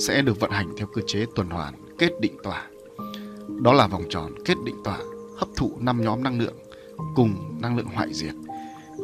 sẽ 0.00 0.22
được 0.22 0.40
vận 0.40 0.50
hành 0.50 0.68
theo 0.78 0.86
cơ 0.86 1.02
chế 1.06 1.26
tuần 1.34 1.50
hoàn, 1.50 1.74
kết 1.98 2.10
định 2.20 2.36
tỏa. 2.42 2.66
Đó 3.62 3.72
là 3.72 3.86
vòng 3.86 4.02
tròn 4.10 4.32
kết 4.44 4.54
định 4.64 4.74
tỏa 4.84 4.98
hấp 5.38 5.48
thụ 5.56 5.72
năm 5.80 6.02
nhóm 6.04 6.22
năng 6.22 6.40
lượng 6.40 6.54
cùng 7.16 7.58
năng 7.60 7.76
lượng 7.76 7.86
hoại 7.86 8.08
diệt 8.12 8.34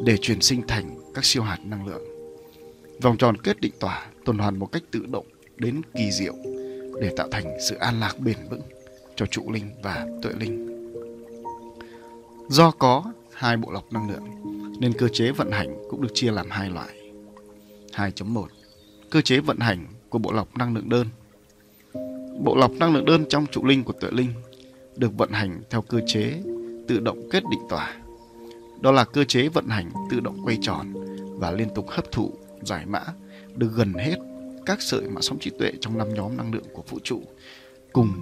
để 0.05 0.17
chuyển 0.17 0.41
sinh 0.41 0.63
thành 0.69 0.99
các 1.15 1.25
siêu 1.25 1.43
hạt 1.43 1.59
năng 1.65 1.87
lượng. 1.87 2.03
Vòng 3.03 3.17
tròn 3.17 3.37
kết 3.37 3.61
định 3.61 3.75
tỏa 3.81 4.07
tuần 4.25 4.39
hoàn 4.39 4.59
một 4.59 4.73
cách 4.73 4.83
tự 4.91 5.07
động 5.07 5.27
đến 5.57 5.81
kỳ 5.95 6.11
diệu 6.13 6.35
để 7.01 7.13
tạo 7.17 7.29
thành 7.31 7.45
sự 7.69 7.77
an 7.77 8.01
lạc 8.01 8.21
bền 8.21 8.37
vững 8.51 8.63
cho 9.17 9.27
trụ 9.27 9.53
linh 9.53 9.71
và 9.83 10.07
tuệ 10.23 10.33
linh. 10.41 10.67
Do 12.49 12.71
có 12.71 13.13
hai 13.33 13.57
bộ 13.57 13.71
lọc 13.71 13.93
năng 13.93 14.11
lượng 14.11 14.25
nên 14.81 14.93
cơ 14.93 15.09
chế 15.09 15.31
vận 15.31 15.51
hành 15.51 15.77
cũng 15.91 16.03
được 16.03 16.15
chia 16.15 16.31
làm 16.31 16.51
hai 16.51 16.71
loại. 16.71 16.89
2.1 17.93 18.47
Cơ 19.11 19.21
chế 19.21 19.41
vận 19.41 19.59
hành 19.59 19.87
của 20.09 20.19
bộ 20.19 20.33
lọc 20.33 20.57
năng 20.57 20.75
lượng 20.75 20.89
đơn. 20.89 21.07
Bộ 22.45 22.57
lọc 22.57 22.73
năng 22.73 22.95
lượng 22.95 23.05
đơn 23.05 23.25
trong 23.29 23.47
trụ 23.47 23.65
linh 23.65 23.85
của 23.85 23.93
tuệ 23.93 24.11
linh 24.11 24.33
được 24.97 25.19
vận 25.19 25.31
hành 25.31 25.63
theo 25.71 25.83
cơ 25.83 26.01
chế 26.07 26.43
tự 26.89 27.01
động 27.01 27.29
kết 27.31 27.43
định 27.51 27.61
tỏa. 27.69 27.97
Đó 28.81 28.93
là 28.93 29.05
cơ 29.05 29.25
chế 29.25 29.49
vận 29.49 29.69
hành 29.69 29.91
tự 30.11 30.21
động 30.21 30.41
quay 30.45 30.59
tròn 30.63 30.93
và 31.39 31.51
liên 31.51 31.69
tục 31.75 31.91
hấp 31.91 32.13
thụ, 32.13 32.33
giải 32.63 32.87
mã 32.87 33.01
được 33.55 33.71
gần 33.77 33.95
hết 33.95 34.17
các 34.67 34.83
sợi 34.83 35.09
mã 35.09 35.21
sóng 35.21 35.39
trí 35.39 35.51
tuệ 35.59 35.73
trong 35.81 35.99
năm 35.99 36.15
nhóm 36.15 36.37
năng 36.37 36.55
lượng 36.55 36.65
của 36.73 36.83
vũ 36.89 36.99
trụ 37.05 37.23
cùng 37.93 38.13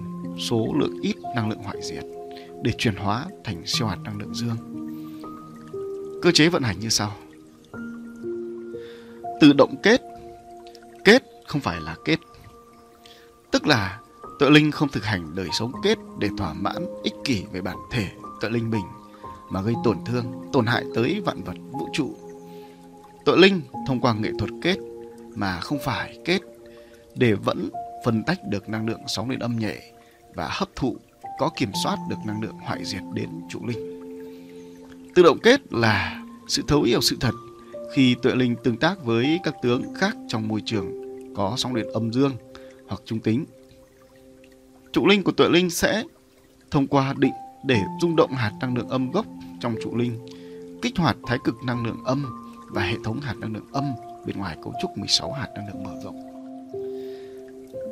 số 0.49 0.67
lượng 0.79 0.97
ít 1.01 1.15
năng 1.35 1.49
lượng 1.49 1.63
hoại 1.63 1.77
diệt 1.81 2.03
để 2.63 2.71
chuyển 2.77 2.95
hóa 2.95 3.25
thành 3.43 3.61
siêu 3.65 3.87
hạt 3.87 3.97
năng 4.03 4.17
lượng 4.17 4.33
dương. 4.33 4.74
Cơ 6.21 6.31
chế 6.31 6.49
vận 6.49 6.63
hành 6.63 6.79
như 6.79 6.89
sau. 6.89 7.15
Tự 9.41 9.53
động 9.53 9.75
kết. 9.83 10.01
Kết 11.03 11.23
không 11.47 11.61
phải 11.61 11.81
là 11.81 11.95
kết. 12.05 12.19
Tức 13.51 13.67
là 13.67 13.99
tự 14.39 14.49
linh 14.49 14.71
không 14.71 14.89
thực 14.89 15.03
hành 15.03 15.35
đời 15.35 15.47
sống 15.51 15.71
kết 15.83 15.97
để 16.19 16.29
thỏa 16.37 16.53
mãn 16.53 16.85
ích 17.03 17.13
kỷ 17.23 17.43
về 17.51 17.61
bản 17.61 17.77
thể 17.91 18.09
tự 18.41 18.49
linh 18.49 18.69
mình 18.69 18.85
mà 19.49 19.61
gây 19.61 19.73
tổn 19.83 19.97
thương, 20.05 20.25
tổn 20.53 20.65
hại 20.65 20.83
tới 20.95 21.21
vạn 21.25 21.43
vật 21.43 21.55
vũ 21.71 21.89
trụ. 21.93 22.15
Tự 23.25 23.35
linh 23.35 23.61
thông 23.87 23.99
qua 24.01 24.13
nghệ 24.13 24.31
thuật 24.39 24.51
kết 24.61 24.77
mà 25.35 25.59
không 25.59 25.79
phải 25.83 26.19
kết 26.25 26.41
để 27.15 27.33
vẫn 27.33 27.69
phân 28.05 28.23
tách 28.23 28.39
được 28.49 28.69
năng 28.69 28.87
lượng 28.87 29.01
sóng 29.07 29.29
điện 29.29 29.39
âm 29.39 29.59
nhẹ 29.59 29.91
và 30.33 30.47
hấp 30.51 30.69
thụ 30.75 30.97
có 31.39 31.49
kiểm 31.55 31.71
soát 31.83 31.97
được 32.09 32.17
năng 32.25 32.41
lượng 32.41 32.57
hoại 32.63 32.85
diệt 32.85 33.01
đến 33.13 33.29
trụ 33.49 33.59
linh. 33.67 33.94
Tự 35.15 35.23
động 35.23 35.39
kết 35.39 35.73
là 35.73 36.23
sự 36.47 36.63
thấu 36.67 36.81
hiểu 36.81 37.01
sự 37.01 37.17
thật 37.19 37.33
khi 37.93 38.15
tuệ 38.21 38.35
linh 38.35 38.55
tương 38.63 38.77
tác 38.77 39.03
với 39.03 39.39
các 39.43 39.55
tướng 39.61 39.93
khác 39.93 40.17
trong 40.27 40.47
môi 40.47 40.61
trường 40.65 40.91
có 41.35 41.53
sóng 41.57 41.75
điện 41.75 41.85
âm 41.93 42.13
dương 42.13 42.35
hoặc 42.87 43.01
trung 43.05 43.19
tính. 43.19 43.45
Trụ 44.93 45.07
linh 45.07 45.23
của 45.23 45.31
tuệ 45.31 45.49
linh 45.49 45.69
sẽ 45.69 46.03
thông 46.71 46.87
qua 46.87 47.13
định 47.17 47.33
để 47.65 47.81
rung 48.01 48.15
động 48.15 48.31
hạt 48.31 48.51
năng 48.61 48.77
lượng 48.77 48.89
âm 48.89 49.11
gốc 49.11 49.25
trong 49.61 49.75
trụ 49.83 49.95
linh, 49.95 50.25
kích 50.81 50.97
hoạt 50.97 51.17
thái 51.27 51.37
cực 51.43 51.55
năng 51.63 51.85
lượng 51.85 52.03
âm 52.05 52.25
và 52.67 52.83
hệ 52.83 52.95
thống 53.03 53.19
hạt 53.19 53.37
năng 53.37 53.53
lượng 53.53 53.67
âm 53.71 53.93
bên 54.25 54.37
ngoài 54.37 54.57
cấu 54.63 54.73
trúc 54.81 54.97
16 54.97 55.31
hạt 55.31 55.47
năng 55.55 55.67
lượng 55.67 55.83
mở 55.83 55.91
rộng. 56.03 56.21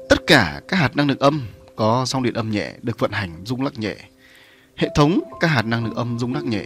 Tất 0.10 0.20
cả 0.28 0.62
các 0.68 0.78
hạt 0.78 0.96
năng 0.96 1.08
lượng 1.08 1.20
âm 1.20 1.42
có 1.76 2.06
sóng 2.06 2.24
điện 2.24 2.34
âm 2.34 2.52
nhẹ 2.52 2.74
được 2.82 3.00
vận 3.00 3.12
hành 3.12 3.42
rung 3.46 3.62
lắc 3.62 3.80
nhẹ. 3.80 3.96
Hệ 4.76 4.90
thống 4.96 5.20
các 5.40 5.48
hạt 5.48 5.66
năng 5.66 5.86
lượng 5.86 5.96
âm 5.96 6.20
rung 6.20 6.34
lắc 6.34 6.44
nhẹ 6.44 6.64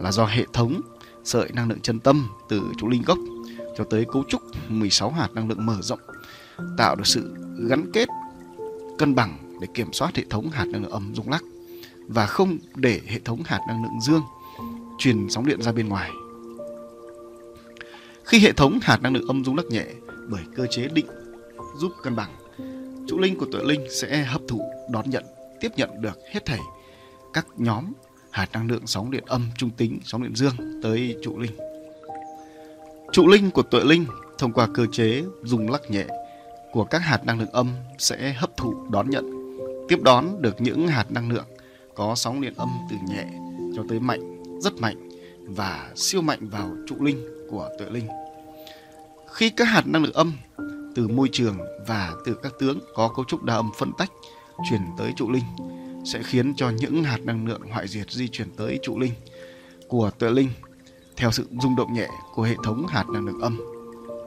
là 0.00 0.12
do 0.12 0.26
hệ 0.26 0.44
thống 0.52 0.80
sợi 1.24 1.48
năng 1.52 1.68
lượng 1.68 1.80
chân 1.80 2.00
tâm 2.00 2.28
từ 2.48 2.62
trụ 2.78 2.88
linh 2.88 3.02
gốc 3.02 3.18
cho 3.76 3.84
tới 3.84 4.04
cấu 4.12 4.24
trúc 4.28 4.42
16 4.68 5.10
hạt 5.10 5.28
năng 5.34 5.48
lượng 5.48 5.66
mở 5.66 5.76
rộng 5.82 6.00
tạo 6.76 6.96
được 6.96 7.06
sự 7.06 7.34
gắn 7.68 7.90
kết 7.92 8.08
cân 8.98 9.14
bằng 9.14 9.58
để 9.60 9.66
kiểm 9.74 9.92
soát 9.92 10.16
hệ 10.16 10.24
thống 10.30 10.50
hạt 10.50 10.64
năng 10.64 10.82
lượng 10.82 10.92
âm 10.92 11.14
rung 11.14 11.30
lắc 11.30 11.42
và 12.08 12.26
không 12.26 12.58
để 12.74 13.00
hệ 13.06 13.18
thống 13.18 13.42
hạt 13.44 13.60
năng 13.68 13.82
lượng 13.82 14.00
dương 14.00 14.22
truyền 14.98 15.28
sóng 15.30 15.46
điện 15.46 15.62
ra 15.62 15.72
bên 15.72 15.88
ngoài. 15.88 16.10
Khi 18.24 18.38
hệ 18.38 18.52
thống 18.52 18.78
hạt 18.82 19.02
năng 19.02 19.14
lượng 19.14 19.28
âm 19.28 19.44
rung 19.44 19.56
lắc 19.56 19.66
nhẹ 19.66 19.84
bởi 20.28 20.42
cơ 20.56 20.66
chế 20.66 20.88
định 20.92 21.06
giúp 21.76 21.92
cân 22.02 22.16
bằng, 22.16 22.30
trụ 23.08 23.18
linh 23.18 23.38
của 23.38 23.46
tuệ 23.52 23.64
linh 23.64 23.80
sẽ 24.00 24.24
hấp 24.24 24.40
thụ, 24.48 24.60
đón 24.90 25.10
nhận, 25.10 25.24
tiếp 25.60 25.68
nhận 25.76 26.02
được 26.02 26.18
hết 26.32 26.44
thảy 26.46 26.60
các 27.32 27.46
nhóm 27.56 27.92
hạt 28.30 28.48
năng 28.52 28.68
lượng 28.68 28.86
sóng 28.86 29.10
điện 29.10 29.24
âm 29.26 29.46
trung 29.56 29.70
tính, 29.70 29.98
sóng 30.04 30.22
điện 30.22 30.34
dương 30.34 30.80
tới 30.82 31.16
trụ 31.22 31.38
linh. 31.38 31.56
Trụ 33.12 33.26
linh 33.26 33.50
của 33.50 33.62
tuệ 33.62 33.80
linh 33.84 34.06
thông 34.38 34.52
qua 34.52 34.68
cơ 34.74 34.86
chế 34.92 35.22
dùng 35.44 35.70
lắc 35.70 35.90
nhẹ 35.90 36.06
của 36.72 36.84
các 36.84 36.98
hạt 36.98 37.24
năng 37.24 37.38
lượng 37.38 37.52
âm 37.52 37.72
sẽ 37.98 38.32
hấp 38.32 38.56
thụ, 38.56 38.74
đón 38.90 39.10
nhận, 39.10 39.24
tiếp 39.88 39.98
đón 40.02 40.42
được 40.42 40.60
những 40.60 40.88
hạt 40.88 41.12
năng 41.12 41.32
lượng 41.32 41.46
có 41.94 42.14
sóng 42.14 42.40
điện 42.40 42.54
âm 42.56 42.68
từ 42.90 42.96
nhẹ 43.08 43.24
cho 43.76 43.82
tới 43.88 44.00
mạnh, 44.00 44.42
rất 44.60 44.76
mạnh 44.80 45.08
và 45.48 45.90
siêu 45.96 46.22
mạnh 46.22 46.48
vào 46.48 46.70
trụ 46.88 46.96
linh 47.00 47.26
của 47.50 47.68
tuệ 47.78 47.90
linh. 47.90 48.08
Khi 49.32 49.50
các 49.50 49.64
hạt 49.64 49.86
năng 49.86 50.02
lượng 50.02 50.12
âm 50.12 50.32
từ 50.94 51.08
môi 51.08 51.28
trường 51.32 51.58
và 51.86 52.12
từ 52.24 52.34
các 52.42 52.52
tướng 52.58 52.78
có 52.94 53.08
cấu 53.08 53.24
trúc 53.24 53.42
đa 53.42 53.54
âm 53.54 53.70
phân 53.78 53.92
tách 53.98 54.10
truyền 54.70 54.80
tới 54.98 55.12
trụ 55.16 55.30
linh 55.30 55.44
sẽ 56.04 56.22
khiến 56.22 56.54
cho 56.56 56.70
những 56.70 57.04
hạt 57.04 57.18
năng 57.24 57.46
lượng 57.46 57.62
hoại 57.70 57.88
diệt 57.88 58.10
di 58.10 58.28
chuyển 58.28 58.48
tới 58.56 58.78
trụ 58.82 58.98
linh 58.98 59.12
của 59.88 60.10
tuệ 60.18 60.30
linh 60.30 60.48
theo 61.16 61.30
sự 61.30 61.46
rung 61.62 61.76
động 61.76 61.94
nhẹ 61.94 62.08
của 62.34 62.42
hệ 62.42 62.54
thống 62.64 62.86
hạt 62.86 63.04
năng 63.08 63.26
lượng 63.26 63.40
âm 63.40 63.60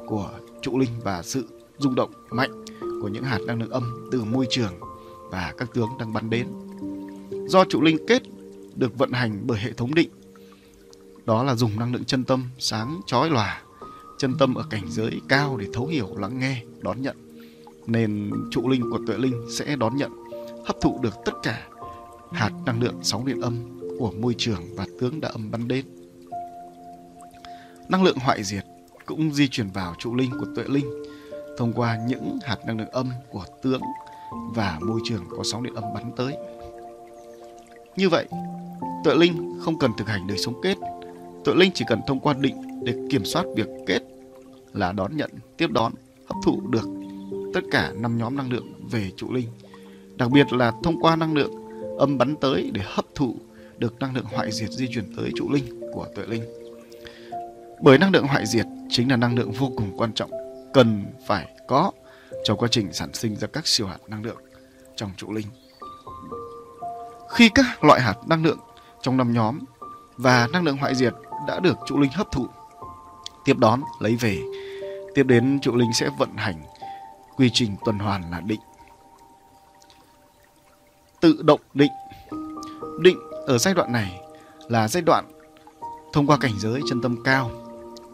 của 0.07 0.29
trụ 0.61 0.79
linh 0.79 0.89
và 1.03 1.21
sự 1.23 1.47
rung 1.77 1.95
động 1.95 2.11
mạnh 2.29 2.65
của 3.01 3.07
những 3.07 3.23
hạt 3.23 3.39
năng 3.47 3.59
lượng 3.59 3.69
âm 3.69 4.07
từ 4.11 4.23
môi 4.23 4.45
trường 4.49 4.73
và 5.31 5.53
các 5.57 5.69
tướng 5.73 5.89
đang 5.99 6.13
bắn 6.13 6.29
đến. 6.29 6.47
Do 7.47 7.65
trụ 7.65 7.81
linh 7.81 7.97
kết 8.07 8.23
được 8.75 8.97
vận 8.97 9.11
hành 9.11 9.41
bởi 9.47 9.59
hệ 9.59 9.73
thống 9.73 9.95
định, 9.95 10.09
đó 11.25 11.43
là 11.43 11.55
dùng 11.55 11.79
năng 11.79 11.93
lượng 11.93 12.05
chân 12.05 12.23
tâm 12.23 12.49
sáng 12.59 13.01
chói 13.05 13.29
lòa, 13.29 13.61
chân 14.17 14.33
tâm 14.39 14.55
ở 14.55 14.63
cảnh 14.69 14.83
giới 14.89 15.21
cao 15.29 15.57
để 15.57 15.67
thấu 15.73 15.87
hiểu, 15.87 16.09
lắng 16.17 16.39
nghe, 16.39 16.63
đón 16.81 17.01
nhận. 17.01 17.17
Nên 17.87 18.31
trụ 18.51 18.69
linh 18.69 18.91
của 18.91 18.99
tuệ 19.07 19.17
linh 19.17 19.45
sẽ 19.49 19.75
đón 19.75 19.97
nhận, 19.97 20.11
hấp 20.65 20.81
thụ 20.81 20.99
được 21.01 21.13
tất 21.25 21.33
cả 21.43 21.67
hạt 22.31 22.51
năng 22.65 22.81
lượng 22.81 22.99
sóng 23.01 23.25
điện 23.25 23.41
âm 23.41 23.79
của 23.99 24.11
môi 24.19 24.35
trường 24.37 24.61
và 24.75 24.85
tướng 24.99 25.21
đã 25.21 25.29
âm 25.29 25.51
bắn 25.51 25.67
đến. 25.67 25.85
Năng 27.89 28.03
lượng 28.03 28.17
hoại 28.17 28.43
diệt 28.43 28.63
cũng 29.05 29.33
di 29.33 29.47
chuyển 29.47 29.69
vào 29.69 29.95
trụ 29.99 30.15
linh 30.15 30.31
của 30.39 30.45
tuệ 30.55 30.63
linh 30.67 30.85
thông 31.57 31.73
qua 31.73 31.97
những 32.07 32.39
hạt 32.43 32.57
năng 32.65 32.77
lượng 32.77 32.89
âm 32.89 33.09
của 33.31 33.45
tướng 33.63 33.81
và 34.55 34.79
môi 34.81 34.99
trường 35.03 35.25
có 35.29 35.43
sóng 35.43 35.63
điện 35.63 35.75
âm 35.75 35.83
bắn 35.93 36.11
tới. 36.15 36.35
Như 37.95 38.09
vậy, 38.09 38.25
tuệ 39.03 39.15
linh 39.15 39.59
không 39.61 39.79
cần 39.79 39.91
thực 39.97 40.07
hành 40.07 40.27
đời 40.27 40.37
sống 40.37 40.61
kết. 40.61 40.77
Tuệ 41.45 41.53
linh 41.55 41.71
chỉ 41.73 41.85
cần 41.87 42.01
thông 42.07 42.19
qua 42.19 42.33
định 42.33 42.83
để 42.83 42.93
kiểm 43.09 43.25
soát 43.25 43.45
việc 43.55 43.67
kết 43.87 43.99
là 44.73 44.91
đón 44.91 45.17
nhận, 45.17 45.31
tiếp 45.57 45.71
đón, 45.71 45.93
hấp 46.27 46.37
thụ 46.43 46.61
được 46.69 46.85
tất 47.53 47.61
cả 47.71 47.93
năm 47.95 48.17
nhóm 48.17 48.37
năng 48.37 48.51
lượng 48.51 48.73
về 48.91 49.11
trụ 49.17 49.31
linh. 49.31 49.47
Đặc 50.23 50.31
biệt 50.31 50.53
là 50.53 50.71
thông 50.83 50.99
qua 51.01 51.15
năng 51.15 51.33
lượng 51.33 51.51
âm 51.97 52.17
bắn 52.17 52.35
tới 52.35 52.71
để 52.73 52.81
hấp 52.85 53.05
thụ 53.15 53.35
được 53.77 53.99
năng 53.99 54.15
lượng 54.15 54.25
hoại 54.25 54.51
diệt 54.51 54.69
di 54.69 54.87
chuyển 54.93 55.15
tới 55.17 55.31
trụ 55.35 55.49
linh 55.51 55.81
của 55.93 56.07
tuệ 56.15 56.25
linh. 56.25 56.43
Bởi 57.81 57.97
năng 57.97 58.11
lượng 58.11 58.27
hoại 58.27 58.45
diệt 58.45 58.65
chính 58.89 59.11
là 59.11 59.15
năng 59.17 59.35
lượng 59.35 59.51
vô 59.51 59.71
cùng 59.77 59.97
quan 59.97 60.13
trọng 60.13 60.31
cần 60.73 61.05
phải 61.27 61.47
có 61.67 61.91
trong 62.43 62.57
quá 62.57 62.67
trình 62.71 62.93
sản 62.93 63.13
sinh 63.13 63.35
ra 63.35 63.47
các 63.47 63.67
siêu 63.67 63.87
hạt 63.87 63.97
năng 64.07 64.23
lượng 64.23 64.37
trong 64.95 65.11
trụ 65.17 65.31
linh. 65.31 65.47
Khi 67.29 67.49
các 67.49 67.83
loại 67.83 68.01
hạt 68.01 68.15
năng 68.27 68.43
lượng 68.43 68.59
trong 69.01 69.17
năm 69.17 69.33
nhóm 69.33 69.59
và 70.17 70.47
năng 70.53 70.63
lượng 70.63 70.77
hoại 70.77 70.95
diệt 70.95 71.13
đã 71.47 71.59
được 71.59 71.77
trụ 71.85 71.99
linh 71.99 72.11
hấp 72.11 72.31
thụ, 72.31 72.47
tiếp 73.45 73.57
đón, 73.57 73.81
lấy 73.99 74.15
về, 74.15 74.37
tiếp 75.15 75.23
đến 75.23 75.59
trụ 75.61 75.75
linh 75.75 75.93
sẽ 75.93 76.09
vận 76.17 76.35
hành 76.35 76.63
quy 77.35 77.49
trình 77.53 77.75
tuần 77.85 77.99
hoàn 77.99 78.31
là 78.31 78.41
định. 78.41 78.59
Tự 81.23 81.41
động 81.41 81.59
định. 81.73 81.91
Định 82.99 83.17
ở 83.47 83.57
giai 83.57 83.73
đoạn 83.73 83.91
này 83.91 84.21
là 84.67 84.87
giai 84.87 85.03
đoạn 85.03 85.25
thông 86.13 86.27
qua 86.27 86.37
cảnh 86.41 86.59
giới 86.59 86.81
chân 86.89 87.01
tâm 87.01 87.23
cao. 87.23 87.51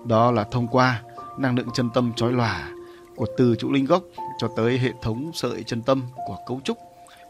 Đó 0.05 0.31
là 0.31 0.43
thông 0.43 0.67
qua 0.67 1.01
năng 1.37 1.55
lượng 1.55 1.67
chân 1.73 1.89
tâm 1.93 2.13
chói 2.15 2.31
lòa 2.31 2.69
của 3.15 3.25
từ 3.37 3.55
trụ 3.59 3.71
linh 3.71 3.85
gốc 3.85 4.03
cho 4.39 4.49
tới 4.55 4.77
hệ 4.77 4.91
thống 5.01 5.31
sợi 5.33 5.63
chân 5.63 5.81
tâm 5.81 6.03
của 6.27 6.37
cấu 6.47 6.61
trúc 6.63 6.77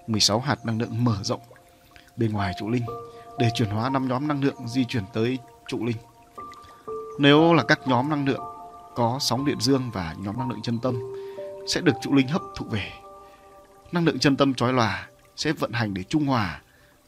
16 0.08 0.40
hạt 0.40 0.66
năng 0.66 0.80
lượng 0.80 1.04
mở 1.04 1.16
rộng 1.24 1.42
bên 2.18 2.32
ngoài 2.32 2.54
trụ 2.60 2.70
linh 2.70 2.86
để 3.38 3.50
chuyển 3.56 3.70
hóa 3.70 3.90
năm 3.90 4.08
nhóm 4.08 4.28
năng 4.28 4.44
lượng 4.44 4.68
di 4.68 4.86
chuyển 4.86 5.04
tới 5.14 5.38
trụ 5.68 5.86
linh. 5.86 5.98
Nếu 7.20 7.54
là 7.54 7.64
các 7.64 7.88
nhóm 7.88 8.10
năng 8.10 8.26
lượng 8.26 8.44
có 8.96 9.18
sóng 9.22 9.46
điện 9.46 9.58
dương 9.62 9.92
và 9.94 10.16
nhóm 10.18 10.38
năng 10.38 10.50
lượng 10.50 10.62
chân 10.62 10.80
tâm 10.80 11.00
sẽ 11.68 11.82
được 11.82 11.96
trụ 12.02 12.14
linh 12.14 12.28
hấp 12.28 12.42
thụ 12.56 12.66
về. 12.70 12.92
Năng 13.92 14.06
lượng 14.06 14.20
chân 14.20 14.38
tâm 14.38 14.54
chói 14.54 14.74
lòa 14.74 15.08
sẽ 15.40 15.52
vận 15.52 15.72
hành 15.72 15.94
để 15.94 16.04
trung 16.04 16.26
hòa, 16.26 16.62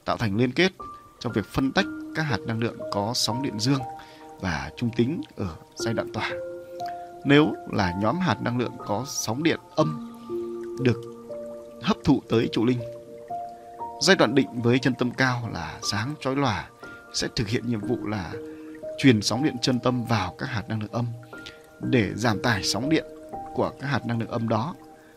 tạo 0.05 0.17
thành 0.17 0.37
liên 0.37 0.51
kết 0.51 0.71
trong 1.19 1.33
việc 1.33 1.45
phân 1.45 1.71
tách 1.71 1.85
các 2.15 2.23
hạt 2.23 2.39
năng 2.47 2.59
lượng 2.59 2.77
có 2.91 3.11
sóng 3.15 3.43
điện 3.43 3.59
dương 3.59 3.81
và 4.39 4.71
trung 4.77 4.89
tính 4.95 5.21
ở 5.35 5.55
giai 5.75 5.93
đoạn 5.93 6.13
tỏa. 6.13 6.31
Nếu 7.25 7.53
là 7.71 7.93
nhóm 8.01 8.19
hạt 8.19 8.41
năng 8.41 8.57
lượng 8.57 8.71
có 8.77 9.05
sóng 9.07 9.43
điện 9.43 9.59
âm 9.75 10.11
được 10.81 11.01
hấp 11.81 11.97
thụ 12.03 12.21
tới 12.29 12.49
trụ 12.51 12.65
linh. 12.65 12.79
Giai 14.01 14.15
đoạn 14.15 14.35
định 14.35 14.61
với 14.61 14.79
chân 14.79 14.93
tâm 14.99 15.11
cao 15.11 15.49
là 15.53 15.79
sáng 15.91 16.13
chói 16.19 16.35
lòa 16.35 16.69
sẽ 17.13 17.27
thực 17.35 17.47
hiện 17.47 17.67
nhiệm 17.67 17.79
vụ 17.79 17.97
là 18.07 18.33
truyền 18.97 19.21
sóng 19.21 19.43
điện 19.43 19.55
chân 19.61 19.79
tâm 19.79 20.05
vào 20.05 20.35
các 20.37 20.49
hạt 20.49 20.69
năng 20.69 20.81
lượng 20.81 20.91
âm 20.91 21.05
để 21.79 22.11
giảm 22.15 22.41
tải 22.41 22.63
sóng 22.63 22.89
điện 22.89 23.05
của 23.55 23.71
các 23.79 23.87
hạt 23.87 24.05
năng 24.05 24.19
lượng 24.19 24.31
âm 24.31 24.49
đó 24.49 24.75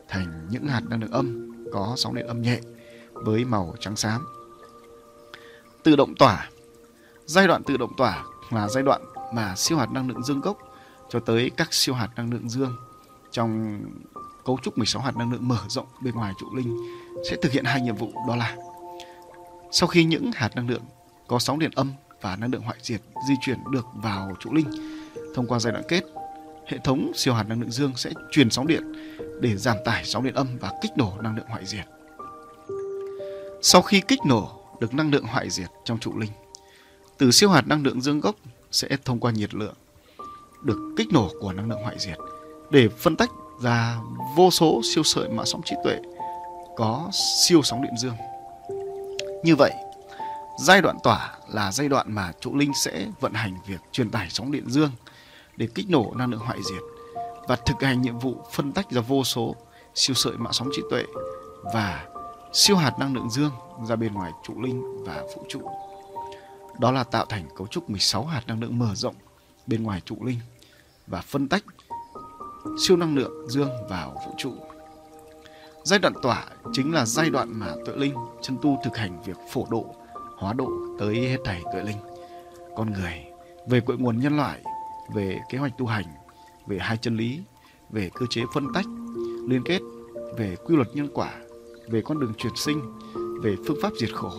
thành 0.09 0.46
những 0.50 0.66
hạt 0.66 0.83
năng 0.88 1.00
lượng 1.00 1.12
âm 1.12 1.53
có 1.72 1.94
sóng 1.96 2.14
điện 2.14 2.27
âm 2.27 2.42
nhẹ 2.42 2.61
với 3.14 3.44
màu 3.44 3.74
trắng 3.81 3.96
xám. 3.96 4.27
Tự 5.83 5.96
động 5.96 6.14
tỏa 6.18 6.50
Giai 7.27 7.46
đoạn 7.46 7.62
tự 7.62 7.77
động 7.77 7.92
tỏa 7.96 8.24
là 8.50 8.68
giai 8.68 8.83
đoạn 8.83 9.03
mà 9.35 9.55
siêu 9.57 9.79
hạt 9.79 9.92
năng 9.92 10.09
lượng 10.09 10.22
dương 10.22 10.40
gốc 10.40 10.59
cho 11.09 11.20
tới 11.20 11.50
các 11.57 11.74
siêu 11.74 11.94
hạt 11.94 12.09
năng 12.16 12.33
lượng 12.33 12.48
dương 12.48 12.77
trong 13.31 13.81
cấu 14.44 14.59
trúc 14.62 14.79
16 14.79 15.03
hạt 15.03 15.16
năng 15.16 15.33
lượng 15.33 15.48
mở 15.48 15.59
rộng 15.68 15.87
bên 16.03 16.14
ngoài 16.14 16.33
trụ 16.38 16.55
linh 16.55 16.79
sẽ 17.31 17.37
thực 17.42 17.53
hiện 17.53 17.64
hai 17.64 17.81
nhiệm 17.81 17.96
vụ, 17.96 18.12
đó 18.29 18.37
là 18.37 18.57
sau 19.72 19.88
khi 19.88 20.05
những 20.05 20.31
hạt 20.35 20.57
năng 20.57 20.68
lượng 20.68 20.83
có 21.27 21.38
sóng 21.38 21.59
điện 21.59 21.70
âm 21.74 21.92
và 22.20 22.37
năng 22.37 22.50
lượng 22.50 22.62
hoại 22.62 22.77
diệt 22.83 23.00
di 23.29 23.35
chuyển 23.40 23.59
được 23.72 23.87
vào 23.94 24.37
trụ 24.40 24.55
linh, 24.55 24.70
thông 25.35 25.46
qua 25.46 25.59
giai 25.59 25.72
đoạn 25.72 25.85
kết, 25.88 26.03
hệ 26.66 26.79
thống 26.85 27.12
siêu 27.14 27.35
hạt 27.35 27.48
năng 27.48 27.61
lượng 27.61 27.70
dương 27.70 27.92
sẽ 27.96 28.11
truyền 28.31 28.50
sóng 28.50 28.66
điện 28.66 28.92
để 29.40 29.57
giảm 29.57 29.77
tải 29.85 30.05
sóng 30.05 30.24
điện 30.24 30.35
âm 30.35 30.46
và 30.61 30.72
kích 30.83 30.92
nổ 30.96 31.12
năng 31.20 31.37
lượng 31.37 31.46
hoại 31.48 31.66
diệt. 31.66 31.85
Sau 33.66 33.83
khi 33.83 34.00
kích 34.09 34.18
nổ 34.27 34.50
được 34.81 34.94
năng 34.94 35.11
lượng 35.11 35.24
hoại 35.24 35.50
diệt 35.50 35.70
trong 35.85 35.98
trụ 35.98 36.18
linh, 36.18 36.31
từ 37.18 37.31
siêu 37.31 37.50
hạt 37.50 37.66
năng 37.66 37.83
lượng 37.83 38.00
dương 38.00 38.20
gốc 38.20 38.35
sẽ 38.70 38.88
thông 39.05 39.20
qua 39.20 39.33
nhiệt 39.33 39.55
lượng 39.55 39.74
được 40.62 40.94
kích 40.96 41.12
nổ 41.12 41.31
của 41.40 41.53
năng 41.53 41.70
lượng 41.70 41.83
hoại 41.83 41.98
diệt 41.98 42.16
để 42.70 42.88
phân 42.88 43.16
tách 43.16 43.31
ra 43.62 43.98
vô 44.37 44.50
số 44.50 44.81
siêu 44.94 45.03
sợi 45.03 45.29
mã 45.29 45.44
sóng 45.44 45.61
trí 45.64 45.77
tuệ 45.85 45.98
có 46.77 47.11
siêu 47.46 47.62
sóng 47.62 47.83
điện 47.83 47.92
dương. 47.98 48.14
Như 49.44 49.57
vậy, 49.57 49.72
giai 50.59 50.81
đoạn 50.81 50.96
tỏa 51.03 51.33
là 51.53 51.72
giai 51.72 51.88
đoạn 51.88 52.12
mà 52.12 52.33
trụ 52.40 52.57
linh 52.57 52.72
sẽ 52.74 53.07
vận 53.20 53.33
hành 53.33 53.57
việc 53.66 53.81
truyền 53.92 54.11
tải 54.11 54.27
sóng 54.31 54.53
điện 54.53 54.64
dương 54.70 54.90
để 55.57 55.68
kích 55.74 55.90
nổ 55.90 56.12
năng 56.16 56.31
lượng 56.31 56.40
hoại 56.40 56.59
diệt 56.62 56.83
và 57.48 57.57
thực 57.57 57.83
hành 57.83 58.03
nhiệm 58.03 58.18
vụ 58.18 58.37
phân 58.53 58.72
tách 58.72 58.90
ra 58.90 59.00
vô 59.00 59.24
số 59.24 59.55
siêu 59.94 60.14
sợi 60.14 60.37
mã 60.37 60.53
sóng 60.53 60.68
trí 60.77 60.83
tuệ 60.90 61.05
và 61.74 62.05
siêu 62.55 62.77
hạt 62.77 62.99
năng 62.99 63.14
lượng 63.14 63.31
dương 63.31 63.53
ra 63.88 63.97
bên 63.97 64.14
ngoài 64.14 64.33
trụ 64.43 64.62
linh 64.62 65.05
và 65.05 65.23
vũ 65.37 65.45
trụ. 65.49 65.61
Đó 66.79 66.90
là 66.90 67.05
tạo 67.05 67.27
thành 67.27 67.49
cấu 67.57 67.67
trúc 67.67 67.90
16 67.90 68.25
hạt 68.25 68.43
năng 68.47 68.61
lượng 68.61 68.79
mở 68.79 68.95
rộng 68.95 69.14
bên 69.67 69.83
ngoài 69.83 70.01
trụ 70.05 70.17
linh 70.25 70.38
và 71.07 71.21
phân 71.21 71.49
tách 71.49 71.64
siêu 72.79 72.97
năng 72.97 73.17
lượng 73.17 73.49
dương 73.49 73.71
vào 73.88 74.23
vũ 74.27 74.35
trụ. 74.38 74.53
Giai 75.83 75.99
đoạn 75.99 76.14
tỏa 76.23 76.45
chính 76.73 76.93
là 76.93 77.07
giai 77.07 77.31
đoạn 77.31 77.61
mà 77.61 77.75
tuệ 77.87 77.97
linh 77.97 78.14
chân 78.43 78.57
tu 78.62 78.79
thực 78.85 78.97
hành 78.97 79.23
việc 79.23 79.37
phổ 79.51 79.67
độ, 79.71 79.95
hóa 80.38 80.53
độ 80.53 80.71
tới 80.99 81.29
hết 81.29 81.38
thảy 81.45 81.62
tuệ 81.73 81.83
linh, 81.83 81.99
con 82.77 82.93
người, 82.93 83.25
về 83.69 83.81
cội 83.81 83.99
nguồn 83.99 84.19
nhân 84.19 84.37
loại, 84.37 84.62
về 85.14 85.38
kế 85.51 85.59
hoạch 85.59 85.79
tu 85.79 85.87
hành, 85.87 86.07
về 86.67 86.79
hai 86.81 86.97
chân 86.97 87.17
lý, 87.17 87.40
về 87.90 88.11
cơ 88.14 88.27
chế 88.31 88.43
phân 88.55 88.73
tách, 88.75 88.87
liên 89.49 89.62
kết, 89.64 89.81
về 90.37 90.57
quy 90.64 90.77
luật 90.77 90.88
nhân 90.95 91.09
quả, 91.14 91.33
về 91.88 92.03
con 92.03 92.20
đường 92.20 92.33
chuyển 92.38 92.57
sinh, 92.57 92.81
về 93.42 93.57
phương 93.66 93.77
pháp 93.83 93.92
diệt 94.01 94.14
khổ, 94.14 94.33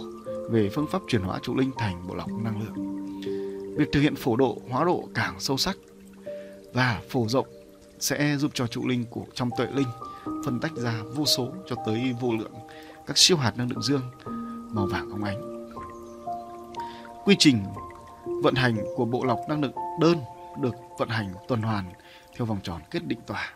về 0.50 0.70
phương 0.74 0.88
pháp 0.88 1.02
chuyển 1.08 1.22
hóa 1.22 1.40
trụ 1.44 1.56
linh 1.56 1.72
thành 1.78 2.08
bộ 2.08 2.16
lọc 2.16 2.30
năng 2.32 2.62
lượng. 2.62 3.06
Việc 3.78 3.92
thực 3.92 4.02
hiện 4.02 4.16
phổ 4.16 4.36
độ, 4.36 4.58
hóa 4.70 4.86
độ 4.86 5.10
càng 5.14 5.40
sâu 5.40 5.58
sắc 5.58 5.78
và 6.74 7.02
phổ 7.10 7.28
rộng 7.28 7.48
sẽ 8.00 8.38
giúp 8.38 8.52
cho 8.54 8.68
trụ 8.68 8.88
linh 8.88 9.06
của 9.10 9.26
trong 9.34 9.50
tuệ 9.58 9.68
linh 9.74 9.88
phân 10.46 10.60
tách 10.60 10.72
ra 10.76 11.02
vô 11.16 11.26
số 11.26 11.54
cho 11.68 11.76
tới 11.86 12.16
vô 12.22 12.34
lượng 12.40 12.54
các 13.08 13.18
siêu 13.18 13.38
hạt 13.38 13.58
năng 13.58 13.70
lượng 13.70 13.82
dương 13.82 14.02
màu 14.72 14.88
vàng 14.88 15.10
óng 15.12 15.24
ánh. 15.24 15.68
Quy 17.26 17.36
trình 17.40 17.64
vận 18.44 18.56
hành 18.56 18.78
của 18.96 19.06
bộ 19.06 19.24
lọc 19.24 19.40
năng 19.50 19.62
lượng 19.62 19.76
đơn 20.02 20.18
được 20.62 20.76
vận 21.00 21.10
hành 21.10 21.34
tuần 21.48 21.62
hoàn 21.62 21.86
theo 22.38 22.46
vòng 22.46 22.60
tròn 22.64 22.82
kết 22.92 23.08
định 23.08 23.20
tỏa. 23.28 23.54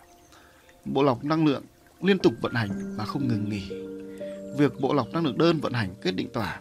Bộ 0.85 1.03
lọc 1.03 1.23
năng 1.23 1.45
lượng 1.45 1.63
liên 2.01 2.19
tục 2.19 2.33
vận 2.41 2.53
hành 2.53 2.95
và 2.97 3.05
không 3.05 3.27
ngừng 3.27 3.49
nghỉ. 3.49 3.69
Việc 4.57 4.79
bộ 4.79 4.93
lọc 4.93 5.07
năng 5.13 5.25
lượng 5.25 5.37
đơn 5.37 5.59
vận 5.59 5.73
hành 5.73 5.95
kết 6.01 6.15
định 6.15 6.29
tỏa 6.33 6.59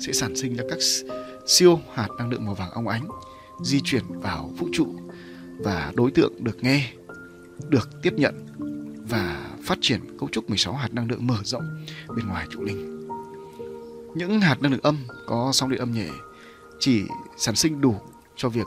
sẽ 0.00 0.12
sản 0.12 0.36
sinh 0.36 0.56
ra 0.56 0.64
các 0.70 0.78
siêu 1.46 1.80
hạt 1.94 2.08
năng 2.18 2.30
lượng 2.30 2.44
màu 2.44 2.54
vàng 2.54 2.70
óng 2.70 2.88
ánh 2.88 3.08
di 3.62 3.80
chuyển 3.84 4.04
vào 4.08 4.50
vũ 4.58 4.68
trụ 4.72 4.86
và 5.58 5.92
đối 5.94 6.10
tượng 6.10 6.44
được 6.44 6.62
nghe, 6.62 6.92
được 7.68 7.88
tiếp 8.02 8.12
nhận 8.16 8.46
và 9.08 9.54
phát 9.64 9.78
triển 9.80 10.00
cấu 10.18 10.28
trúc 10.28 10.48
16 10.48 10.74
hạt 10.74 10.94
năng 10.94 11.10
lượng 11.10 11.26
mở 11.26 11.36
rộng 11.44 11.84
bên 12.16 12.26
ngoài 12.26 12.46
trụ 12.50 12.62
linh. 12.62 13.08
Những 14.14 14.40
hạt 14.40 14.62
năng 14.62 14.72
lượng 14.72 14.82
âm 14.82 14.96
có 15.26 15.50
sóng 15.52 15.70
điện 15.70 15.80
âm 15.80 15.92
nhẹ 15.92 16.08
chỉ 16.80 17.02
sản 17.36 17.56
sinh 17.56 17.80
đủ 17.80 17.96
cho 18.36 18.48
việc 18.48 18.66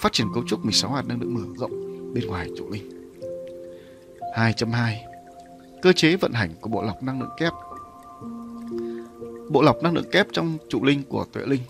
phát 0.00 0.12
triển 0.12 0.26
cấu 0.34 0.44
trúc 0.46 0.64
16 0.64 0.92
hạt 0.92 1.06
năng 1.06 1.20
lượng 1.20 1.34
mở 1.34 1.42
rộng 1.56 1.72
bên 2.14 2.26
ngoài 2.26 2.48
trụ 2.58 2.70
linh. 2.70 2.90
2.2 4.36 5.09
Cơ 5.82 5.92
chế 5.92 6.16
vận 6.16 6.32
hành 6.32 6.50
của 6.60 6.68
bộ 6.68 6.82
lọc 6.82 7.02
năng 7.02 7.20
lượng 7.20 7.30
kép 7.36 7.52
Bộ 9.50 9.62
lọc 9.62 9.82
năng 9.82 9.94
lượng 9.94 10.10
kép 10.12 10.26
trong 10.32 10.58
trụ 10.68 10.84
linh 10.84 11.02
của 11.08 11.24
tuệ 11.32 11.46
linh 11.46 11.62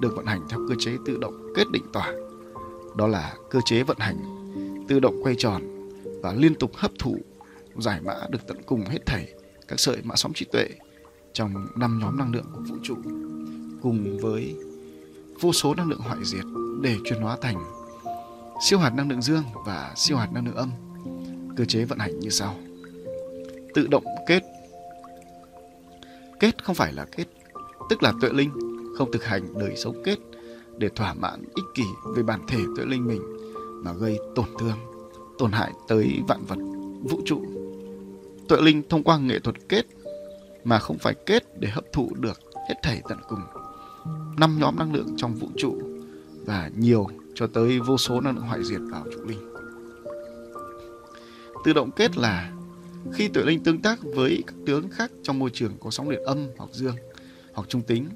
được 0.00 0.16
vận 0.16 0.26
hành 0.26 0.40
theo 0.50 0.60
cơ 0.68 0.74
chế 0.78 0.96
tự 1.06 1.18
động 1.18 1.52
kết 1.56 1.64
định 1.72 1.84
tỏa. 1.92 2.12
Đó 2.96 3.06
là 3.06 3.34
cơ 3.50 3.60
chế 3.64 3.82
vận 3.82 3.98
hành 3.98 4.16
tự 4.88 5.00
động 5.00 5.20
quay 5.22 5.34
tròn 5.38 5.62
và 6.22 6.32
liên 6.32 6.54
tục 6.54 6.70
hấp 6.74 6.90
thụ, 6.98 7.16
giải 7.78 8.00
mã 8.00 8.14
được 8.30 8.46
tận 8.46 8.62
cùng 8.66 8.84
hết 8.84 9.06
thảy 9.06 9.28
các 9.68 9.80
sợi 9.80 9.96
mã 10.02 10.16
sóng 10.16 10.32
trí 10.32 10.44
tuệ 10.52 10.68
trong 11.32 11.66
năm 11.76 11.98
nhóm 12.02 12.18
năng 12.18 12.32
lượng 12.32 12.46
của 12.52 12.60
vũ 12.68 12.76
trụ, 12.82 12.94
cùng 13.82 14.18
với 14.22 14.54
vô 15.40 15.52
số 15.52 15.74
năng 15.74 15.88
lượng 15.88 16.00
hoại 16.00 16.18
diệt 16.24 16.44
để 16.82 16.96
chuyển 17.04 17.20
hóa 17.20 17.36
thành 17.40 17.56
siêu 18.62 18.78
hạt 18.78 18.90
năng 18.90 19.10
lượng 19.10 19.22
dương 19.22 19.44
và 19.66 19.92
siêu 19.96 20.16
hạt 20.16 20.28
năng 20.32 20.46
lượng 20.46 20.56
âm. 20.56 20.70
Cơ 21.56 21.64
chế 21.64 21.84
vận 21.84 21.98
hành 21.98 22.20
như 22.20 22.30
sau. 22.30 22.54
Tự 23.74 23.86
động 23.86 24.04
kết 24.26 24.42
Kết 26.40 26.64
không 26.64 26.74
phải 26.74 26.92
là 26.92 27.04
kết, 27.04 27.24
tức 27.90 28.02
là 28.02 28.12
tuệ 28.20 28.30
linh 28.32 28.50
không 28.98 29.12
thực 29.12 29.24
hành 29.24 29.58
đời 29.58 29.76
sống 29.76 30.02
kết 30.04 30.18
để 30.78 30.88
thỏa 30.88 31.14
mãn 31.14 31.44
ích 31.54 31.64
kỷ 31.74 31.84
về 32.16 32.22
bản 32.22 32.40
thể 32.48 32.58
tuệ 32.76 32.84
linh 32.84 33.06
mình 33.06 33.22
mà 33.84 33.92
gây 33.92 34.18
tổn 34.34 34.46
thương, 34.58 34.78
tổn 35.38 35.52
hại 35.52 35.72
tới 35.88 36.20
vạn 36.28 36.44
vật, 36.44 36.58
vũ 37.02 37.20
trụ. 37.24 37.42
Tuệ 38.48 38.60
linh 38.60 38.82
thông 38.88 39.02
qua 39.02 39.18
nghệ 39.18 39.38
thuật 39.38 39.56
kết 39.68 39.86
mà 40.64 40.78
không 40.78 40.98
phải 40.98 41.14
kết 41.26 41.60
để 41.60 41.68
hấp 41.68 41.84
thụ 41.92 42.10
được 42.14 42.40
hết 42.68 42.74
thảy 42.82 43.02
tận 43.08 43.18
cùng. 43.28 43.40
Năm 44.38 44.58
nhóm 44.60 44.76
năng 44.78 44.94
lượng 44.94 45.14
trong 45.16 45.34
vũ 45.34 45.48
trụ 45.56 45.78
và 46.46 46.70
nhiều 46.76 47.06
cho 47.34 47.46
tới 47.46 47.80
vô 47.80 47.98
số 47.98 48.20
năng 48.20 48.34
lượng 48.34 48.44
hoại 48.44 48.64
diệt 48.64 48.80
vào 48.90 49.04
trụ 49.12 49.24
linh. 49.24 49.54
Tự 51.64 51.72
động 51.72 51.90
kết 51.90 52.16
là 52.16 52.52
khi 53.12 53.28
tuệ 53.28 53.42
linh 53.42 53.64
tương 53.64 53.82
tác 53.82 53.98
với 54.02 54.42
các 54.46 54.56
tướng 54.66 54.88
khác 54.88 55.10
trong 55.22 55.38
môi 55.38 55.50
trường 55.52 55.72
có 55.80 55.90
sóng 55.90 56.10
điện 56.10 56.22
âm 56.24 56.46
hoặc 56.56 56.70
dương, 56.72 56.96
hoặc 57.52 57.68
trung 57.68 57.82
tính, 57.82 58.08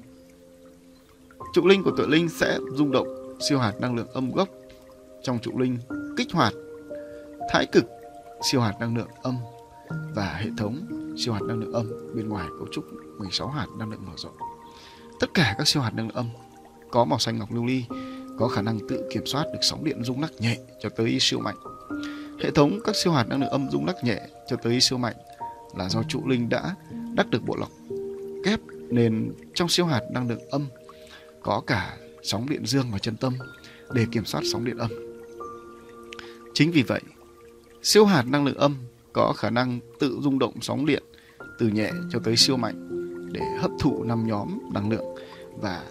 trụ 1.53 1.67
linh 1.67 1.83
của 1.83 1.91
tuệ 1.97 2.05
linh 2.07 2.29
sẽ 2.29 2.59
rung 2.75 2.91
động, 2.91 3.37
siêu 3.49 3.59
hạt 3.59 3.73
năng 3.79 3.95
lượng 3.95 4.07
âm 4.13 4.31
gốc 4.31 4.49
trong 5.23 5.39
trụ 5.39 5.59
linh, 5.59 5.77
kích 6.17 6.27
hoạt 6.33 6.53
thái 7.51 7.65
cực, 7.65 7.85
siêu 8.51 8.61
hạt 8.61 8.73
năng 8.79 8.97
lượng 8.97 9.09
âm 9.21 9.35
và 10.15 10.33
hệ 10.33 10.49
thống, 10.57 10.85
siêu 11.17 11.33
hạt 11.33 11.41
năng 11.47 11.59
lượng 11.59 11.73
âm 11.73 12.15
bên 12.15 12.29
ngoài 12.29 12.47
cấu 12.59 12.67
trúc 12.71 12.85
16 13.17 13.47
hạt 13.47 13.67
năng 13.77 13.89
lượng 13.89 14.05
mở 14.05 14.13
rộng. 14.17 14.35
Tất 15.19 15.27
cả 15.33 15.55
các 15.57 15.67
siêu 15.67 15.81
hạt 15.81 15.93
năng 15.95 16.07
lượng 16.07 16.15
âm 16.15 16.29
có 16.91 17.05
màu 17.05 17.19
xanh 17.19 17.37
ngọc 17.39 17.51
lưu 17.51 17.65
ly 17.65 17.83
có 18.37 18.47
khả 18.47 18.61
năng 18.61 18.79
tự 18.89 19.09
kiểm 19.13 19.25
soát 19.25 19.45
được 19.53 19.59
sóng 19.61 19.83
điện 19.83 20.03
rung 20.03 20.21
lắc 20.21 20.31
nhẹ 20.39 20.57
cho 20.79 20.89
tới 20.89 21.17
siêu 21.19 21.39
mạnh. 21.39 21.55
Hệ 22.39 22.51
thống 22.51 22.79
các 22.83 22.95
siêu 22.95 23.13
hạt 23.13 23.27
năng 23.29 23.41
lượng 23.41 23.49
âm 23.49 23.69
rung 23.71 23.85
lắc 23.85 24.03
nhẹ 24.03 24.21
cho 24.47 24.55
tới 24.55 24.81
siêu 24.81 24.97
mạnh 24.97 25.15
là 25.77 25.89
do 25.89 26.03
trụ 26.03 26.27
linh 26.27 26.49
đã 26.49 26.75
đắc 27.13 27.29
được 27.29 27.45
bộ 27.45 27.55
lọc 27.55 27.69
kép 28.45 28.59
nên 28.89 29.31
trong 29.53 29.69
siêu 29.69 29.85
hạt 29.85 30.01
năng 30.11 30.29
lượng 30.29 30.49
âm 30.49 30.67
có 31.43 31.61
cả 31.67 31.97
sóng 32.23 32.49
điện 32.49 32.65
dương 32.65 32.91
và 32.91 32.99
chân 32.99 33.17
tâm 33.17 33.33
để 33.93 34.05
kiểm 34.11 34.25
soát 34.25 34.41
sóng 34.51 34.65
điện 34.65 34.77
âm. 34.77 34.91
Chính 36.53 36.71
vì 36.71 36.83
vậy, 36.83 37.01
siêu 37.83 38.05
hạt 38.05 38.23
năng 38.27 38.45
lượng 38.45 38.57
âm 38.57 38.75
có 39.13 39.33
khả 39.33 39.49
năng 39.49 39.79
tự 39.99 40.19
rung 40.21 40.39
động 40.39 40.53
sóng 40.61 40.85
điện 40.85 41.03
từ 41.59 41.67
nhẹ 41.67 41.91
cho 42.11 42.19
tới 42.23 42.37
siêu 42.37 42.57
mạnh 42.57 42.89
để 43.31 43.41
hấp 43.61 43.71
thụ 43.79 44.03
năm 44.03 44.27
nhóm 44.27 44.59
năng 44.73 44.89
lượng 44.89 45.15
và 45.61 45.83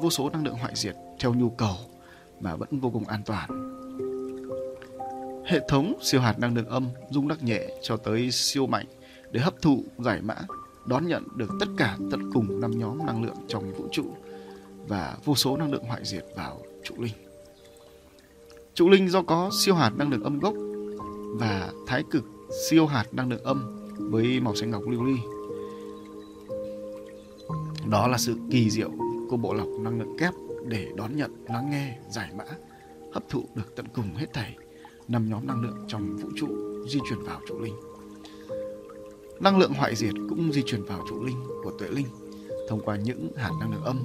vô 0.00 0.10
số 0.10 0.30
năng 0.30 0.44
lượng 0.44 0.54
hoại 0.54 0.72
diệt 0.76 0.94
theo 1.20 1.34
nhu 1.34 1.50
cầu 1.50 1.76
mà 2.40 2.56
vẫn 2.56 2.80
vô 2.80 2.90
cùng 2.90 3.04
an 3.04 3.22
toàn. 3.26 3.77
Hệ 5.48 5.60
thống 5.68 5.94
siêu 6.02 6.20
hạt 6.20 6.38
năng 6.38 6.54
lượng 6.54 6.68
âm 6.68 6.88
rung 7.10 7.28
lắc 7.28 7.42
nhẹ 7.42 7.68
cho 7.82 7.96
tới 7.96 8.30
siêu 8.30 8.66
mạnh 8.66 8.86
để 9.30 9.40
hấp 9.40 9.62
thụ, 9.62 9.84
giải 9.98 10.20
mã, 10.22 10.34
đón 10.86 11.06
nhận 11.06 11.22
được 11.36 11.50
tất 11.60 11.66
cả 11.76 11.96
tận 12.10 12.30
cùng 12.32 12.60
năm 12.60 12.70
nhóm 12.78 13.06
năng 13.06 13.24
lượng 13.24 13.36
trong 13.48 13.72
vũ 13.72 13.84
trụ 13.92 14.04
và 14.88 15.16
vô 15.24 15.34
số 15.34 15.56
năng 15.56 15.72
lượng 15.72 15.84
hoại 15.84 16.04
diệt 16.04 16.24
vào 16.36 16.62
trụ 16.84 16.94
linh. 16.98 17.12
Trụ 18.74 18.88
linh 18.88 19.08
do 19.08 19.22
có 19.22 19.50
siêu 19.64 19.74
hạt 19.74 19.90
năng 19.96 20.10
lượng 20.10 20.24
âm 20.24 20.38
gốc 20.38 20.54
và 21.40 21.72
thái 21.86 22.04
cực 22.10 22.24
siêu 22.68 22.86
hạt 22.86 23.06
năng 23.12 23.30
lượng 23.30 23.42
âm 23.42 23.90
với 23.98 24.40
màu 24.40 24.54
xanh 24.54 24.70
ngọc 24.70 24.82
lưu 24.88 25.04
ly. 25.04 25.16
Đó 27.90 28.08
là 28.08 28.18
sự 28.18 28.36
kỳ 28.50 28.70
diệu 28.70 28.90
của 29.30 29.36
bộ 29.36 29.54
lọc 29.54 29.68
năng 29.80 29.98
lượng 29.98 30.16
kép 30.18 30.34
để 30.66 30.86
đón 30.96 31.16
nhận, 31.16 31.44
lắng 31.46 31.70
nghe, 31.70 31.98
giải 32.10 32.30
mã, 32.36 32.44
hấp 33.12 33.28
thụ 33.28 33.48
được 33.54 33.76
tận 33.76 33.86
cùng 33.94 34.14
hết 34.14 34.26
thảy 34.32 34.54
năm 35.08 35.30
nhóm 35.30 35.46
năng 35.46 35.62
lượng 35.62 35.84
trong 35.88 36.16
vũ 36.16 36.28
trụ 36.36 36.48
di 36.88 37.00
chuyển 37.08 37.22
vào 37.22 37.40
trụ 37.48 37.60
linh. 37.60 37.74
Năng 39.40 39.58
lượng 39.58 39.72
hoại 39.72 39.94
diệt 39.96 40.14
cũng 40.28 40.52
di 40.52 40.62
chuyển 40.66 40.84
vào 40.84 41.04
trụ 41.08 41.24
linh 41.24 41.36
của 41.64 41.72
tuệ 41.78 41.88
linh 41.88 42.06
thông 42.68 42.80
qua 42.84 42.96
những 42.96 43.32
hạt 43.36 43.50
năng 43.60 43.72
lượng 43.72 43.84
âm 43.84 43.98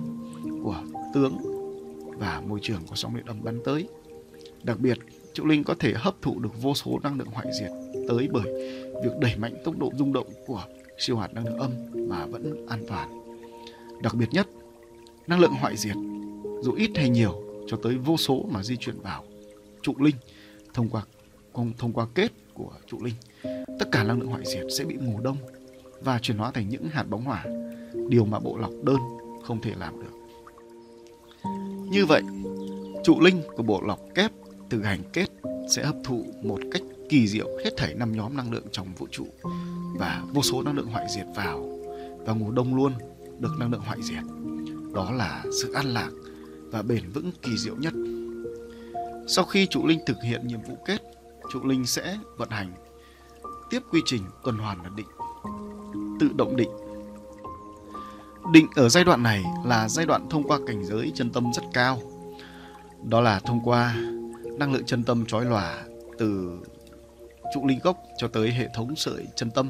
của 0.63 0.83
tướng 1.13 1.37
và 2.17 2.41
môi 2.47 2.59
trường 2.61 2.81
có 2.89 2.95
sóng 2.95 3.15
điện 3.15 3.25
âm 3.25 3.43
bắn 3.43 3.59
tới. 3.65 3.87
Đặc 4.63 4.79
biệt, 4.79 4.97
trụ 5.33 5.45
linh 5.45 5.63
có 5.63 5.75
thể 5.79 5.93
hấp 5.95 6.21
thụ 6.21 6.39
được 6.39 6.61
vô 6.61 6.73
số 6.73 6.99
năng 7.03 7.17
lượng 7.17 7.27
hoại 7.27 7.47
diệt 7.59 7.71
tới 8.07 8.29
bởi 8.31 8.53
việc 9.03 9.11
đẩy 9.21 9.35
mạnh 9.37 9.53
tốc 9.63 9.77
độ 9.79 9.91
rung 9.97 10.13
động 10.13 10.27
của 10.47 10.63
siêu 10.97 11.17
hạt 11.17 11.33
năng 11.33 11.45
lượng 11.45 11.57
âm 11.57 11.71
mà 12.09 12.25
vẫn 12.25 12.65
an 12.67 12.83
toàn. 12.87 13.09
Đặc 14.01 14.15
biệt 14.15 14.29
nhất, 14.31 14.47
năng 15.27 15.39
lượng 15.39 15.53
hoại 15.59 15.77
diệt 15.77 15.95
dù 16.61 16.73
ít 16.73 16.91
hay 16.95 17.09
nhiều 17.09 17.43
cho 17.67 17.77
tới 17.83 17.95
vô 17.95 18.17
số 18.17 18.45
mà 18.51 18.63
di 18.63 18.77
chuyển 18.77 18.99
vào 18.99 19.23
trụ 19.81 19.93
linh 19.99 20.15
thông 20.73 20.89
qua 20.89 21.03
thông 21.77 21.93
qua 21.93 22.07
kết 22.15 22.31
của 22.53 22.71
trụ 22.87 23.03
linh. 23.03 23.15
Tất 23.79 23.91
cả 23.91 24.03
năng 24.03 24.19
lượng 24.19 24.29
hoại 24.29 24.43
diệt 24.45 24.65
sẽ 24.77 24.85
bị 24.85 24.95
ngủ 24.95 25.19
đông 25.23 25.37
và 26.01 26.19
chuyển 26.19 26.37
hóa 26.37 26.51
thành 26.51 26.69
những 26.69 26.89
hạt 26.89 27.03
bóng 27.03 27.23
hỏa, 27.23 27.45
điều 28.09 28.25
mà 28.25 28.39
bộ 28.39 28.57
lọc 28.57 28.71
đơn 28.83 28.97
không 29.43 29.61
thể 29.61 29.71
làm 29.79 29.93
được. 29.99 30.13
Như 31.91 32.05
vậy, 32.05 32.21
trụ 33.03 33.19
linh 33.19 33.41
của 33.55 33.63
bộ 33.63 33.81
lọc 33.81 33.99
kép 34.15 34.31
từ 34.69 34.81
hành 34.81 35.01
kết 35.13 35.27
sẽ 35.69 35.83
hấp 35.83 35.95
thụ 36.03 36.25
một 36.43 36.59
cách 36.71 36.81
kỳ 37.09 37.27
diệu 37.27 37.47
hết 37.63 37.69
thảy 37.77 37.93
năm 37.93 38.11
nhóm 38.11 38.37
năng 38.37 38.51
lượng 38.51 38.65
trong 38.71 38.87
vũ 38.97 39.07
trụ 39.11 39.27
và 39.99 40.23
vô 40.33 40.41
số 40.41 40.61
năng 40.61 40.75
lượng 40.75 40.87
hoại 40.87 41.05
diệt 41.15 41.25
vào 41.35 41.79
và 42.25 42.33
ngủ 42.33 42.51
đông 42.51 42.75
luôn 42.75 42.93
được 43.39 43.51
năng 43.59 43.71
lượng 43.71 43.81
hoại 43.81 43.97
diệt. 44.01 44.23
Đó 44.93 45.11
là 45.11 45.43
sự 45.61 45.73
an 45.73 45.85
lạc 45.85 46.09
và 46.71 46.81
bền 46.81 47.09
vững 47.13 47.31
kỳ 47.41 47.57
diệu 47.57 47.75
nhất 47.75 47.93
sau 49.27 49.45
khi 49.45 49.67
trụ 49.67 49.87
linh 49.87 49.99
thực 50.05 50.17
hiện 50.23 50.47
nhiệm 50.47 50.61
vụ 50.61 50.77
kết 50.85 51.01
trụ 51.51 51.63
linh 51.63 51.85
sẽ 51.85 52.17
vận 52.37 52.49
hành. 52.49 52.73
Tiếp 53.69 53.79
quy 53.91 54.01
trình 54.05 54.23
tuần 54.43 54.57
hoàn 54.57 54.83
là 54.83 54.89
định, 54.95 55.07
tự 56.19 56.29
động 56.35 56.55
định. 56.55 56.69
Định 58.51 58.67
ở 58.75 58.89
giai 58.89 59.03
đoạn 59.03 59.23
này 59.23 59.43
là 59.65 59.89
giai 59.89 60.05
đoạn 60.05 60.29
thông 60.29 60.43
qua 60.43 60.59
cảnh 60.67 60.85
giới 60.85 61.11
chân 61.15 61.29
tâm 61.29 61.53
rất 61.53 61.63
cao. 61.73 62.01
Đó 63.03 63.21
là 63.21 63.39
thông 63.39 63.61
qua 63.63 63.95
năng 64.59 64.73
lượng 64.73 64.85
chân 64.85 65.03
tâm 65.03 65.25
trói 65.25 65.45
lòa 65.45 65.83
từ 66.17 66.59
trụ 67.53 67.67
linh 67.67 67.79
gốc 67.83 67.97
cho 68.17 68.27
tới 68.27 68.51
hệ 68.51 68.67
thống 68.73 68.95
sợi 68.95 69.27
chân 69.35 69.51
tâm 69.51 69.69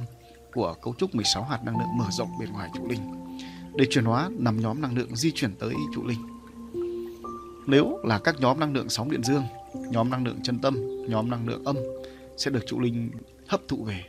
của 0.53 0.73
cấu 0.81 0.93
trúc 0.97 1.15
16 1.15 1.43
hạt 1.43 1.59
năng 1.63 1.79
lượng 1.79 1.97
mở 1.97 2.05
rộng 2.11 2.29
bên 2.39 2.51
ngoài 2.51 2.69
trụ 2.73 2.87
linh, 2.87 3.37
để 3.75 3.85
chuyển 3.89 4.05
hóa 4.05 4.29
nằm 4.31 4.61
nhóm 4.61 4.81
năng 4.81 4.97
lượng 4.97 5.15
di 5.15 5.31
chuyển 5.31 5.55
tới 5.55 5.73
trụ 5.95 6.03
linh. 6.07 6.32
Nếu 7.65 7.99
là 8.03 8.19
các 8.19 8.35
nhóm 8.39 8.59
năng 8.59 8.73
lượng 8.73 8.89
sóng 8.89 9.11
điện 9.11 9.23
dương, 9.23 9.43
nhóm 9.73 10.09
năng 10.09 10.25
lượng 10.25 10.39
chân 10.43 10.59
tâm, 10.59 10.77
nhóm 11.09 11.29
năng 11.29 11.47
lượng 11.47 11.63
âm 11.65 11.77
sẽ 12.37 12.51
được 12.51 12.63
trụ 12.67 12.79
linh 12.79 13.11
hấp 13.47 13.61
thụ 13.67 13.83
về. 13.83 14.03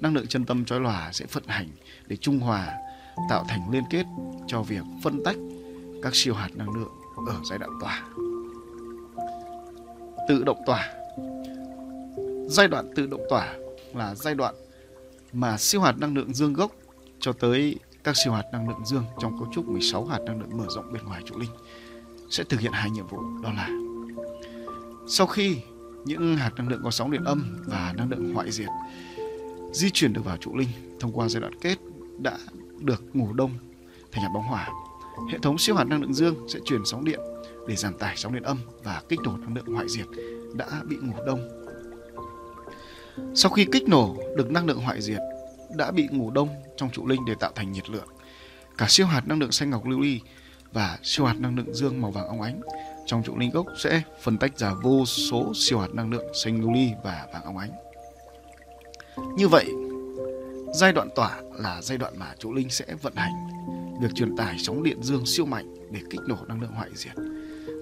Năng 0.00 0.14
lượng 0.14 0.26
chân 0.26 0.44
tâm 0.44 0.64
trói 0.64 0.80
lòa 0.80 1.12
sẽ 1.12 1.26
vận 1.32 1.44
hành 1.46 1.68
để 2.06 2.16
trung 2.16 2.38
hòa, 2.38 2.74
tạo 3.30 3.44
thành 3.48 3.70
liên 3.70 3.84
kết 3.90 4.04
cho 4.46 4.62
việc 4.62 4.82
phân 5.02 5.24
tách 5.24 5.36
các 6.02 6.14
siêu 6.14 6.34
hạt 6.34 6.48
năng 6.54 6.70
lượng 6.70 6.92
ở 7.26 7.34
giai 7.50 7.58
đoạn 7.58 7.70
tỏa. 7.80 8.02
Tự 10.28 10.44
động 10.44 10.58
tỏa 10.66 10.92
Giai 12.48 12.68
đoạn 12.68 12.90
tự 12.96 13.06
động 13.06 13.20
tỏa 13.30 13.54
là 13.94 14.14
giai 14.14 14.34
đoạn 14.34 14.54
mà 15.32 15.58
siêu 15.58 15.80
hạt 15.80 15.98
năng 15.98 16.14
lượng 16.14 16.34
dương 16.34 16.52
gốc 16.52 16.70
cho 17.20 17.32
tới 17.32 17.76
các 18.04 18.16
siêu 18.24 18.32
hạt 18.32 18.44
năng 18.52 18.68
lượng 18.68 18.86
dương 18.86 19.04
trong 19.20 19.38
cấu 19.38 19.48
trúc 19.54 19.68
16 19.68 20.04
hạt 20.04 20.18
năng 20.26 20.40
lượng 20.40 20.58
mở 20.58 20.64
rộng 20.68 20.92
bên 20.92 21.04
ngoài 21.04 21.22
trụ 21.26 21.38
linh 21.38 21.50
sẽ 22.30 22.44
thực 22.44 22.60
hiện 22.60 22.72
hai 22.72 22.90
nhiệm 22.90 23.06
vụ, 23.06 23.18
đó 23.42 23.52
là 23.52 23.68
sau 25.08 25.26
khi 25.26 25.56
những 26.04 26.36
hạt 26.36 26.50
năng 26.56 26.68
lượng 26.68 26.80
có 26.84 26.90
sóng 26.90 27.10
điện 27.10 27.24
âm 27.24 27.64
và 27.66 27.94
năng 27.96 28.10
lượng 28.10 28.34
hoại 28.34 28.50
diệt 28.50 28.68
di 29.72 29.90
chuyển 29.90 30.12
được 30.12 30.24
vào 30.24 30.36
trụ 30.36 30.56
linh 30.56 30.68
thông 31.00 31.12
qua 31.12 31.28
giai 31.28 31.40
đoạn 31.40 31.52
kết 31.60 31.76
đã 32.18 32.38
được 32.80 33.16
ngủ 33.16 33.32
đông 33.32 33.50
thành 34.12 34.22
hạt 34.22 34.30
bóng 34.34 34.42
hỏa, 34.42 34.68
hệ 35.32 35.38
thống 35.38 35.58
siêu 35.58 35.74
hạt 35.76 35.84
năng 35.84 36.00
lượng 36.00 36.14
dương 36.14 36.34
sẽ 36.48 36.58
truyền 36.64 36.80
sóng 36.84 37.04
điện 37.04 37.20
để 37.68 37.76
giảm 37.76 37.98
tải 37.98 38.16
sóng 38.16 38.34
điện 38.34 38.42
âm 38.42 38.58
và 38.84 39.02
kích 39.08 39.20
nổ 39.24 39.36
năng 39.36 39.54
lượng 39.54 39.66
hoại 39.66 39.88
diệt 39.88 40.06
đã 40.54 40.82
bị 40.88 40.96
ngủ 40.96 41.14
đông 41.26 41.66
sau 43.34 43.52
khi 43.52 43.66
kích 43.72 43.88
nổ 43.88 44.16
được 44.36 44.50
năng 44.50 44.66
lượng 44.66 44.80
hoại 44.80 45.02
diệt 45.02 45.20
đã 45.76 45.90
bị 45.90 46.08
ngủ 46.10 46.30
đông 46.30 46.48
trong 46.76 46.90
trụ 46.90 47.06
linh 47.06 47.24
để 47.24 47.34
tạo 47.40 47.52
thành 47.54 47.72
nhiệt 47.72 47.90
lượng. 47.90 48.08
Cả 48.78 48.86
siêu 48.88 49.06
hạt 49.06 49.28
năng 49.28 49.38
lượng 49.38 49.52
xanh 49.52 49.70
ngọc 49.70 49.86
lưu 49.86 50.00
ly 50.00 50.20
và 50.76 50.98
siêu 51.02 51.26
hạt 51.26 51.40
năng 51.40 51.56
lượng 51.56 51.74
dương 51.74 52.02
màu 52.02 52.10
vàng 52.10 52.26
óng 52.26 52.42
ánh 52.42 52.60
trong 53.06 53.22
trụ 53.22 53.36
linh 53.38 53.50
gốc 53.50 53.66
sẽ 53.78 54.02
phân 54.20 54.38
tách 54.38 54.58
ra 54.58 54.74
vô 54.82 55.04
số 55.06 55.52
siêu 55.54 55.78
hạt 55.78 55.88
năng 55.92 56.10
lượng 56.10 56.34
xanh 56.34 56.60
lưu 56.60 56.72
ly 56.72 56.90
và 57.04 57.26
vàng 57.32 57.44
óng 57.44 57.58
ánh. 57.58 57.70
Như 59.36 59.48
vậy, 59.48 59.64
giai 60.74 60.92
đoạn 60.92 61.08
tỏa 61.14 61.40
là 61.54 61.82
giai 61.82 61.98
đoạn 61.98 62.18
mà 62.18 62.34
trụ 62.38 62.54
linh 62.54 62.70
sẽ 62.70 62.84
vận 63.02 63.14
hành 63.14 63.32
việc 64.00 64.08
truyền 64.14 64.36
tải 64.36 64.56
sóng 64.58 64.82
điện 64.82 65.02
dương 65.02 65.26
siêu 65.26 65.46
mạnh 65.46 65.74
để 65.90 66.00
kích 66.10 66.20
nổ 66.26 66.36
năng 66.48 66.60
lượng 66.60 66.72
hoại 66.72 66.90
diệt 66.94 67.14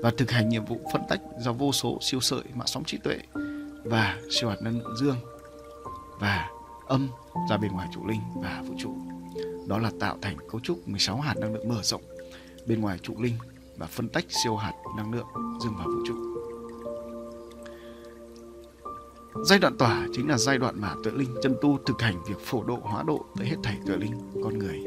và 0.02 0.10
thực 0.16 0.30
hành 0.30 0.48
nhiệm 0.48 0.64
vụ 0.64 0.80
phân 0.92 1.02
tách 1.08 1.20
ra 1.44 1.52
vô 1.52 1.72
số 1.72 1.98
siêu 2.00 2.20
sợi 2.20 2.42
mạng 2.54 2.66
sóng 2.66 2.84
trí 2.84 2.98
tuệ 2.98 3.18
và 3.84 4.16
siêu 4.30 4.50
hạt 4.50 4.62
năng 4.62 4.78
lượng 4.78 4.96
dương 4.96 5.16
và 6.20 6.48
âm 6.86 7.08
ra 7.50 7.56
bên 7.56 7.72
ngoài 7.72 7.88
trụ 7.94 8.06
linh 8.06 8.20
và 8.42 8.62
vũ 8.68 8.74
trụ. 8.78 8.94
Đó 9.68 9.78
là 9.78 9.90
tạo 10.00 10.18
thành 10.22 10.36
cấu 10.50 10.60
trúc 10.60 10.88
16 10.88 11.20
hạt 11.20 11.34
năng 11.36 11.54
lượng 11.54 11.68
mở 11.68 11.82
rộng 11.82 12.02
bên 12.66 12.80
ngoài 12.80 12.98
trụ 13.02 13.14
linh 13.18 13.34
và 13.76 13.86
phân 13.86 14.08
tách 14.08 14.24
siêu 14.28 14.56
hạt 14.56 14.72
năng 14.96 15.12
lượng 15.12 15.26
dừng 15.64 15.76
vào 15.76 15.86
vũ 15.86 16.02
trụ. 16.06 16.14
Giai 19.44 19.58
đoạn 19.58 19.78
tỏa 19.78 20.06
chính 20.12 20.28
là 20.28 20.38
giai 20.38 20.58
đoạn 20.58 20.80
mà 20.80 20.94
tuệ 21.04 21.12
linh 21.12 21.34
chân 21.42 21.56
tu 21.62 21.78
thực 21.86 22.00
hành 22.00 22.24
việc 22.28 22.38
phổ 22.40 22.64
độ 22.64 22.78
hóa 22.82 23.02
độ 23.02 23.24
tới 23.36 23.46
hết 23.46 23.56
thảy 23.62 23.78
tuệ 23.86 23.96
linh 23.96 24.12
con 24.44 24.58
người 24.58 24.80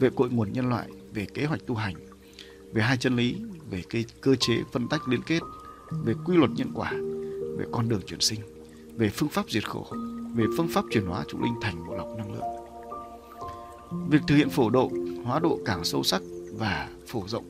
về 0.00 0.10
cội 0.16 0.30
nguồn 0.30 0.52
nhân 0.52 0.68
loại, 0.68 0.88
về 1.14 1.26
kế 1.34 1.44
hoạch 1.44 1.66
tu 1.66 1.74
hành, 1.74 1.94
về 2.72 2.82
hai 2.82 2.96
chân 2.96 3.16
lý, 3.16 3.36
về 3.70 3.82
cái 3.90 4.04
cơ 4.20 4.34
chế 4.34 4.54
phân 4.72 4.88
tách 4.88 5.08
liên 5.08 5.22
kết, 5.22 5.40
về 6.04 6.14
quy 6.26 6.36
luật 6.36 6.50
nhân 6.56 6.72
quả, 6.74 6.90
về 7.58 7.66
con 7.72 7.88
đường 7.88 8.00
chuyển 8.06 8.20
sinh, 8.20 8.40
về 8.96 9.08
phương 9.08 9.28
pháp 9.28 9.50
diệt 9.50 9.68
khổ, 9.68 9.86
về 10.34 10.44
phương 10.56 10.68
pháp 10.68 10.84
chuyển 10.90 11.06
hóa 11.06 11.24
trụ 11.28 11.38
linh 11.42 11.54
thành 11.60 11.86
bộ 11.86 11.96
lọc 11.96 12.08
năng 12.18 12.32
lượng. 12.32 12.44
Việc 14.08 14.20
thực 14.26 14.36
hiện 14.36 14.50
phổ 14.50 14.70
độ, 14.70 14.90
hóa 15.24 15.38
độ 15.38 15.58
càng 15.64 15.84
sâu 15.84 16.02
sắc 16.02 16.22
và 16.52 16.88
phổ 17.06 17.22
rộng, 17.26 17.44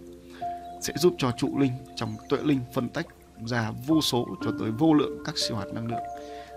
sẽ 0.80 0.92
giúp 0.96 1.14
cho 1.18 1.30
trụ 1.38 1.58
linh 1.58 1.72
trong 1.96 2.16
tuệ 2.28 2.38
linh 2.42 2.60
phân 2.74 2.88
tách 2.88 3.06
ra 3.46 3.72
vô 3.86 4.00
số 4.00 4.26
cho 4.44 4.50
tới 4.58 4.70
vô 4.70 4.94
lượng 4.94 5.22
các 5.24 5.38
siêu 5.38 5.56
hạt 5.56 5.66
năng 5.74 5.86
lượng, 5.86 6.02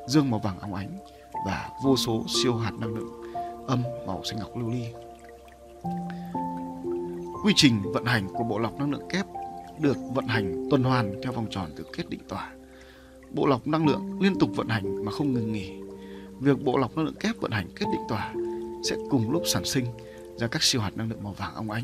dương 0.07 0.29
màu 0.29 0.39
vàng 0.39 0.59
óng 0.59 0.73
ánh 0.73 0.97
và 1.45 1.69
vô 1.83 1.97
số 1.97 2.25
siêu 2.43 2.55
hạt 2.55 2.73
năng 2.79 2.95
lượng 2.95 3.11
âm 3.67 3.83
màu 4.07 4.23
xanh 4.23 4.39
ngọc 4.39 4.57
lưu 4.57 4.69
ly. 4.69 4.85
Quy 7.43 7.53
trình 7.55 7.81
vận 7.93 8.05
hành 8.05 8.27
của 8.33 8.43
bộ 8.43 8.59
lọc 8.59 8.79
năng 8.79 8.91
lượng 8.91 9.09
kép 9.09 9.25
được 9.79 9.97
vận 10.13 10.27
hành 10.27 10.67
tuần 10.69 10.83
hoàn 10.83 11.21
theo 11.23 11.31
vòng 11.31 11.47
tròn 11.49 11.69
từ 11.75 11.85
kết 11.97 12.09
định 12.09 12.21
tỏa. 12.27 12.51
Bộ 13.31 13.45
lọc 13.45 13.67
năng 13.67 13.87
lượng 13.87 14.21
liên 14.21 14.39
tục 14.39 14.49
vận 14.55 14.67
hành 14.67 15.05
mà 15.05 15.11
không 15.11 15.33
ngừng 15.33 15.53
nghỉ 15.53 15.83
việc 16.39 16.63
bộ 16.63 16.77
lọc 16.77 16.97
năng 16.97 17.05
lượng 17.05 17.15
kép 17.19 17.37
vận 17.37 17.51
hành 17.51 17.67
kết 17.75 17.85
định 17.91 18.01
tỏa 18.09 18.33
sẽ 18.83 18.95
cùng 19.09 19.31
lúc 19.31 19.43
sản 19.45 19.65
sinh 19.65 19.85
ra 20.37 20.47
các 20.47 20.63
siêu 20.63 20.81
hạt 20.81 20.91
năng 20.97 21.09
lượng 21.09 21.23
màu 21.23 21.33
vàng 21.33 21.55
óng 21.55 21.71
ánh 21.71 21.83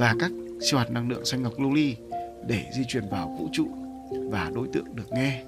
và 0.00 0.14
các 0.18 0.30
siêu 0.60 0.78
hạt 0.78 0.90
năng 0.90 1.08
lượng 1.08 1.24
xanh 1.24 1.42
ngọc 1.42 1.52
lưu 1.58 1.74
ly 1.74 1.96
để 2.46 2.70
di 2.74 2.82
chuyển 2.88 3.08
vào 3.08 3.28
vũ 3.38 3.48
trụ 3.52 3.68
và 4.30 4.50
đối 4.54 4.68
tượng 4.72 4.96
được 4.96 5.12
nghe 5.12 5.44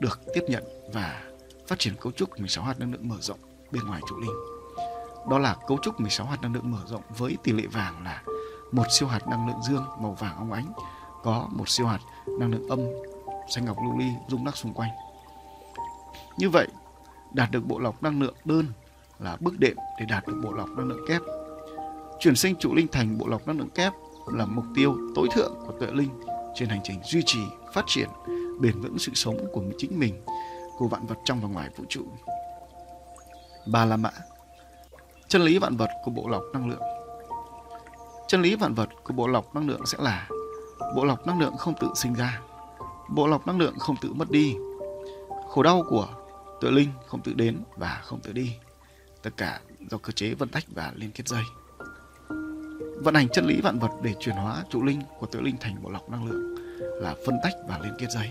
được 0.00 0.20
tiếp 0.34 0.40
nhận 0.48 0.64
và 0.92 1.22
phát 1.68 1.78
triển 1.78 1.94
cấu 2.00 2.12
trúc 2.12 2.38
16 2.38 2.64
hạt 2.64 2.78
năng 2.78 2.92
lượng 2.92 3.08
mở 3.08 3.16
rộng 3.20 3.38
bên 3.70 3.82
ngoài 3.86 4.00
trụ 4.08 4.16
linh. 4.20 4.36
Đó 5.30 5.38
là 5.38 5.56
cấu 5.66 5.78
trúc 5.82 6.00
16 6.00 6.26
hạt 6.26 6.42
năng 6.42 6.54
lượng 6.54 6.70
mở 6.70 6.78
rộng 6.86 7.02
với 7.18 7.36
tỷ 7.42 7.52
lệ 7.52 7.66
vàng 7.66 8.04
là 8.04 8.22
một 8.72 8.86
siêu 8.90 9.08
hạt 9.08 9.28
năng 9.28 9.48
lượng 9.48 9.62
dương 9.68 9.84
màu 10.00 10.12
vàng 10.12 10.36
óng 10.36 10.52
ánh 10.52 10.72
có 11.22 11.48
một 11.52 11.68
siêu 11.68 11.86
hạt 11.86 12.00
năng 12.38 12.50
lượng 12.50 12.68
âm 12.68 12.80
xanh 13.48 13.64
ngọc 13.64 13.76
lưu 13.84 13.98
ly 13.98 14.06
rung 14.28 14.46
lắc 14.46 14.56
xung 14.56 14.74
quanh 14.74 14.90
như 16.38 16.50
vậy, 16.50 16.68
đạt 17.32 17.50
được 17.50 17.66
bộ 17.66 17.78
lọc 17.78 18.02
năng 18.02 18.20
lượng 18.20 18.34
đơn 18.44 18.66
là 19.18 19.36
bước 19.40 19.58
đệm 19.58 19.76
để 20.00 20.06
đạt 20.08 20.26
được 20.26 20.40
bộ 20.44 20.52
lọc 20.52 20.68
năng 20.68 20.88
lượng 20.88 21.06
kép. 21.08 21.22
Chuyển 22.20 22.36
sinh 22.36 22.56
trụ 22.56 22.74
linh 22.74 22.88
thành 22.88 23.18
bộ 23.18 23.26
lọc 23.26 23.46
năng 23.46 23.58
lượng 23.58 23.70
kép 23.70 23.92
là 24.26 24.46
mục 24.46 24.64
tiêu 24.74 24.96
tối 25.14 25.28
thượng 25.34 25.54
của 25.66 25.72
tuệ 25.80 25.88
linh 25.92 26.10
trên 26.54 26.68
hành 26.68 26.80
trình 26.84 27.00
duy 27.04 27.22
trì, 27.26 27.40
phát 27.72 27.84
triển, 27.86 28.08
bền 28.60 28.80
vững 28.80 28.98
sự 28.98 29.12
sống 29.14 29.36
của 29.52 29.62
chính 29.78 29.98
mình, 29.98 30.22
của 30.78 30.88
vạn 30.88 31.06
vật 31.06 31.16
trong 31.24 31.40
và 31.40 31.48
ngoài 31.48 31.70
vũ 31.76 31.84
trụ. 31.88 32.02
Ba 33.66 33.84
La 33.84 33.96
Mã. 33.96 34.10
Chân 35.28 35.42
lý 35.42 35.58
vạn 35.58 35.76
vật 35.76 35.90
của 36.04 36.10
bộ 36.10 36.28
lọc 36.28 36.42
năng 36.52 36.68
lượng. 36.68 36.82
Chân 38.28 38.42
lý 38.42 38.56
vạn 38.56 38.74
vật 38.74 38.88
của 39.04 39.12
bộ 39.12 39.26
lọc 39.28 39.54
năng 39.54 39.68
lượng 39.68 39.86
sẽ 39.86 39.98
là 40.00 40.28
Bộ 40.96 41.04
lọc 41.04 41.26
năng 41.26 41.40
lượng 41.40 41.56
không 41.56 41.74
tự 41.80 41.88
sinh 41.94 42.14
ra 42.14 42.40
Bộ 43.08 43.26
lọc 43.26 43.46
năng 43.46 43.58
lượng 43.58 43.78
không 43.78 43.96
tự 44.00 44.12
mất 44.12 44.30
đi. 44.30 44.56
Khổ 45.48 45.62
đau 45.62 45.84
của 45.88 46.08
tự 46.60 46.70
linh 46.70 46.88
không 47.06 47.22
tự 47.22 47.32
đến 47.34 47.62
và 47.76 48.00
không 48.04 48.20
tự 48.20 48.32
đi. 48.32 48.56
Tất 49.22 49.30
cả 49.36 49.60
do 49.90 49.98
cơ 49.98 50.12
chế 50.12 50.34
vân 50.34 50.48
tách 50.48 50.64
và 50.74 50.92
liên 50.96 51.10
kết 51.10 51.28
dây 51.28 51.42
vận 53.02 53.14
hành 53.14 53.28
chân 53.28 53.46
lý 53.46 53.60
vạn 53.60 53.78
vật 53.78 53.90
để 54.02 54.14
chuyển 54.20 54.36
hóa 54.36 54.64
trụ 54.70 54.82
linh 54.82 55.00
của 55.20 55.26
tự 55.26 55.40
linh 55.40 55.56
thành 55.60 55.82
bộ 55.82 55.90
lọc 55.90 56.10
năng 56.10 56.26
lượng 56.26 56.54
là 57.02 57.14
phân 57.26 57.34
tách 57.42 57.54
và 57.68 57.78
liên 57.82 57.92
kết 57.98 58.06
dây. 58.10 58.28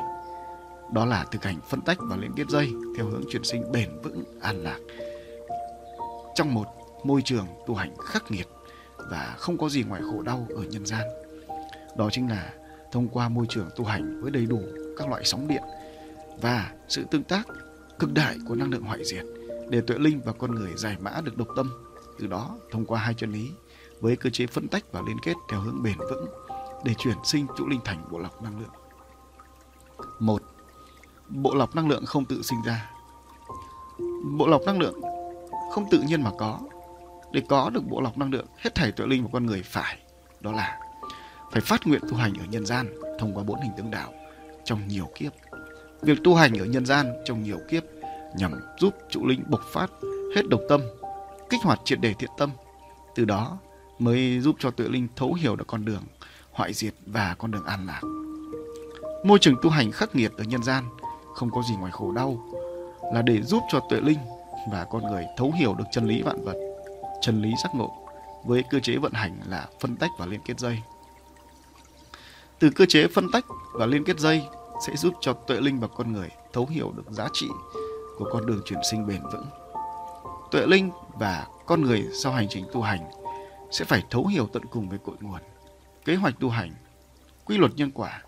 Đó 0.93 1.05
là 1.05 1.25
thực 1.31 1.43
hành 1.43 1.59
phân 1.69 1.81
tách 1.81 1.97
và 2.01 2.15
liên 2.15 2.31
kết 2.35 2.49
dây 2.49 2.71
theo 2.97 3.05
hướng 3.05 3.23
chuyển 3.31 3.43
sinh 3.43 3.71
bền 3.71 3.89
vững, 4.03 4.23
an 4.41 4.63
lạc. 4.63 4.79
Trong 6.35 6.53
một 6.53 6.65
môi 7.03 7.21
trường 7.21 7.47
tu 7.67 7.75
hành 7.75 7.97
khắc 7.97 8.31
nghiệt 8.31 8.47
và 8.97 9.35
không 9.37 9.57
có 9.57 9.69
gì 9.69 9.83
ngoài 9.83 10.01
khổ 10.11 10.21
đau 10.21 10.47
ở 10.49 10.63
nhân 10.63 10.85
gian, 10.85 11.07
đó 11.97 12.09
chính 12.11 12.29
là 12.29 12.53
thông 12.91 13.09
qua 13.09 13.29
môi 13.29 13.45
trường 13.49 13.69
tu 13.75 13.85
hành 13.85 14.21
với 14.21 14.31
đầy 14.31 14.45
đủ 14.45 14.61
các 14.97 15.09
loại 15.09 15.21
sóng 15.25 15.47
điện 15.47 15.63
và 16.41 16.71
sự 16.87 17.05
tương 17.11 17.23
tác 17.23 17.47
cực 17.99 18.13
đại 18.13 18.37
của 18.47 18.55
năng 18.55 18.69
lượng 18.69 18.83
hoại 18.83 19.05
diệt 19.05 19.25
để 19.69 19.81
tuệ 19.81 19.97
linh 19.97 20.21
và 20.25 20.33
con 20.33 20.55
người 20.55 20.71
giải 20.77 20.97
mã 20.99 21.21
được 21.23 21.37
độc 21.37 21.47
tâm. 21.55 21.71
Từ 22.19 22.27
đó, 22.27 22.57
thông 22.71 22.85
qua 22.85 22.99
hai 22.99 23.13
chân 23.13 23.31
lý 23.31 23.51
với 24.05 24.15
cơ 24.15 24.29
chế 24.29 24.47
phân 24.47 24.67
tách 24.67 24.83
và 24.91 25.01
liên 25.07 25.19
kết 25.19 25.33
theo 25.49 25.59
hướng 25.59 25.83
bền 25.83 25.97
vững 25.97 26.25
để 26.83 26.93
chuyển 26.93 27.17
sinh 27.23 27.47
trụ 27.57 27.67
linh 27.67 27.79
thành 27.85 28.03
bộ 28.11 28.19
lọc 28.19 28.43
năng 28.43 28.59
lượng. 28.59 28.69
Một, 30.19 30.41
bộ 31.29 31.55
lọc 31.55 31.75
năng 31.75 31.87
lượng 31.87 32.05
không 32.05 32.25
tự 32.25 32.41
sinh 32.41 32.61
ra. 32.65 32.91
bộ 34.37 34.47
lọc 34.47 34.61
năng 34.65 34.79
lượng 34.79 35.01
không 35.71 35.85
tự 35.91 36.01
nhiên 36.01 36.21
mà 36.21 36.31
có. 36.37 36.59
Để 37.31 37.41
có 37.49 37.69
được 37.69 37.81
bộ 37.89 38.01
lọc 38.01 38.17
năng 38.17 38.31
lượng, 38.31 38.45
hết 38.57 38.75
thảy 38.75 38.91
tuệ 38.91 39.05
linh 39.07 39.23
của 39.23 39.29
con 39.33 39.45
người 39.45 39.61
phải 39.63 39.97
đó 40.41 40.51
là 40.51 40.79
phải 41.51 41.61
phát 41.61 41.87
nguyện 41.87 42.01
tu 42.09 42.17
hành 42.17 42.33
ở 42.39 42.45
nhân 42.49 42.65
gian 42.65 42.87
thông 43.19 43.33
qua 43.33 43.43
bốn 43.43 43.61
hình 43.61 43.71
tướng 43.77 43.91
đạo 43.91 44.13
trong 44.63 44.87
nhiều 44.87 45.09
kiếp. 45.15 45.31
Việc 46.01 46.17
tu 46.23 46.35
hành 46.35 46.59
ở 46.59 46.65
nhân 46.65 46.85
gian 46.85 47.13
trong 47.25 47.43
nhiều 47.43 47.59
kiếp 47.69 47.83
nhằm 48.37 48.51
giúp 48.79 48.93
trụ 49.09 49.25
linh 49.25 49.43
bộc 49.49 49.61
phát 49.73 49.91
hết 50.35 50.41
độc 50.49 50.61
tâm, 50.69 50.81
kích 51.49 51.61
hoạt 51.63 51.79
triệt 51.85 51.99
đề 51.99 52.13
thiện 52.13 52.29
tâm. 52.37 52.49
Từ 53.15 53.25
đó 53.25 53.57
mới 53.99 54.39
giúp 54.39 54.55
cho 54.59 54.71
tuệ 54.71 54.87
linh 54.87 55.07
thấu 55.15 55.33
hiểu 55.33 55.55
được 55.55 55.67
con 55.67 55.85
đường 55.85 56.03
hoại 56.51 56.73
diệt 56.73 56.93
và 57.05 57.35
con 57.39 57.51
đường 57.51 57.65
an 57.65 57.87
lạc. 57.87 58.01
Môi 59.23 59.39
trường 59.39 59.55
tu 59.61 59.69
hành 59.69 59.91
khắc 59.91 60.15
nghiệt 60.15 60.31
ở 60.37 60.43
nhân 60.43 60.63
gian 60.63 60.83
không 61.35 61.51
có 61.51 61.61
gì 61.69 61.75
ngoài 61.75 61.91
khổ 61.91 62.11
đau 62.11 62.37
là 63.13 63.21
để 63.21 63.41
giúp 63.41 63.63
cho 63.71 63.79
tuệ 63.89 63.99
linh 64.01 64.19
và 64.71 64.85
con 64.85 65.11
người 65.11 65.25
thấu 65.37 65.51
hiểu 65.51 65.75
được 65.77 65.83
chân 65.91 66.07
lý 66.07 66.21
vạn 66.21 66.45
vật, 66.45 66.55
chân 67.21 67.41
lý 67.41 67.51
giác 67.63 67.75
ngộ 67.75 68.07
với 68.45 68.63
cơ 68.69 68.79
chế 68.79 68.97
vận 68.97 69.11
hành 69.11 69.39
là 69.47 69.67
phân 69.79 69.95
tách 69.95 70.11
và 70.17 70.25
liên 70.25 70.39
kết 70.45 70.59
dây. 70.59 70.79
Từ 72.59 72.69
cơ 72.69 72.85
chế 72.85 73.07
phân 73.07 73.31
tách 73.31 73.45
và 73.73 73.85
liên 73.85 74.03
kết 74.03 74.19
dây 74.19 74.43
sẽ 74.87 74.95
giúp 74.95 75.13
cho 75.21 75.33
tuệ 75.33 75.61
linh 75.61 75.79
và 75.79 75.87
con 75.87 76.13
người 76.13 76.29
thấu 76.53 76.65
hiểu 76.65 76.93
được 76.95 77.11
giá 77.11 77.27
trị 77.33 77.47
của 78.17 78.29
con 78.31 78.45
đường 78.45 78.61
chuyển 78.65 78.79
sinh 78.91 79.07
bền 79.07 79.21
vững. 79.33 79.45
Tuệ 80.51 80.65
linh 80.67 80.89
và 81.19 81.47
con 81.65 81.81
người 81.81 82.05
sau 82.23 82.31
hành 82.31 82.47
trình 82.49 82.65
tu 82.73 82.81
hành 82.81 83.24
sẽ 83.71 83.85
phải 83.85 84.03
thấu 84.09 84.27
hiểu 84.27 84.49
tận 84.53 84.65
cùng 84.65 84.89
về 84.89 84.97
cội 85.03 85.15
nguồn, 85.19 85.41
kế 86.05 86.15
hoạch 86.15 86.39
tu 86.39 86.49
hành, 86.49 86.71
quy 87.45 87.57
luật 87.57 87.71
nhân 87.75 87.91
quả, 87.91 88.23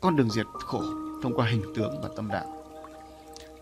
con 0.00 0.16
đường 0.16 0.30
diệt 0.30 0.46
khổ 0.52 0.82
thông 1.22 1.34
qua 1.36 1.46
hình 1.46 1.62
tướng 1.74 2.00
và 2.02 2.08
tâm 2.16 2.28
đạo. 2.28 2.56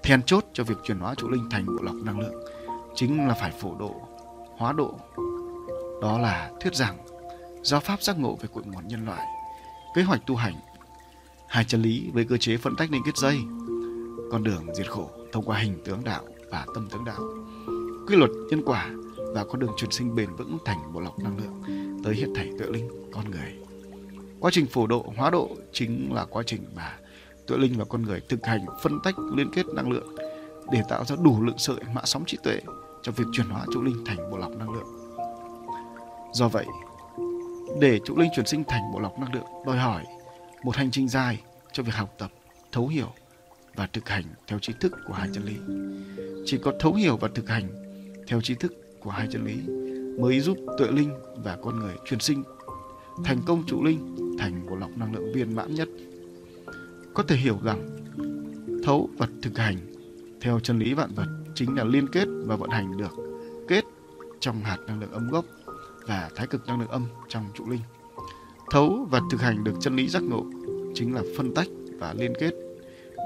Then 0.02 0.22
chốt 0.22 0.44
cho 0.52 0.64
việc 0.64 0.76
chuyển 0.84 0.98
hóa 0.98 1.14
trụ 1.14 1.28
linh 1.28 1.48
thành 1.50 1.66
bộ 1.66 1.82
lọc 1.82 1.94
năng 1.94 2.20
lượng 2.20 2.44
chính 2.94 3.28
là 3.28 3.34
phải 3.34 3.50
phổ 3.50 3.74
độ, 3.78 3.94
hóa 4.56 4.72
độ. 4.72 4.98
Đó 6.02 6.18
là 6.18 6.50
thuyết 6.60 6.74
rằng, 6.74 6.98
giáo 7.62 7.80
pháp 7.80 8.02
giác 8.02 8.18
ngộ 8.18 8.38
về 8.40 8.48
cội 8.54 8.62
nguồn 8.66 8.88
nhân 8.88 9.06
loại, 9.06 9.26
kế 9.94 10.02
hoạch 10.02 10.26
tu 10.26 10.36
hành, 10.36 10.54
hai 11.48 11.64
chân 11.64 11.82
lý 11.82 12.10
với 12.12 12.24
cơ 12.24 12.36
chế 12.36 12.56
phân 12.56 12.76
tách 12.76 12.90
liên 12.90 13.02
kết 13.04 13.16
dây, 13.16 13.38
con 14.32 14.44
đường 14.44 14.74
diệt 14.74 14.90
khổ 14.90 15.10
thông 15.32 15.44
qua 15.44 15.58
hình 15.58 15.82
tướng 15.84 16.04
đạo 16.04 16.22
và 16.50 16.66
tâm 16.74 16.88
tướng 16.90 17.04
đạo, 17.04 17.20
quy 18.08 18.16
luật 18.16 18.30
nhân 18.50 18.62
quả 18.66 18.90
và 19.34 19.44
con 19.44 19.60
đường 19.60 19.72
truyền 19.76 19.90
sinh 19.90 20.14
bền 20.14 20.36
vững 20.36 20.58
thành 20.64 20.92
bộ 20.92 21.00
lọc 21.00 21.18
năng 21.18 21.38
lượng 21.38 21.62
tới 22.04 22.14
hiện 22.14 22.32
thảy 22.34 22.50
tuệ 22.58 22.66
linh 22.66 22.88
con 23.12 23.30
người. 23.30 23.54
Quá 24.40 24.50
trình 24.54 24.66
phổ 24.66 24.86
độ, 24.86 25.12
hóa 25.16 25.30
độ 25.30 25.50
chính 25.72 26.12
là 26.12 26.24
quá 26.24 26.42
trình 26.46 26.60
mà 26.74 26.98
tuệ 27.46 27.58
linh 27.58 27.78
và 27.78 27.84
con 27.84 28.02
người 28.02 28.20
thực 28.28 28.46
hành 28.46 28.66
phân 28.82 29.00
tách 29.04 29.18
liên 29.36 29.50
kết 29.52 29.66
năng 29.66 29.90
lượng 29.90 30.14
để 30.72 30.82
tạo 30.88 31.04
ra 31.04 31.16
đủ 31.24 31.42
lượng 31.42 31.58
sợi 31.58 31.76
mã 31.94 32.00
sóng 32.04 32.24
trí 32.26 32.38
tuệ 32.42 32.60
cho 33.02 33.12
việc 33.12 33.24
chuyển 33.32 33.46
hóa 33.46 33.66
trụ 33.74 33.82
linh 33.82 34.04
thành 34.06 34.30
bộ 34.30 34.36
lọc 34.38 34.56
năng 34.56 34.70
lượng. 34.70 34.86
Do 36.32 36.48
vậy, 36.48 36.66
để 37.80 38.00
trụ 38.04 38.16
linh 38.16 38.30
chuyển 38.36 38.46
sinh 38.46 38.64
thành 38.64 38.92
bộ 38.92 39.00
lọc 39.00 39.18
năng 39.18 39.34
lượng 39.34 39.46
đòi 39.66 39.78
hỏi 39.78 40.04
một 40.62 40.76
hành 40.76 40.90
trình 40.90 41.08
dài 41.08 41.40
cho 41.72 41.82
việc 41.82 41.94
học 41.94 42.14
tập, 42.18 42.30
thấu 42.72 42.86
hiểu 42.86 43.08
và 43.74 43.86
thực 43.86 44.08
hành 44.08 44.24
theo 44.46 44.58
trí 44.58 44.72
thức 44.80 44.92
của 45.06 45.14
hai 45.14 45.28
chân 45.34 45.44
lý. 45.44 45.56
Chỉ 46.46 46.58
có 46.58 46.72
thấu 46.80 46.94
hiểu 46.94 47.16
và 47.16 47.28
thực 47.34 47.48
hành 47.48 47.68
theo 48.26 48.40
trí 48.40 48.54
thức 48.54 48.72
của 49.00 49.10
hai 49.10 49.28
chân 49.30 49.44
lý, 49.44 49.56
mới 50.18 50.40
giúp 50.40 50.58
tuệ 50.78 50.88
linh 50.90 51.10
và 51.44 51.56
con 51.62 51.78
người 51.78 51.94
truyền 52.04 52.20
sinh, 52.20 52.42
thành 53.24 53.38
công 53.46 53.62
trụ 53.66 53.84
linh, 53.84 54.16
thành 54.38 54.66
bộ 54.70 54.76
lọc 54.76 54.90
năng 54.96 55.14
lượng 55.14 55.32
viên 55.34 55.56
mãn 55.56 55.74
nhất. 55.74 55.88
Có 57.14 57.22
thể 57.22 57.36
hiểu 57.36 57.58
rằng, 57.62 57.96
thấu 58.84 59.08
vật 59.18 59.30
thực 59.42 59.58
hành 59.58 59.76
theo 60.40 60.60
chân 60.60 60.78
lý 60.78 60.94
vạn 60.94 61.10
vật 61.14 61.26
chính 61.54 61.76
là 61.76 61.84
liên 61.84 62.08
kết 62.08 62.24
và 62.46 62.56
vận 62.56 62.70
hành 62.70 62.96
được 62.96 63.12
kết 63.68 63.84
trong 64.40 64.60
hạt 64.60 64.78
năng 64.86 65.00
lượng 65.00 65.12
âm 65.12 65.28
gốc 65.28 65.44
và 66.06 66.30
thái 66.36 66.46
cực 66.46 66.66
năng 66.66 66.80
lượng 66.80 66.90
âm 66.90 67.06
trong 67.28 67.44
trụ 67.54 67.64
linh. 67.68 67.80
Thấu 68.70 69.06
và 69.10 69.20
thực 69.30 69.40
hành 69.40 69.64
được 69.64 69.74
chân 69.80 69.96
lý 69.96 70.08
giác 70.08 70.22
ngộ 70.22 70.44
chính 70.94 71.14
là 71.14 71.22
phân 71.36 71.54
tách 71.54 71.68
và 71.98 72.14
liên 72.18 72.32
kết, 72.40 72.52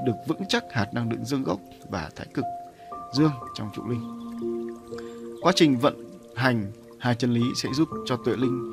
được 0.07 0.15
vững 0.29 0.43
chắc 0.49 0.65
hạt 0.73 0.87
năng 0.95 1.11
lượng 1.11 1.25
dương 1.25 1.45
gốc 1.45 1.61
và 1.91 2.11
thái 2.17 2.27
cực 2.35 2.45
dương 3.15 3.33
trong 3.55 3.71
trụ 3.75 3.89
linh. 3.89 4.22
Quá 5.43 5.53
trình 5.57 5.79
vận 5.79 6.05
hành 6.35 6.73
hai 6.99 7.15
chân 7.15 7.35
lý 7.35 7.43
sẽ 7.57 7.69
giúp 7.75 7.89
cho 8.07 8.17
tuệ 8.17 8.37
linh 8.37 8.73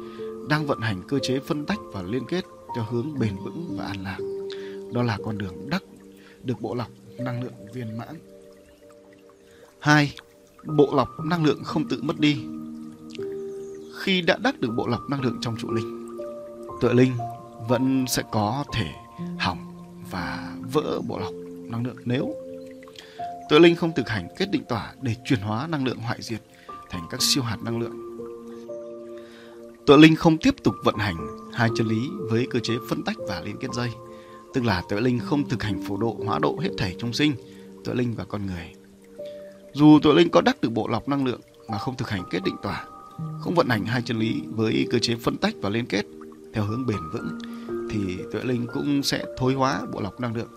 đang 0.50 0.66
vận 0.66 0.82
hành 0.82 1.02
cơ 1.08 1.20
chế 1.20 1.40
phân 1.40 1.66
tách 1.66 1.80
và 1.94 2.02
liên 2.02 2.24
kết 2.28 2.46
theo 2.76 2.86
hướng 2.90 3.20
bền 3.20 3.36
vững 3.36 3.76
và 3.78 3.86
an 3.86 4.04
lạc. 4.04 4.18
Đó 4.94 5.04
là 5.04 5.18
con 5.24 5.38
đường 5.38 5.70
đắc 5.70 5.84
được 6.44 6.62
bộ 6.62 6.76
lọc 6.76 6.88
năng 7.18 7.44
lượng 7.44 7.54
viên 7.74 7.98
mãn. 7.98 8.16
2. 9.80 10.14
Bộ 10.64 10.96
lọc 10.96 11.10
năng 11.26 11.46
lượng 11.46 11.64
không 11.64 11.88
tự 11.88 12.02
mất 12.02 12.20
đi. 12.20 12.38
Khi 14.00 14.22
đã 14.22 14.38
đắc 14.38 14.60
được 14.60 14.70
bộ 14.78 14.88
lọc 14.88 15.10
năng 15.10 15.22
lượng 15.22 15.38
trong 15.42 15.58
trụ 15.58 15.72
linh, 15.72 16.18
tuệ 16.82 16.94
linh 16.94 17.12
vẫn 17.68 18.06
sẽ 18.08 18.24
có 18.32 18.64
thể 18.74 18.88
hỏng 19.40 19.74
và 20.12 20.56
vỡ 20.72 21.02
bộ 21.08 21.20
lọc 21.20 21.34
năng 21.72 21.86
lượng 21.86 21.98
nếu 22.06 22.36
tuệ 23.50 23.60
linh 23.60 23.76
không 23.76 23.92
thực 23.96 24.10
hành 24.10 24.28
kết 24.38 24.52
định 24.52 24.64
tỏa 24.70 24.94
để 25.02 25.16
chuyển 25.26 25.40
hóa 25.40 25.68
năng 25.68 25.86
lượng 25.86 25.98
hoại 25.98 26.22
diệt 26.22 26.42
thành 26.90 27.04
các 27.10 27.22
siêu 27.22 27.44
hạt 27.44 27.58
năng 27.64 27.80
lượng. 27.80 28.10
Tuệ 29.86 29.98
linh 29.98 30.16
không 30.16 30.38
tiếp 30.38 30.56
tục 30.64 30.76
vận 30.84 30.96
hành 30.96 31.16
hai 31.54 31.70
chân 31.76 31.88
lý 31.88 32.10
với 32.20 32.48
cơ 32.50 32.60
chế 32.60 32.74
phân 32.90 33.04
tách 33.04 33.16
và 33.28 33.42
liên 33.46 33.56
kết 33.60 33.68
dây, 33.74 33.90
tức 34.54 34.66
là 34.66 34.84
tuệ 34.90 35.02
linh 35.02 35.20
không 35.20 35.50
thực 35.50 35.64
hành 35.64 35.84
phổ 35.88 35.98
độ 35.98 36.18
hóa 36.26 36.40
độ 36.40 36.60
hết 36.62 36.70
thảy 36.78 36.96
chúng 37.00 37.14
sinh, 37.14 37.34
tuệ 37.84 37.94
linh 37.94 38.14
và 38.16 38.24
con 38.24 38.46
người. 38.46 38.74
Dù 39.74 40.00
tuệ 40.02 40.14
linh 40.14 40.30
có 40.30 40.42
đắc 40.42 40.62
được 40.62 40.70
bộ 40.70 40.88
lọc 40.88 41.08
năng 41.08 41.26
lượng 41.26 41.42
mà 41.70 41.78
không 41.78 41.98
thực 41.98 42.10
hành 42.10 42.24
kết 42.30 42.44
định 42.46 42.56
tỏa, 42.64 42.86
không 43.40 43.56
vận 43.56 43.70
hành 43.70 43.86
hai 43.86 44.02
chân 44.02 44.20
lý 44.20 44.42
với 44.48 44.88
cơ 44.92 45.00
chế 45.00 45.16
phân 45.16 45.38
tách 45.38 45.54
và 45.62 45.70
liên 45.70 45.86
kết 45.86 46.06
theo 46.54 46.64
hướng 46.64 46.86
bền 46.86 47.10
vững, 47.14 47.40
thì 47.90 48.18
tuệ 48.32 48.44
linh 48.44 48.68
cũng 48.74 49.04
sẽ 49.04 49.26
thối 49.38 49.54
hóa 49.54 49.82
bộ 49.94 50.02
lọc 50.02 50.20
năng 50.20 50.36
lượng 50.36 50.50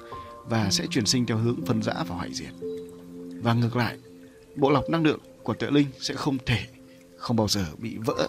và 0.48 0.70
sẽ 0.70 0.86
chuyển 0.90 1.06
sinh 1.06 1.26
theo 1.26 1.36
hướng 1.36 1.66
phân 1.66 1.82
rã 1.82 1.94
và 2.08 2.14
hoại 2.14 2.32
diệt. 2.32 2.52
Và 3.42 3.54
ngược 3.54 3.76
lại, 3.76 3.98
bộ 4.56 4.70
lọc 4.70 4.90
năng 4.90 5.04
lượng 5.04 5.20
của 5.44 5.54
tự 5.54 5.70
linh 5.70 5.86
sẽ 6.00 6.14
không 6.14 6.38
thể, 6.46 6.58
không 7.16 7.36
bao 7.36 7.48
giờ 7.48 7.64
bị 7.78 7.96
vỡ 8.06 8.28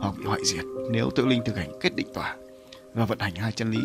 hoặc 0.00 0.14
bị 0.18 0.24
hoại 0.24 0.40
diệt 0.44 0.64
nếu 0.90 1.10
tự 1.10 1.26
linh 1.26 1.42
thực 1.46 1.56
hành 1.56 1.78
kết 1.80 1.96
định 1.96 2.06
tỏa 2.14 2.36
và 2.94 3.04
vận 3.04 3.18
hành 3.18 3.34
hai 3.34 3.52
chân 3.52 3.70
lý 3.70 3.80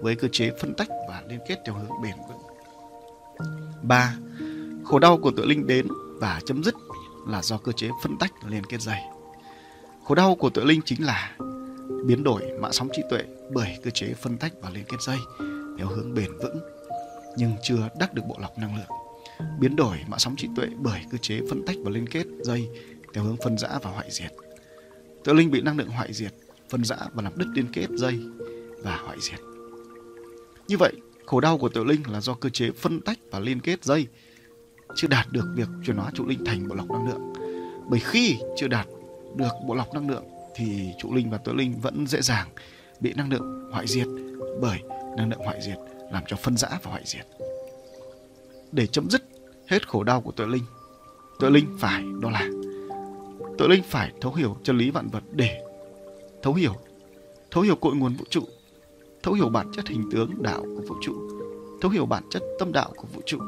với 0.00 0.14
cơ 0.14 0.28
chế 0.32 0.50
phân 0.60 0.74
tách 0.74 0.88
và 1.08 1.22
liên 1.28 1.40
kết 1.48 1.58
theo 1.66 1.74
hướng 1.74 2.02
bền 2.02 2.14
vững. 2.28 2.38
3. 3.82 4.16
Khổ 4.84 4.98
đau 4.98 5.18
của 5.18 5.30
tự 5.36 5.44
linh 5.44 5.66
đến 5.66 5.86
và 6.20 6.40
chấm 6.46 6.64
dứt 6.64 6.74
là 7.28 7.42
do 7.42 7.58
cơ 7.58 7.72
chế 7.72 7.88
phân 8.02 8.18
tách 8.18 8.32
liên 8.46 8.64
kết 8.68 8.80
dây. 8.80 8.98
Khổ 10.04 10.14
đau 10.14 10.34
của 10.34 10.50
tự 10.50 10.64
linh 10.64 10.80
chính 10.84 11.04
là 11.04 11.36
biến 12.06 12.24
đổi 12.24 12.42
mã 12.60 12.72
sóng 12.72 12.88
trí 12.92 13.02
tuệ 13.10 13.22
bởi 13.52 13.78
cơ 13.82 13.90
chế 13.90 14.14
phân 14.22 14.38
tách 14.38 14.52
và 14.62 14.70
liên 14.70 14.84
kết 14.88 14.96
dây 15.00 15.18
theo 15.78 15.88
hướng 15.88 16.14
bền 16.14 16.38
vững 16.38 16.58
nhưng 17.36 17.52
chưa 17.62 17.88
đắc 17.98 18.14
được 18.14 18.22
bộ 18.28 18.36
lọc 18.40 18.58
năng 18.58 18.76
lượng 18.76 18.99
biến 19.60 19.76
đổi 19.76 19.96
mạng 20.08 20.18
sóng 20.18 20.36
trí 20.36 20.48
tuệ 20.56 20.66
bởi 20.76 21.00
cơ 21.10 21.18
chế 21.18 21.40
phân 21.50 21.66
tách 21.66 21.76
và 21.84 21.90
liên 21.90 22.06
kết 22.06 22.26
dây 22.42 22.68
theo 23.14 23.24
hướng 23.24 23.36
phân 23.36 23.58
rã 23.58 23.68
và 23.82 23.90
hoại 23.90 24.10
diệt. 24.10 24.30
Tự 25.24 25.32
linh 25.32 25.50
bị 25.50 25.60
năng 25.60 25.78
lượng 25.78 25.88
hoại 25.88 26.12
diệt, 26.12 26.34
phân 26.68 26.84
rã 26.84 26.96
và 27.12 27.22
làm 27.22 27.32
đứt 27.36 27.46
liên 27.54 27.66
kết 27.72 27.86
dây 27.90 28.18
và 28.82 28.96
hoại 28.96 29.16
diệt. 29.20 29.40
Như 30.68 30.76
vậy, 30.76 30.92
khổ 31.26 31.40
đau 31.40 31.58
của 31.58 31.68
tự 31.68 31.84
linh 31.84 32.02
là 32.12 32.20
do 32.20 32.34
cơ 32.34 32.48
chế 32.48 32.70
phân 32.70 33.00
tách 33.00 33.18
và 33.30 33.40
liên 33.40 33.60
kết 33.60 33.84
dây 33.84 34.06
chưa 34.96 35.08
đạt 35.08 35.26
được 35.32 35.44
việc 35.56 35.68
chuyển 35.86 35.96
hóa 35.96 36.10
trụ 36.14 36.26
linh 36.26 36.44
thành 36.44 36.68
bộ 36.68 36.74
lọc 36.74 36.90
năng 36.90 37.08
lượng. 37.08 37.32
Bởi 37.88 38.00
khi 38.00 38.36
chưa 38.56 38.68
đạt 38.68 38.86
được 39.36 39.52
bộ 39.66 39.74
lọc 39.74 39.94
năng 39.94 40.10
lượng 40.10 40.24
thì 40.56 40.92
trụ 40.98 41.14
linh 41.14 41.30
và 41.30 41.38
tự 41.38 41.52
linh 41.52 41.80
vẫn 41.80 42.06
dễ 42.06 42.20
dàng 42.22 42.48
bị 43.00 43.12
năng 43.16 43.30
lượng 43.30 43.70
hoại 43.72 43.86
diệt 43.86 44.06
bởi 44.60 44.78
năng 45.16 45.30
lượng 45.30 45.40
hoại 45.40 45.60
diệt 45.62 45.78
làm 46.12 46.22
cho 46.26 46.36
phân 46.36 46.56
rã 46.56 46.68
và 46.82 46.90
hoại 46.90 47.02
diệt 47.04 47.26
để 48.72 48.86
chấm 48.86 49.10
dứt 49.10 49.19
hết 49.70 49.88
khổ 49.88 50.04
đau 50.04 50.20
của 50.20 50.32
tuệ 50.32 50.46
linh. 50.46 50.64
Tuệ 51.38 51.50
linh 51.50 51.66
phải, 51.78 52.04
đó 52.20 52.30
là 52.30 52.48
tuệ 53.58 53.68
linh 53.68 53.82
phải 53.82 54.12
thấu 54.20 54.34
hiểu 54.34 54.56
chân 54.62 54.78
lý 54.78 54.90
vạn 54.90 55.08
vật 55.08 55.22
để 55.32 55.62
thấu 56.42 56.54
hiểu 56.54 56.72
thấu 57.50 57.62
hiểu 57.62 57.76
cội 57.76 57.94
nguồn 57.94 58.14
vũ 58.14 58.24
trụ, 58.30 58.40
thấu 59.22 59.34
hiểu 59.34 59.48
bản 59.48 59.72
chất 59.72 59.88
hình 59.88 60.10
tướng 60.12 60.42
đạo 60.42 60.62
của 60.62 60.82
vũ 60.88 60.94
trụ, 61.02 61.12
thấu 61.80 61.90
hiểu 61.90 62.06
bản 62.06 62.22
chất 62.30 62.42
tâm 62.58 62.72
đạo 62.72 62.92
của 62.96 63.08
vũ 63.14 63.20
trụ, 63.26 63.38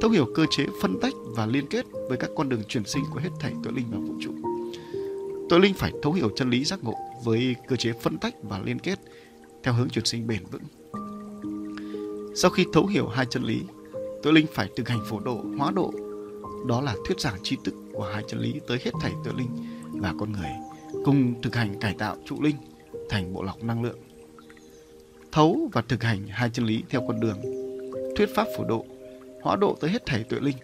thấu 0.00 0.10
hiểu 0.10 0.26
cơ 0.34 0.46
chế 0.50 0.66
phân 0.82 1.00
tách 1.00 1.12
và 1.26 1.46
liên 1.46 1.66
kết 1.70 1.86
với 2.08 2.18
các 2.18 2.30
con 2.36 2.48
đường 2.48 2.62
chuyển 2.68 2.84
sinh 2.84 3.04
của 3.10 3.20
hết 3.20 3.30
thảy 3.40 3.52
tuệ 3.64 3.72
linh 3.72 3.86
và 3.90 3.98
vũ 3.98 4.14
trụ. 4.20 4.30
Tuệ 5.50 5.58
linh 5.58 5.74
phải 5.74 5.92
thấu 6.02 6.12
hiểu 6.12 6.30
chân 6.36 6.50
lý 6.50 6.64
giác 6.64 6.84
ngộ 6.84 6.96
với 7.24 7.56
cơ 7.68 7.76
chế 7.76 7.92
phân 7.92 8.18
tách 8.18 8.34
và 8.42 8.60
liên 8.64 8.78
kết 8.78 8.98
theo 9.62 9.74
hướng 9.74 9.88
chuyển 9.88 10.04
sinh 10.04 10.26
bền 10.26 10.42
vững. 10.50 10.62
Sau 12.36 12.50
khi 12.50 12.66
thấu 12.72 12.86
hiểu 12.86 13.08
hai 13.08 13.26
chân 13.30 13.44
lý 13.44 13.60
Tuệ 14.24 14.32
linh 14.32 14.46
phải 14.52 14.68
thực 14.76 14.88
hành 14.88 15.00
phổ 15.10 15.20
độ, 15.20 15.44
hóa 15.58 15.70
độ. 15.70 15.92
Đó 16.66 16.80
là 16.80 16.94
thuyết 17.06 17.20
giảng 17.20 17.36
tri 17.42 17.56
thức 17.64 17.74
của 17.92 18.10
hai 18.14 18.24
chân 18.28 18.40
lý 18.40 18.60
tới 18.68 18.78
hết 18.84 18.90
thảy 19.00 19.12
tuệ 19.24 19.32
linh 19.36 19.48
và 19.92 20.14
con 20.18 20.32
người, 20.32 20.50
cùng 21.04 21.42
thực 21.42 21.56
hành 21.56 21.80
cải 21.80 21.94
tạo 21.98 22.16
trụ 22.24 22.42
linh 22.42 22.56
thành 23.08 23.34
bộ 23.34 23.42
lọc 23.42 23.64
năng 23.64 23.82
lượng. 23.82 23.98
Thấu 25.32 25.68
và 25.72 25.82
thực 25.82 26.02
hành 26.02 26.26
hai 26.26 26.50
chân 26.52 26.66
lý 26.66 26.82
theo 26.88 27.04
con 27.08 27.20
đường, 27.20 27.38
thuyết 28.16 28.28
pháp 28.34 28.46
phổ 28.56 28.64
độ, 28.64 28.86
hóa 29.42 29.56
độ 29.56 29.76
tới 29.80 29.90
hết 29.90 30.06
thảy 30.06 30.24
tuệ 30.24 30.40
linh 30.40 30.56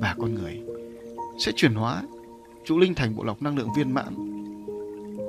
và 0.00 0.14
con 0.18 0.34
người 0.34 0.60
sẽ 1.38 1.52
chuyển 1.56 1.74
hóa 1.74 2.02
trụ 2.64 2.78
linh 2.78 2.94
thành 2.94 3.16
bộ 3.16 3.24
lọc 3.24 3.42
năng 3.42 3.56
lượng 3.56 3.68
viên 3.76 3.94
mãn. 3.94 4.14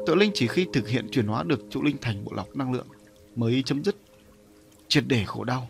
Tuệ 0.05 0.15
linh 0.15 0.31
chỉ 0.33 0.47
khi 0.47 0.67
thực 0.73 0.87
hiện 0.87 1.07
chuyển 1.11 1.27
hóa 1.27 1.43
được 1.43 1.59
trụ 1.69 1.83
linh 1.83 1.97
thành 2.01 2.25
bộ 2.25 2.31
lọc 2.35 2.55
năng 2.55 2.73
lượng 2.73 2.87
mới 3.35 3.63
chấm 3.65 3.83
dứt 3.83 3.95
triệt 4.87 5.03
để 5.07 5.23
khổ 5.25 5.43
đau. 5.43 5.67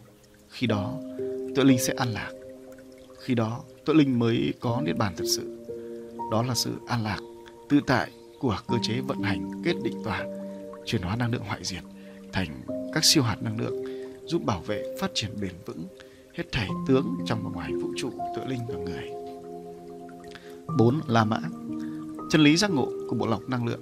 Khi 0.49 0.67
đó, 0.67 0.93
tuệ 1.55 1.63
linh 1.63 1.79
sẽ 1.79 1.93
an 1.97 2.13
lạc. 2.13 2.31
Khi 3.19 3.35
đó, 3.35 3.63
tuệ 3.85 3.95
linh 3.95 4.19
mới 4.19 4.53
có 4.59 4.81
niết 4.85 4.97
bàn 4.97 5.13
thật 5.17 5.25
sự. 5.27 5.57
Đó 6.31 6.43
là 6.43 6.55
sự 6.55 6.71
an 6.87 7.03
lạc, 7.03 7.19
tự 7.69 7.79
tại 7.87 8.11
của 8.39 8.57
cơ 8.67 8.75
chế 8.81 9.01
vận 9.07 9.21
hành 9.21 9.61
kết 9.65 9.73
định 9.83 10.03
tỏa, 10.03 10.25
chuyển 10.85 11.01
hóa 11.01 11.15
năng 11.15 11.31
lượng 11.31 11.43
hoại 11.47 11.63
diệt 11.63 11.83
thành 12.33 12.61
các 12.93 13.05
siêu 13.05 13.23
hạt 13.23 13.37
năng 13.41 13.59
lượng 13.59 13.83
giúp 14.25 14.45
bảo 14.45 14.61
vệ 14.61 14.95
phát 14.99 15.11
triển 15.13 15.31
bền 15.41 15.53
vững 15.65 15.87
hết 16.33 16.43
thảy 16.51 16.69
tướng 16.87 17.15
trong 17.25 17.43
và 17.43 17.49
ngoài 17.53 17.71
vũ 17.81 17.89
trụ 17.97 18.11
tự 18.35 18.41
linh 18.45 18.59
và 18.67 18.75
người 18.75 19.09
4. 20.77 21.01
La 21.07 21.23
Mã 21.23 21.39
Chân 22.29 22.41
lý 22.41 22.57
giác 22.57 22.71
ngộ 22.71 22.89
của 23.09 23.15
bộ 23.15 23.27
lọc 23.27 23.49
năng 23.49 23.65
lượng 23.65 23.81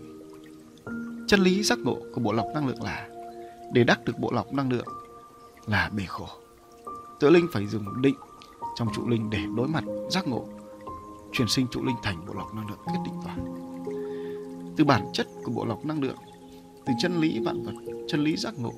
Chân 1.27 1.39
lý 1.39 1.63
giác 1.63 1.79
ngộ 1.79 1.97
của 2.13 2.21
bộ 2.21 2.33
lọc 2.33 2.47
năng 2.53 2.67
lượng 2.67 2.83
là 2.83 3.09
để 3.73 3.83
đắc 3.83 4.05
được 4.05 4.19
bộ 4.19 4.31
lọc 4.31 4.53
năng 4.53 4.71
lượng 4.71 4.87
là 5.67 5.89
bể 5.89 6.03
khổ. 6.07 6.27
Tự 7.19 7.29
linh 7.29 7.47
phải 7.51 7.67
dùng 7.67 8.01
định 8.01 8.15
trong 8.75 8.87
trụ 8.95 9.07
linh 9.07 9.29
để 9.29 9.39
đối 9.55 9.67
mặt 9.67 9.83
giác 10.09 10.27
ngộ, 10.27 10.45
chuyển 11.31 11.47
sinh 11.47 11.67
trụ 11.71 11.83
linh 11.83 11.95
thành 12.03 12.25
bộ 12.27 12.33
lọc 12.33 12.55
năng 12.55 12.69
lượng 12.69 12.79
kết 12.85 12.99
định 13.05 13.15
toàn. 13.23 13.39
Từ 14.77 14.83
bản 14.83 15.05
chất 15.13 15.27
của 15.43 15.51
bộ 15.51 15.65
lọc 15.65 15.85
năng 15.85 16.01
lượng, 16.01 16.17
từ 16.85 16.93
chân 17.01 17.17
lý 17.17 17.39
vạn 17.45 17.63
vật, 17.63 17.73
chân 18.07 18.23
lý 18.23 18.35
giác 18.37 18.53
ngộ 18.57 18.73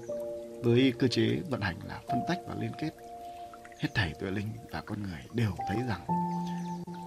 với 0.63 0.93
cơ 0.99 1.07
chế 1.07 1.41
vận 1.49 1.61
hành 1.61 1.75
là 1.87 2.01
phân 2.07 2.19
tách 2.27 2.39
và 2.47 2.55
liên 2.59 2.71
kết 2.81 2.91
hết 3.79 3.89
thảy 3.95 4.13
tuệ 4.19 4.31
linh 4.31 4.47
và 4.71 4.81
con 4.81 5.03
người 5.03 5.19
đều 5.33 5.51
thấy 5.67 5.77
rằng 5.87 6.01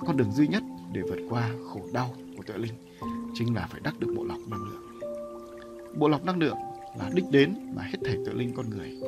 con 0.06 0.16
đường 0.16 0.32
duy 0.32 0.46
nhất 0.46 0.62
để 0.92 1.02
vượt 1.02 1.18
qua 1.30 1.50
khổ 1.68 1.80
đau 1.92 2.14
của 2.36 2.42
tuệ 2.42 2.58
linh 2.58 2.72
chính 3.34 3.54
là 3.54 3.66
phải 3.70 3.80
đắc 3.84 4.00
được 4.00 4.14
bộ 4.16 4.24
lọc 4.24 4.38
năng 4.50 4.64
lượng 4.64 5.00
bộ 5.94 6.08
lọc 6.08 6.24
năng 6.24 6.38
lượng 6.38 6.56
là 6.98 7.10
đích 7.14 7.24
đến 7.30 7.54
mà 7.76 7.82
hết 7.82 7.98
thảy 8.04 8.16
tuệ 8.24 8.34
linh 8.34 8.54
con 8.56 8.70
người 8.70 9.00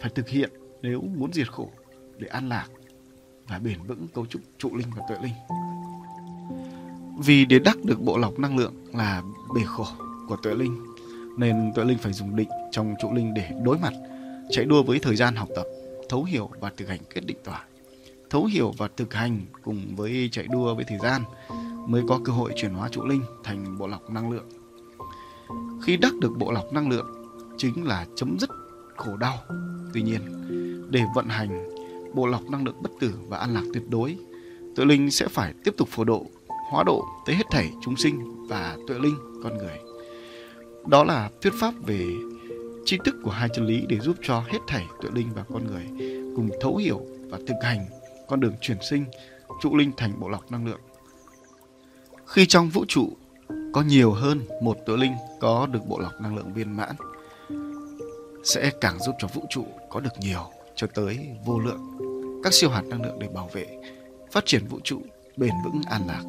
phải 0.00 0.10
thực 0.14 0.28
hiện 0.28 0.50
nếu 0.82 1.02
muốn 1.16 1.32
diệt 1.32 1.52
khổ 1.52 1.70
để 2.18 2.28
an 2.28 2.48
lạc 2.48 2.66
và 3.48 3.58
bền 3.58 3.82
vững 3.82 4.08
cấu 4.14 4.26
trúc 4.26 4.42
trụ 4.58 4.76
linh 4.76 4.90
và 4.96 5.02
tuệ 5.08 5.16
linh. 5.22 5.34
Vì 7.18 7.44
để 7.44 7.58
đắc 7.58 7.76
được 7.84 8.00
bộ 8.00 8.18
lọc 8.18 8.38
năng 8.38 8.58
lượng 8.58 8.74
là 8.94 9.22
bể 9.54 9.62
khổ 9.66 9.86
của 10.28 10.36
tuệ 10.36 10.54
linh, 10.54 10.84
nên 11.36 11.72
tuệ 11.74 11.84
linh 11.84 11.98
phải 11.98 12.12
dùng 12.12 12.36
định 12.36 12.48
trong 12.70 12.94
trụ 13.02 13.12
linh 13.14 13.34
để 13.34 13.50
đối 13.64 13.78
mặt, 13.78 13.92
chạy 14.50 14.64
đua 14.64 14.82
với 14.82 14.98
thời 14.98 15.16
gian 15.16 15.36
học 15.36 15.48
tập, 15.56 15.64
thấu 16.08 16.24
hiểu 16.24 16.50
và 16.60 16.70
thực 16.76 16.88
hành 16.88 17.00
kết 17.14 17.20
định 17.26 17.38
tỏa 17.44 17.64
thấu 18.30 18.44
hiểu 18.44 18.74
và 18.78 18.88
thực 18.96 19.14
hành 19.14 19.40
cùng 19.62 19.96
với 19.96 20.28
chạy 20.32 20.46
đua 20.46 20.74
với 20.74 20.84
thời 20.88 20.98
gian 20.98 21.22
mới 21.86 22.02
có 22.08 22.20
cơ 22.24 22.32
hội 22.32 22.52
chuyển 22.56 22.74
hóa 22.74 22.88
trụ 22.88 23.04
linh 23.04 23.22
thành 23.44 23.78
bộ 23.78 23.86
lọc 23.86 24.10
năng 24.10 24.30
lượng. 24.30 24.48
Khi 25.82 25.96
đắc 25.96 26.12
được 26.20 26.32
bộ 26.38 26.52
lọc 26.52 26.72
năng 26.72 26.88
lượng, 26.88 27.06
chính 27.56 27.84
là 27.86 28.06
chấm 28.16 28.38
dứt 28.38 28.50
khổ 28.96 29.16
đau. 29.16 29.38
Tuy 29.94 30.02
nhiên 30.02 30.39
để 30.90 31.02
vận 31.14 31.28
hành, 31.28 31.68
bộ 32.14 32.26
lọc 32.26 32.50
năng 32.50 32.64
lượng 32.64 32.82
bất 32.82 32.90
tử 33.00 33.14
và 33.28 33.38
an 33.38 33.54
lạc 33.54 33.62
tuyệt 33.74 33.82
đối. 33.88 34.16
Tuệ 34.76 34.84
linh 34.84 35.10
sẽ 35.10 35.28
phải 35.28 35.54
tiếp 35.64 35.74
tục 35.76 35.88
phổ 35.88 36.04
độ, 36.04 36.26
hóa 36.70 36.84
độ 36.84 37.04
tới 37.26 37.36
hết 37.36 37.44
thảy 37.50 37.70
chúng 37.82 37.96
sinh 37.96 38.46
và 38.48 38.76
tuệ 38.86 38.98
linh, 38.98 39.16
con 39.42 39.58
người. 39.58 39.78
Đó 40.86 41.04
là 41.04 41.30
thuyết 41.42 41.52
pháp 41.60 41.74
về 41.86 42.06
tri 42.84 42.98
thức 43.04 43.14
của 43.24 43.30
hai 43.30 43.48
chân 43.54 43.66
lý 43.66 43.84
để 43.88 43.98
giúp 44.00 44.16
cho 44.22 44.40
hết 44.40 44.58
thảy 44.66 44.86
tuệ 45.02 45.10
linh 45.14 45.28
và 45.34 45.44
con 45.52 45.66
người 45.66 45.86
cùng 46.36 46.50
thấu 46.60 46.76
hiểu 46.76 47.00
và 47.30 47.38
thực 47.46 47.56
hành 47.62 47.86
con 48.28 48.40
đường 48.40 48.54
chuyển 48.60 48.78
sinh, 48.90 49.04
trụ 49.60 49.76
linh 49.76 49.92
thành 49.96 50.20
bộ 50.20 50.28
lọc 50.28 50.52
năng 50.52 50.66
lượng. 50.66 50.80
Khi 52.26 52.46
trong 52.46 52.68
vũ 52.68 52.84
trụ 52.88 53.08
có 53.72 53.82
nhiều 53.82 54.12
hơn 54.12 54.40
một 54.62 54.76
tuệ 54.86 54.96
linh 54.96 55.12
có 55.40 55.66
được 55.66 55.80
bộ 55.88 55.98
lọc 55.98 56.20
năng 56.20 56.36
lượng 56.36 56.52
viên 56.52 56.76
mãn, 56.76 56.96
sẽ 58.44 58.70
càng 58.80 58.98
giúp 58.98 59.14
cho 59.18 59.28
vũ 59.34 59.44
trụ 59.50 59.66
có 59.88 60.00
được 60.00 60.12
nhiều 60.20 60.50
cho 60.80 60.86
tới 60.86 61.18
vô 61.44 61.58
lượng 61.58 61.80
các 62.44 62.54
siêu 62.54 62.70
hạt 62.70 62.82
năng 62.86 63.02
lượng 63.02 63.18
để 63.18 63.28
bảo 63.34 63.50
vệ 63.52 63.66
phát 64.32 64.46
triển 64.46 64.66
vũ 64.66 64.80
trụ 64.84 65.00
bền 65.36 65.50
vững 65.64 65.80
an 65.90 66.02
lạc. 66.06 66.22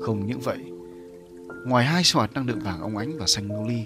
Không 0.00 0.26
những 0.26 0.40
vậy, 0.40 0.58
ngoài 1.66 1.84
hai 1.84 2.04
siêu 2.04 2.20
hạt 2.20 2.32
năng 2.32 2.46
lượng 2.46 2.60
vàng 2.60 2.80
óng 2.80 2.96
ánh 2.96 3.18
và 3.18 3.26
xanh 3.26 3.48
lưu 3.48 3.68
ly, 3.68 3.84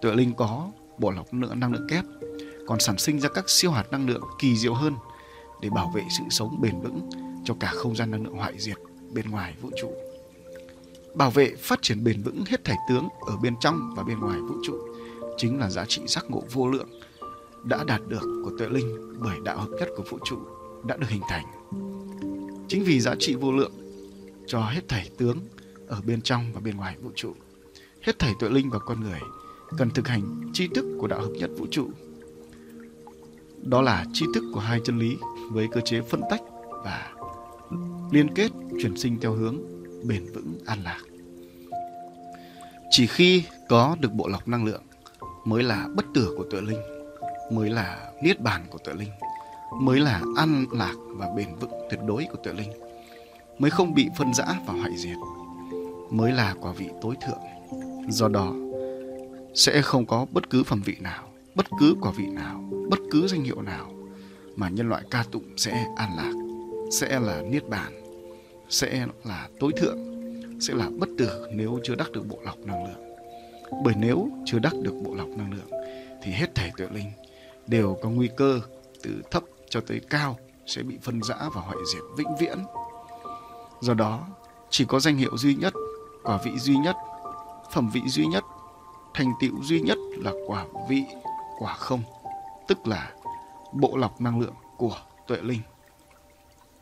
tuệ 0.00 0.14
linh 0.14 0.34
có 0.34 0.70
bộ 0.98 1.10
lọc 1.10 1.34
lượng 1.34 1.60
năng 1.60 1.72
lượng 1.72 1.86
kép 1.88 2.04
còn 2.66 2.80
sản 2.80 2.98
sinh 2.98 3.20
ra 3.20 3.28
các 3.28 3.50
siêu 3.50 3.70
hạt 3.70 3.84
năng 3.90 4.08
lượng 4.08 4.22
kỳ 4.38 4.56
diệu 4.56 4.74
hơn 4.74 4.94
để 5.60 5.70
bảo 5.70 5.92
vệ 5.94 6.02
sự 6.18 6.24
sống 6.30 6.60
bền 6.60 6.80
vững 6.80 7.10
cho 7.44 7.54
cả 7.60 7.70
không 7.74 7.96
gian 7.96 8.10
năng 8.10 8.24
lượng 8.24 8.36
hoại 8.36 8.58
diệt 8.58 8.76
bên 9.12 9.30
ngoài 9.30 9.54
vũ 9.60 9.70
trụ. 9.80 9.92
Bảo 11.14 11.30
vệ 11.30 11.54
phát 11.58 11.78
triển 11.82 12.04
bền 12.04 12.22
vững 12.22 12.44
hết 12.46 12.64
thảy 12.64 12.76
tướng 12.88 13.08
ở 13.26 13.36
bên 13.36 13.54
trong 13.60 13.94
và 13.96 14.02
bên 14.02 14.18
ngoài 14.18 14.40
vũ 14.40 14.54
trụ 14.64 14.74
chính 15.36 15.60
là 15.60 15.70
giá 15.70 15.84
trị 15.88 16.02
giác 16.06 16.24
ngộ 16.28 16.42
vô 16.52 16.68
lượng 16.68 16.88
đã 17.64 17.84
đạt 17.84 18.00
được 18.08 18.42
của 18.44 18.50
tuệ 18.58 18.68
linh 18.68 19.18
bởi 19.18 19.36
đạo 19.44 19.58
hợp 19.58 19.68
nhất 19.78 19.88
của 19.96 20.02
vũ 20.10 20.18
trụ 20.24 20.38
đã 20.86 20.96
được 20.96 21.08
hình 21.08 21.22
thành. 21.28 21.44
Chính 22.68 22.84
vì 22.84 23.00
giá 23.00 23.14
trị 23.18 23.34
vô 23.34 23.52
lượng 23.52 23.72
cho 24.46 24.60
hết 24.60 24.88
thảy 24.88 25.10
tướng 25.18 25.38
ở 25.86 26.00
bên 26.06 26.22
trong 26.22 26.52
và 26.52 26.60
bên 26.60 26.76
ngoài 26.76 26.96
vũ 27.02 27.10
trụ, 27.14 27.34
hết 28.02 28.18
thảy 28.18 28.32
tuệ 28.40 28.48
linh 28.48 28.70
và 28.70 28.78
con 28.78 29.00
người 29.00 29.20
cần 29.78 29.90
thực 29.90 30.08
hành 30.08 30.50
tri 30.52 30.68
thức 30.68 30.84
của 31.00 31.06
đạo 31.06 31.20
hợp 31.20 31.32
nhất 31.38 31.50
vũ 31.58 31.66
trụ. 31.70 31.90
Đó 33.62 33.82
là 33.82 34.04
tri 34.12 34.26
thức 34.34 34.44
của 34.54 34.60
hai 34.60 34.80
chân 34.84 34.98
lý 34.98 35.16
với 35.50 35.68
cơ 35.72 35.80
chế 35.80 36.00
phân 36.00 36.20
tách 36.30 36.40
và 36.84 37.12
liên 38.10 38.34
kết 38.34 38.50
chuyển 38.82 38.96
sinh 38.96 39.20
theo 39.20 39.32
hướng 39.32 39.56
bền 40.04 40.32
vững 40.32 40.58
an 40.66 40.78
lạc. 40.84 41.00
Chỉ 42.90 43.06
khi 43.06 43.44
có 43.68 43.96
được 44.00 44.12
bộ 44.12 44.28
lọc 44.28 44.48
năng 44.48 44.64
lượng 44.64 44.82
mới 45.44 45.62
là 45.62 45.88
bất 45.94 46.04
tử 46.14 46.34
của 46.36 46.44
tuệ 46.50 46.60
linh, 46.60 46.80
mới 47.50 47.70
là 47.70 48.10
niết 48.22 48.40
bàn 48.40 48.66
của 48.70 48.78
tuệ 48.78 48.94
linh, 48.94 49.10
mới 49.80 50.00
là 50.00 50.22
an 50.36 50.66
lạc 50.72 50.94
và 51.08 51.28
bền 51.36 51.54
vững 51.60 51.72
tuyệt 51.90 52.00
đối 52.06 52.24
của 52.24 52.36
tuệ 52.36 52.52
linh, 52.52 52.72
mới 53.58 53.70
không 53.70 53.94
bị 53.94 54.08
phân 54.16 54.34
rã 54.34 54.44
và 54.66 54.72
hoại 54.72 54.96
diệt, 54.96 55.16
mới 56.10 56.32
là 56.32 56.54
quả 56.60 56.72
vị 56.72 56.88
tối 57.00 57.14
thượng. 57.20 57.40
Do 58.08 58.28
đó, 58.28 58.52
sẽ 59.54 59.82
không 59.82 60.06
có 60.06 60.26
bất 60.30 60.50
cứ 60.50 60.64
phẩm 60.64 60.82
vị 60.84 60.96
nào, 61.00 61.28
bất 61.54 61.66
cứ 61.80 61.94
quả 62.00 62.12
vị 62.16 62.26
nào, 62.26 62.64
bất 62.88 62.98
cứ 63.10 63.28
danh 63.28 63.42
hiệu 63.42 63.62
nào 63.62 63.92
mà 64.56 64.68
nhân 64.68 64.88
loại 64.88 65.02
ca 65.10 65.24
tụng 65.32 65.44
sẽ 65.56 65.86
an 65.96 66.10
lạc, 66.16 66.32
sẽ 66.90 67.20
là 67.20 67.42
niết 67.42 67.68
bàn, 67.68 67.92
sẽ 68.68 69.06
là 69.24 69.48
tối 69.60 69.72
thượng, 69.76 69.98
sẽ 70.60 70.74
là 70.74 70.90
bất 70.98 71.08
tử 71.18 71.46
nếu 71.52 71.80
chưa 71.84 71.94
đắc 71.94 72.12
được 72.12 72.28
bộ 72.28 72.38
lọc 72.44 72.58
năng 72.58 72.84
lượng. 72.84 73.16
Bởi 73.84 73.94
nếu 73.98 74.28
chưa 74.44 74.58
đắc 74.58 74.72
được 74.82 74.94
bộ 75.04 75.14
lọc 75.14 75.28
năng 75.28 75.52
lượng 75.52 75.80
thì 76.22 76.32
hết 76.32 76.54
thể 76.54 76.70
tuệ 76.76 76.86
linh 76.94 77.10
đều 77.66 77.98
có 78.02 78.10
nguy 78.10 78.30
cơ 78.36 78.60
từ 79.02 79.22
thấp 79.30 79.42
cho 79.68 79.80
tới 79.80 80.00
cao 80.10 80.38
sẽ 80.66 80.82
bị 80.82 80.98
phân 81.02 81.22
rã 81.22 81.36
và 81.54 81.60
hoại 81.60 81.78
diệt 81.92 82.02
vĩnh 82.16 82.36
viễn. 82.40 82.58
Do 83.80 83.94
đó, 83.94 84.26
chỉ 84.70 84.84
có 84.84 85.00
danh 85.00 85.16
hiệu 85.16 85.36
duy 85.36 85.54
nhất, 85.54 85.74
quả 86.22 86.38
vị 86.44 86.58
duy 86.58 86.76
nhất, 86.76 86.96
phẩm 87.72 87.90
vị 87.92 88.02
duy 88.06 88.26
nhất 88.26 88.44
thành 89.14 89.32
tựu 89.40 89.62
duy 89.62 89.80
nhất 89.80 89.98
là 90.16 90.32
quả 90.46 90.64
vị 90.88 91.04
quả 91.58 91.74
không 91.74 92.02
tức 92.68 92.86
là 92.86 93.12
bộ 93.72 93.96
lọc 93.96 94.20
năng 94.20 94.40
lượng 94.40 94.54
của 94.76 94.96
tuệ 95.26 95.36
linh 95.42 95.60